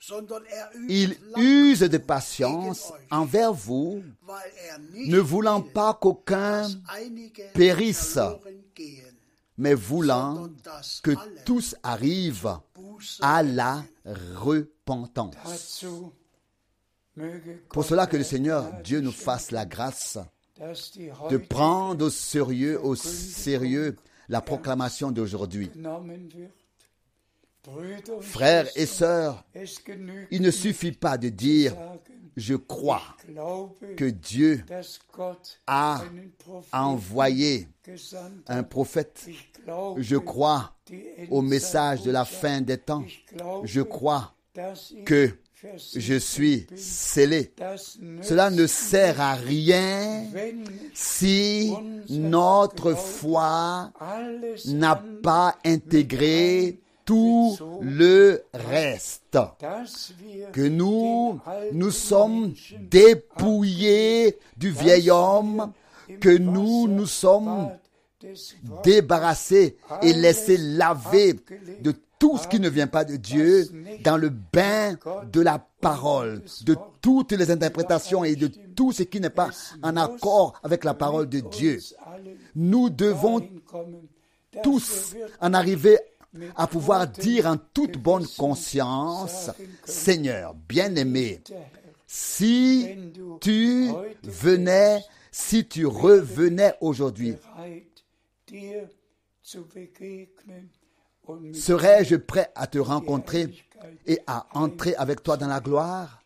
er 0.09 0.69
il 0.88 1.17
use 1.36 1.80
de 1.80 1.97
patience 1.97 2.93
envers 3.11 3.51
vous, 3.51 4.03
er 4.30 4.78
ne 4.93 5.19
voulant 5.19 5.61
pas 5.61 5.95
qu'aucun 5.95 6.69
périsse, 7.53 8.19
mais 9.58 9.74
voulant 9.74 10.49
que 11.03 11.12
tous 11.43 11.76
arrivent 11.84 12.60
à 13.22 13.43
la 13.43 13.84
repentance. 14.36 15.86
Pour 17.70 17.84
cela 17.84 18.08
que 18.08 18.18
le 18.18 18.24
Seigneur 18.24 18.72
Dieu 18.84 19.01
nous 19.01 19.12
fasse 19.12 19.51
la 19.51 19.66
grâce 19.66 20.20
de 20.60 21.38
prendre 21.38 22.05
au 22.05 22.10
sérieux, 22.10 22.80
au 22.84 22.95
sérieux 22.95 23.95
la 24.30 24.41
proclamation 24.41 25.12
d'aujourd'hui. 25.12 25.72
Frères 28.22 28.68
et 28.76 28.86
sœurs, 28.86 29.43
il 30.32 30.41
ne 30.41 30.51
suffit 30.51 30.91
pas 30.91 31.18
de 31.18 31.30
dire 31.30 31.76
je 32.38 32.53
crois 32.53 33.01
que 33.97 34.05
Dieu 34.05 34.63
a 35.65 36.01
envoyé 36.72 37.68
un 38.47 38.63
prophète. 38.63 39.28
Je 39.97 40.18
crois 40.18 40.76
au 41.32 41.41
message 41.41 42.03
de 42.03 42.11
la 42.11 42.26
fin 42.26 42.61
des 42.61 42.78
temps. 42.78 43.03
Je 43.63 43.82
crois 43.82 44.36
que 45.05 45.32
je 45.95 46.15
suis 46.15 46.68
scellé. 46.76 47.53
Cela 48.22 48.51
ne 48.51 48.68
sert 48.68 49.20
à 49.20 49.34
rien 49.34 50.26
si 50.93 51.74
notre 52.09 52.93
foi 52.93 53.91
n'a 54.68 55.03
pas 55.24 55.57
intégré 55.65 56.80
tout 57.08 57.58
le 57.82 58.43
reste. 58.53 59.39
Que 60.51 60.68
nous, 60.68 61.39
nous 61.72 61.91
sommes 61.91 62.53
dépouillés 62.91 64.38
du 64.58 64.70
vieil 64.72 65.10
homme, 65.10 65.72
que 66.20 66.38
nous 66.38 66.88
nous 66.88 67.08
sommes 67.08 67.72
débarrassés 68.84 69.78
et 70.01 70.14
laissés 70.14 70.58
laver 70.58 71.34
de 71.82 71.93
tout 72.20 72.38
ce 72.38 72.47
qui 72.47 72.60
ne 72.60 72.68
vient 72.70 72.88
pas 72.88 73.05
de 73.05 73.16
Dieu 73.16 73.68
dans 74.03 74.18
le 74.18 74.30
bain 74.30 74.97
de 75.32 75.39
la 75.41 75.66
parole, 75.80 76.41
de 76.66 76.76
toutes 77.01 77.32
les 77.32 77.51
interprétations 77.51 78.24
et 78.24 78.36
de 78.36 78.47
tout 78.76 78.91
ce 78.91 79.03
qui 79.03 79.22
n'est 79.22 79.30
pas 79.30 79.49
en 79.82 79.95
accord 79.95 80.60
avec 80.64 80.84
la 80.84 80.93
parole 80.93 81.30
de 81.30 81.39
Dieu. 81.39 81.80
Nous 82.55 82.89
devons 82.89 83.47
tous 84.64 85.16
en 85.39 85.53
arriver 85.53 85.99
à 86.56 86.68
pouvoir 86.68 87.08
dire 87.08 87.46
en 87.48 87.58
toute 87.58 87.98
bonne 87.98 88.28
conscience, 88.38 89.50
Seigneur, 89.86 90.54
bien-aimé, 90.68 91.42
si 92.08 92.88
tu 93.42 93.90
venais, 94.24 95.02
si 95.32 95.68
tu 95.68 95.86
revenais 95.86 96.74
aujourd'hui, 96.82 97.36
serais-je 101.54 102.16
prêt 102.16 102.52
à 102.56 102.68
te 102.68 102.78
rencontrer 102.78 103.54
et 104.06 104.20
à 104.26 104.48
entrer 104.54 104.96
avec 104.96 105.22
toi 105.24 105.38
dans 105.38 105.48
la 105.48 105.60
gloire? 105.60 106.24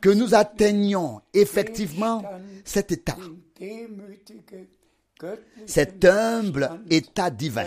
Que 0.00 0.08
nous 0.08 0.34
atteignions 0.34 1.20
effectivement 1.34 2.22
cet 2.64 2.92
état, 2.92 3.18
cet 5.66 6.04
humble 6.04 6.80
état 6.88 7.28
divin, 7.28 7.66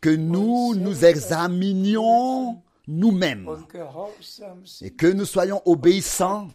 que 0.00 0.10
nous 0.10 0.74
nous 0.74 1.04
examinions 1.04 2.62
nous-mêmes 2.88 3.48
et 4.82 4.90
que 4.90 5.06
nous 5.08 5.24
soyons 5.24 5.60
obéissants 5.64 6.48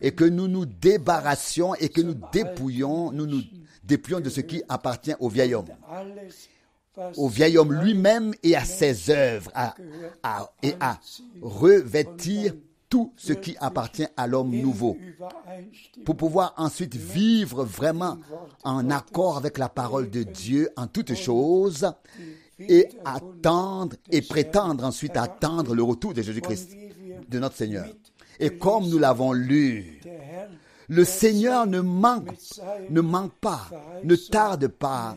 et 0.00 0.12
que 0.12 0.24
nous 0.24 0.48
nous 0.48 0.66
débarrassions 0.66 1.74
et 1.76 1.88
que 1.88 2.00
nous 2.02 2.14
dépouillions, 2.32 3.10
nous 3.12 3.26
nous 3.26 3.40
dépouillons 3.82 4.20
de 4.20 4.28
ce 4.28 4.40
qui 4.42 4.62
appartient 4.68 5.14
au 5.20 5.28
vieil 5.28 5.54
homme, 5.54 5.68
au 7.16 7.28
vieil 7.28 7.56
homme 7.56 7.72
lui-même 7.72 8.34
et 8.42 8.54
à 8.54 8.64
ses 8.66 9.08
œuvres, 9.10 9.50
à- 9.54 9.74
à- 10.22 10.50
et 10.62 10.74
à 10.78 10.98
revêtir 11.40 12.52
tout 12.90 13.14
ce 13.16 13.32
qui 13.32 13.56
appartient 13.58 14.06
à 14.18 14.26
l'homme 14.26 14.50
nouveau, 14.50 14.98
pour 16.04 16.14
pouvoir 16.18 16.52
ensuite 16.58 16.94
vivre 16.94 17.64
vraiment 17.64 18.18
en 18.64 18.90
accord 18.90 19.38
avec 19.38 19.56
la 19.56 19.70
parole 19.70 20.10
de 20.10 20.22
Dieu 20.22 20.68
en 20.76 20.86
toutes 20.86 21.14
choses 21.14 21.90
et 22.68 22.88
attendre 23.04 23.96
et 24.10 24.22
prétendre 24.22 24.84
ensuite 24.84 25.16
attendre 25.16 25.74
le 25.74 25.82
retour 25.82 26.14
de 26.14 26.22
Jésus-Christ, 26.22 26.76
de 27.28 27.38
notre 27.38 27.56
Seigneur. 27.56 27.86
Et 28.40 28.56
comme 28.58 28.88
nous 28.88 28.98
l'avons 28.98 29.32
lu, 29.32 30.00
le 30.88 31.04
Seigneur 31.04 31.66
ne 31.66 31.80
manque, 31.80 32.36
pas, 33.40 33.68
ne 34.04 34.16
tarde 34.16 34.68
pas 34.68 35.16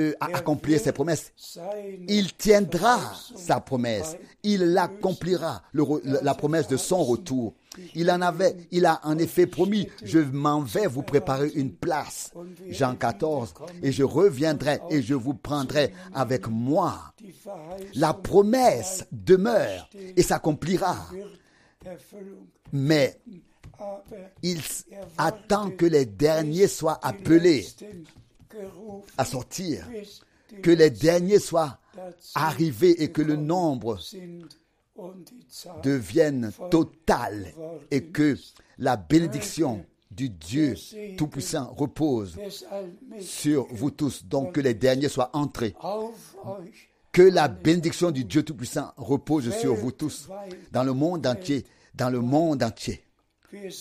euh, 0.00 0.12
à 0.18 0.26
accomplir 0.36 0.80
ses 0.80 0.92
promesses. 0.92 1.32
Il 2.08 2.34
tiendra 2.34 2.98
sa 3.36 3.60
promesse. 3.60 4.16
Il 4.42 4.62
re- 5.82 6.22
la 6.22 6.34
promesse 6.34 6.66
de 6.68 6.76
son 6.76 7.04
retour. 7.04 7.54
Il 7.94 8.10
en 8.10 8.20
avait, 8.20 8.56
il 8.70 8.86
a 8.86 9.00
en 9.04 9.18
effet 9.18 9.46
promis, 9.46 9.88
je 10.02 10.18
m'en 10.18 10.60
vais 10.60 10.86
vous 10.86 11.02
préparer 11.02 11.50
une 11.54 11.72
place. 11.72 12.32
Jean 12.68 12.94
14. 12.96 13.54
Et 13.82 13.92
je 13.92 14.02
reviendrai 14.02 14.80
et 14.90 15.02
je 15.02 15.14
vous 15.14 15.34
prendrai 15.34 15.92
avec 16.14 16.48
moi. 16.48 17.12
La 17.94 18.14
promesse 18.14 19.06
demeure 19.12 19.88
et 20.16 20.22
s'accomplira. 20.22 20.96
Mais 22.72 23.18
il 24.42 24.60
attend 25.18 25.70
que 25.70 25.86
les 25.86 26.06
derniers 26.06 26.68
soient 26.68 27.00
appelés. 27.02 27.66
à 29.18 29.24
sortir, 29.24 29.88
que 30.62 30.70
les 30.70 30.90
derniers 30.90 31.40
soient 31.40 31.78
arrivés 32.34 33.02
et 33.02 33.10
que 33.10 33.22
le 33.22 33.36
nombre 33.36 33.98
devienne 35.82 36.52
total 36.70 37.52
et 37.90 38.04
que 38.04 38.36
la 38.78 38.96
bénédiction 38.96 39.84
du 40.10 40.28
Dieu 40.30 40.74
Tout-Puissant 41.16 41.74
repose 41.76 42.38
sur 43.20 43.66
vous 43.70 43.90
tous, 43.90 44.24
donc 44.24 44.52
que 44.52 44.60
les 44.60 44.74
derniers 44.74 45.08
soient 45.08 45.30
entrés. 45.32 45.74
Que 47.12 47.22
la 47.22 47.48
bénédiction 47.48 48.10
du 48.10 48.24
Dieu 48.24 48.42
Tout-Puissant 48.42 48.92
repose 48.96 49.50
sur 49.56 49.74
vous 49.74 49.92
tous, 49.92 50.28
dans 50.72 50.84
le 50.84 50.92
monde 50.92 51.26
entier, 51.26 51.64
dans 51.94 52.10
le 52.10 52.20
monde 52.20 52.62
entier. 52.62 53.04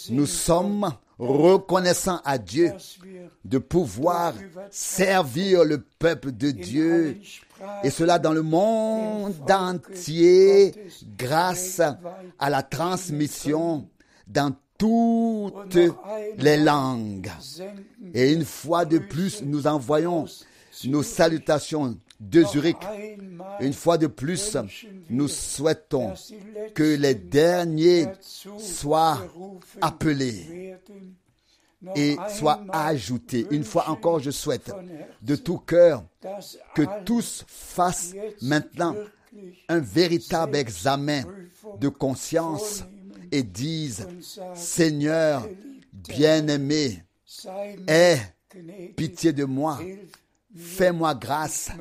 Nous 0.09 0.28
sommes 0.28 0.91
reconnaissants 1.18 2.22
à 2.26 2.38
Dieu 2.38 2.74
de 3.45 3.57
pouvoir 3.57 4.34
servir 4.70 5.64
le 5.64 5.80
peuple 5.82 6.32
de 6.32 6.51
Dieu, 6.51 7.20
et 7.84 7.89
cela 7.89 8.20
dans 8.20 8.34
le 8.34 8.41
monde 8.41 9.34
entier, 9.49 10.74
grâce 11.18 11.82
à 12.39 12.49
la 12.49 12.64
transmission 12.64 13.88
dans 14.28 14.53
toutes 14.78 15.78
les 16.38 16.57
langues. 16.57 17.32
Et 18.14 18.34
une 18.34 18.45
fois 18.45 18.86
de 18.86 18.97
plus, 18.97 19.41
nous 19.43 19.68
envoyons 19.68 20.26
nos 20.86 21.03
salutations 21.03 21.97
de 22.20 22.43
Zurich. 22.43 22.78
Une 23.59 23.74
fois 23.74 23.97
de 23.97 24.07
plus, 24.07 24.57
nous 25.09 25.28
souhaitons 25.28 26.14
que 26.74 26.95
les 26.95 27.16
derniers 27.16 28.07
soient 28.57 29.20
appelés 29.82 30.76
et 31.96 32.18
soient 32.30 32.60
einmal 32.62 32.96
ajoutés. 32.96 33.48
Une 33.52 33.64
fois 33.64 33.90
encore, 33.90 34.20
je 34.20 34.32
souhaite 34.32 34.72
de 35.22 35.36
tout 35.36 35.58
cœur 35.58 36.04
que 36.76 37.04
tous 37.04 37.44
fassent 37.48 38.14
maintenant 38.42 38.96
un 39.68 39.80
véritable 39.80 40.56
examen 40.56 41.24
de 41.80 41.90
conscience 41.90 42.84
et 43.32 43.44
disent, 43.44 44.08
Seigneur 44.54 45.48
bien-aimé, 45.92 47.04
aie 47.88 48.20
pitié 48.96 49.34
de 49.34 49.46
moi, 49.46 49.80
fais-moi 50.56 51.16
grâce, 51.16 51.72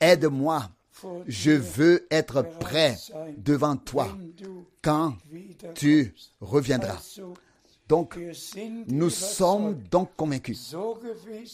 aide-moi. 0.00 0.70
Je 1.26 1.50
veux 1.50 2.06
être 2.12 2.42
prêt 2.60 2.96
devant 3.36 3.76
toi 3.76 4.16
quand 4.82 5.16
tu 5.74 6.14
reviendras. 6.40 7.00
Donc, 7.88 8.18
nous 8.88 9.10
sommes 9.10 9.74
donc 9.90 10.10
convaincus 10.16 10.74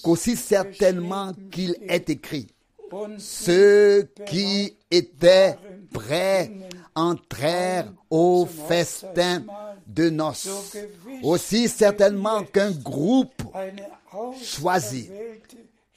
qu'aussi 0.02 0.36
certainement 0.36 1.32
qu'il 1.50 1.76
est 1.88 2.10
écrit, 2.10 2.48
ceux 3.18 4.08
qui 4.26 4.76
étaient 4.90 5.56
prêts 5.92 6.50
entrèrent 6.94 7.92
au 8.10 8.46
festin 8.46 9.44
de 9.86 10.10
noces. 10.10 10.76
Aussi 11.22 11.68
certainement 11.68 12.44
qu'un 12.44 12.70
groupe 12.70 13.42
choisi, 14.42 15.10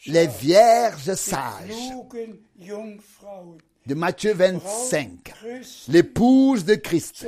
les 0.07 0.27
vierges 0.27 1.13
sages 1.13 1.93
de 3.86 3.95
Matthieu 3.95 4.34
25, 4.34 5.23
Christ 5.23 5.88
l'épouse 5.89 6.65
de 6.65 6.75
Christ, 6.75 7.27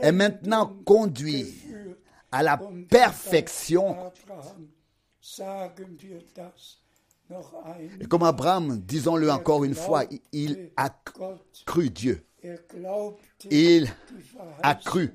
est 0.00 0.12
maintenant 0.12 0.76
conduite. 0.84 1.67
À 2.30 2.42
la 2.42 2.60
perfection. 2.88 3.96
Et 8.00 8.06
comme 8.06 8.22
Abraham, 8.22 8.80
disons-le 8.80 9.30
encore 9.30 9.64
une 9.64 9.74
fois, 9.74 10.04
il 10.32 10.70
a 10.76 10.90
cru 11.66 11.90
Dieu. 11.90 12.24
er 12.42 12.58
Il 13.50 13.92
a 14.62 14.74
cru 14.74 15.12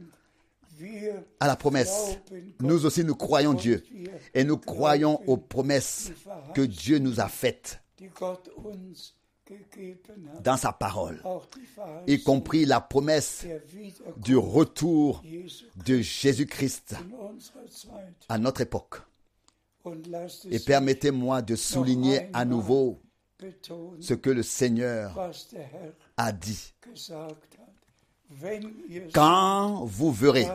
à 1.39 1.47
la 1.47 1.55
promesse. 1.55 2.18
Nous 2.59 2.86
aussi, 2.86 3.03
nous 3.03 3.16
croyons 3.16 3.53
Dieu. 3.53 3.84
Et 4.34 4.43
nous 4.43 4.57
croyons 4.57 5.22
aux 5.28 5.38
promesses 5.38 6.11
que 6.53 6.61
Dieu 6.61 6.99
nous 6.99 7.20
a 7.20 7.28
faites 7.28 7.80
dans 10.41 10.57
sa 10.57 10.71
parole, 10.71 11.21
y 12.07 12.21
compris 12.23 12.65
la 12.65 12.79
promesse 12.81 13.45
du 14.17 14.37
retour 14.37 15.23
de 15.85 15.99
Jésus-Christ 15.99 16.95
à 18.29 18.37
notre 18.37 18.61
époque. 18.61 19.01
Et 20.49 20.59
permettez-moi 20.59 21.41
de 21.41 21.55
souligner 21.55 22.29
à 22.33 22.45
nouveau 22.45 23.01
ce 23.99 24.13
que 24.13 24.29
le 24.29 24.43
Seigneur 24.43 25.31
a 26.17 26.31
dit. 26.31 26.73
Quand 29.13 29.83
vous 29.85 30.11
verrez 30.11 30.47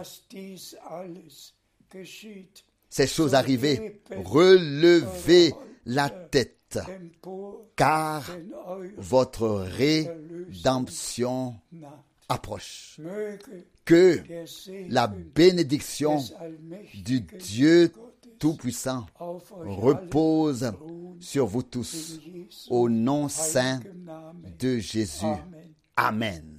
ces 2.89 3.07
choses 3.07 3.35
arriver, 3.35 4.01
relevez 4.25 5.55
la 5.85 6.09
tête, 6.11 6.58
car 7.77 8.25
votre 8.97 9.49
rédemption 9.49 11.55
approche. 12.29 13.01
Que 13.85 14.23
la 14.89 15.07
bénédiction 15.07 16.23
du 16.95 17.21
Dieu 17.21 17.93
Tout-Puissant 18.39 19.07
repose 19.19 20.73
sur 21.21 21.47
vous 21.47 21.63
tous. 21.63 22.21
Au 22.69 22.89
nom 22.89 23.29
saint 23.29 23.81
de 24.59 24.79
Jésus. 24.79 25.25
Amen. 25.97 26.58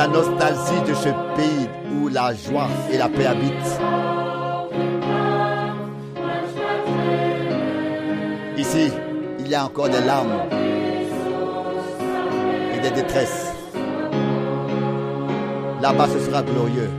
La 0.00 0.06
nostalgie 0.06 0.82
de 0.88 0.94
ce 0.94 1.10
pays 1.36 1.68
où 1.92 2.08
la 2.08 2.32
joie 2.32 2.68
et 2.90 2.96
la 2.96 3.06
paix 3.06 3.26
habitent. 3.26 3.72
Ici, 8.56 8.90
il 9.40 9.48
y 9.48 9.54
a 9.54 9.66
encore 9.66 9.90
des 9.90 10.00
larmes 10.00 10.40
et 12.74 12.80
des 12.80 12.90
détresses. 12.92 13.52
Là-bas, 15.82 16.08
ce 16.08 16.18
sera 16.20 16.42
glorieux. 16.44 16.90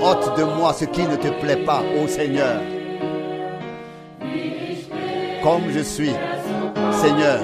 Ôte 0.00 0.38
de 0.38 0.44
moi 0.44 0.72
ce 0.72 0.86
qui 0.86 1.02
ne 1.02 1.16
te 1.16 1.28
plaît 1.42 1.62
pas, 1.66 1.82
ô 2.02 2.08
Seigneur. 2.08 2.62
Comme 5.42 5.64
je 5.70 5.80
suis, 5.80 6.14
Seigneur, 7.02 7.40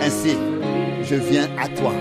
ainsi 0.00 0.36
je 1.10 1.16
viens 1.16 1.48
à 1.58 1.66
toi. 1.66 1.92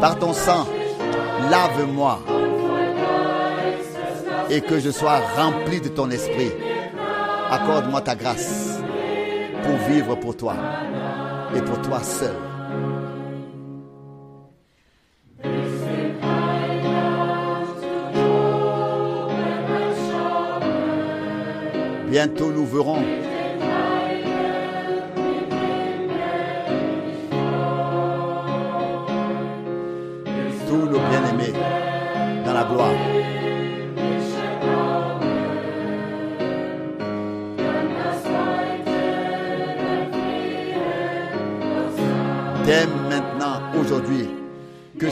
Par 0.00 0.18
ton 0.20 0.32
sang, 0.32 0.64
lave-moi 1.50 2.20
et 4.50 4.60
que 4.60 4.78
je 4.78 4.90
sois 4.90 5.18
rempli 5.36 5.80
de 5.80 5.88
ton 5.88 6.08
esprit. 6.10 6.52
Accorde-moi 7.50 8.02
ta 8.02 8.14
grâce 8.14 8.78
pour 9.64 9.76
vivre 9.88 10.14
pour 10.14 10.36
toi 10.36 10.54
et 11.56 11.60
pour 11.60 11.82
toi 11.82 12.00
seul. 12.04 12.36
Bientôt 22.08 22.52
nous 22.52 22.66
verrons 22.66 23.02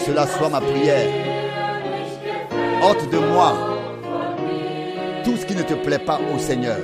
cela 0.08 0.26
soit 0.26 0.48
ma 0.48 0.60
prière. 0.60 1.06
Ôte 2.82 3.10
de 3.10 3.18
moi 3.18 3.52
tout 5.22 5.36
ce 5.36 5.44
qui 5.44 5.54
ne 5.54 5.62
te 5.62 5.74
plaît 5.74 5.98
pas 5.98 6.18
au 6.34 6.38
Seigneur. 6.38 6.78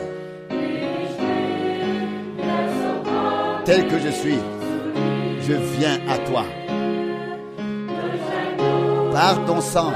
Tel 3.65 3.89
que 3.89 3.99
je 3.99 4.11
suis, 4.11 4.39
je 5.41 5.55
viens 5.55 5.99
à 6.07 6.19
toi. 6.19 6.45
Par 9.13 9.43
ton 9.47 9.61
sang, 9.63 9.93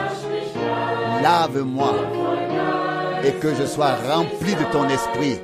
lave-moi 1.23 1.95
et 3.25 3.33
que 3.33 3.55
je 3.55 3.67
sois 3.67 3.95
rempli 4.09 4.55
de 4.55 4.65
ton 4.73 4.89
esprit. 4.89 5.39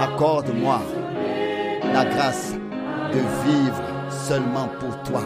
Accorde-moi 0.00 0.80
la 1.92 2.04
grâce 2.04 2.52
de 3.12 3.20
vivre 3.46 3.82
seulement 4.10 4.68
pour 4.80 5.00
toi. 5.04 5.22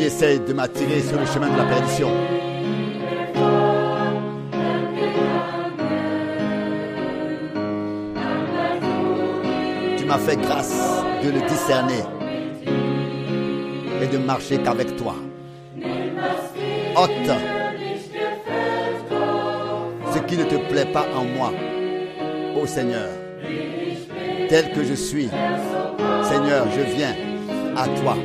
Essaye 0.00 0.40
de 0.40 0.52
m'attirer 0.52 1.00
sur 1.00 1.18
le 1.18 1.26
chemin 1.26 1.48
de 1.48 1.56
la 1.56 1.64
perdition. 1.64 2.10
Tu 9.96 10.04
m'as 10.04 10.18
fait 10.18 10.36
grâce 10.36 11.02
de 11.22 11.30
le 11.30 11.40
discerner 11.48 12.02
et 14.02 14.06
de 14.06 14.18
marcher 14.18 14.58
qu'avec 14.58 14.96
toi. 14.96 15.14
Ôte 16.96 17.30
ce 20.16 20.20
qui 20.22 20.36
ne 20.38 20.44
te 20.44 20.56
plaît 20.70 20.86
pas 20.86 21.06
en 21.14 21.24
moi, 21.24 21.52
ô 22.56 22.66
Seigneur. 22.66 23.08
Tel 24.48 24.72
que 24.72 24.82
je 24.82 24.94
suis, 24.94 25.28
Seigneur, 26.22 26.66
je 26.74 26.96
viens 26.96 27.14
à 27.76 27.86
toi. 28.00 28.16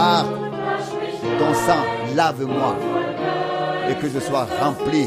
Par 0.00 0.24
ton 1.38 1.52
sang, 1.52 1.84
lave-moi 2.16 2.74
et 3.90 3.94
que 3.96 4.08
je 4.08 4.18
sois 4.18 4.46
rempli 4.58 5.06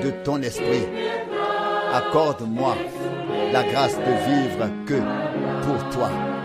de 0.00 0.10
ton 0.22 0.40
esprit. 0.42 0.86
Accorde-moi 1.92 2.76
la 3.52 3.64
grâce 3.64 3.96
de 3.96 4.14
vivre 4.30 4.68
que 4.86 5.00
pour 5.64 5.90
toi. 5.90 6.35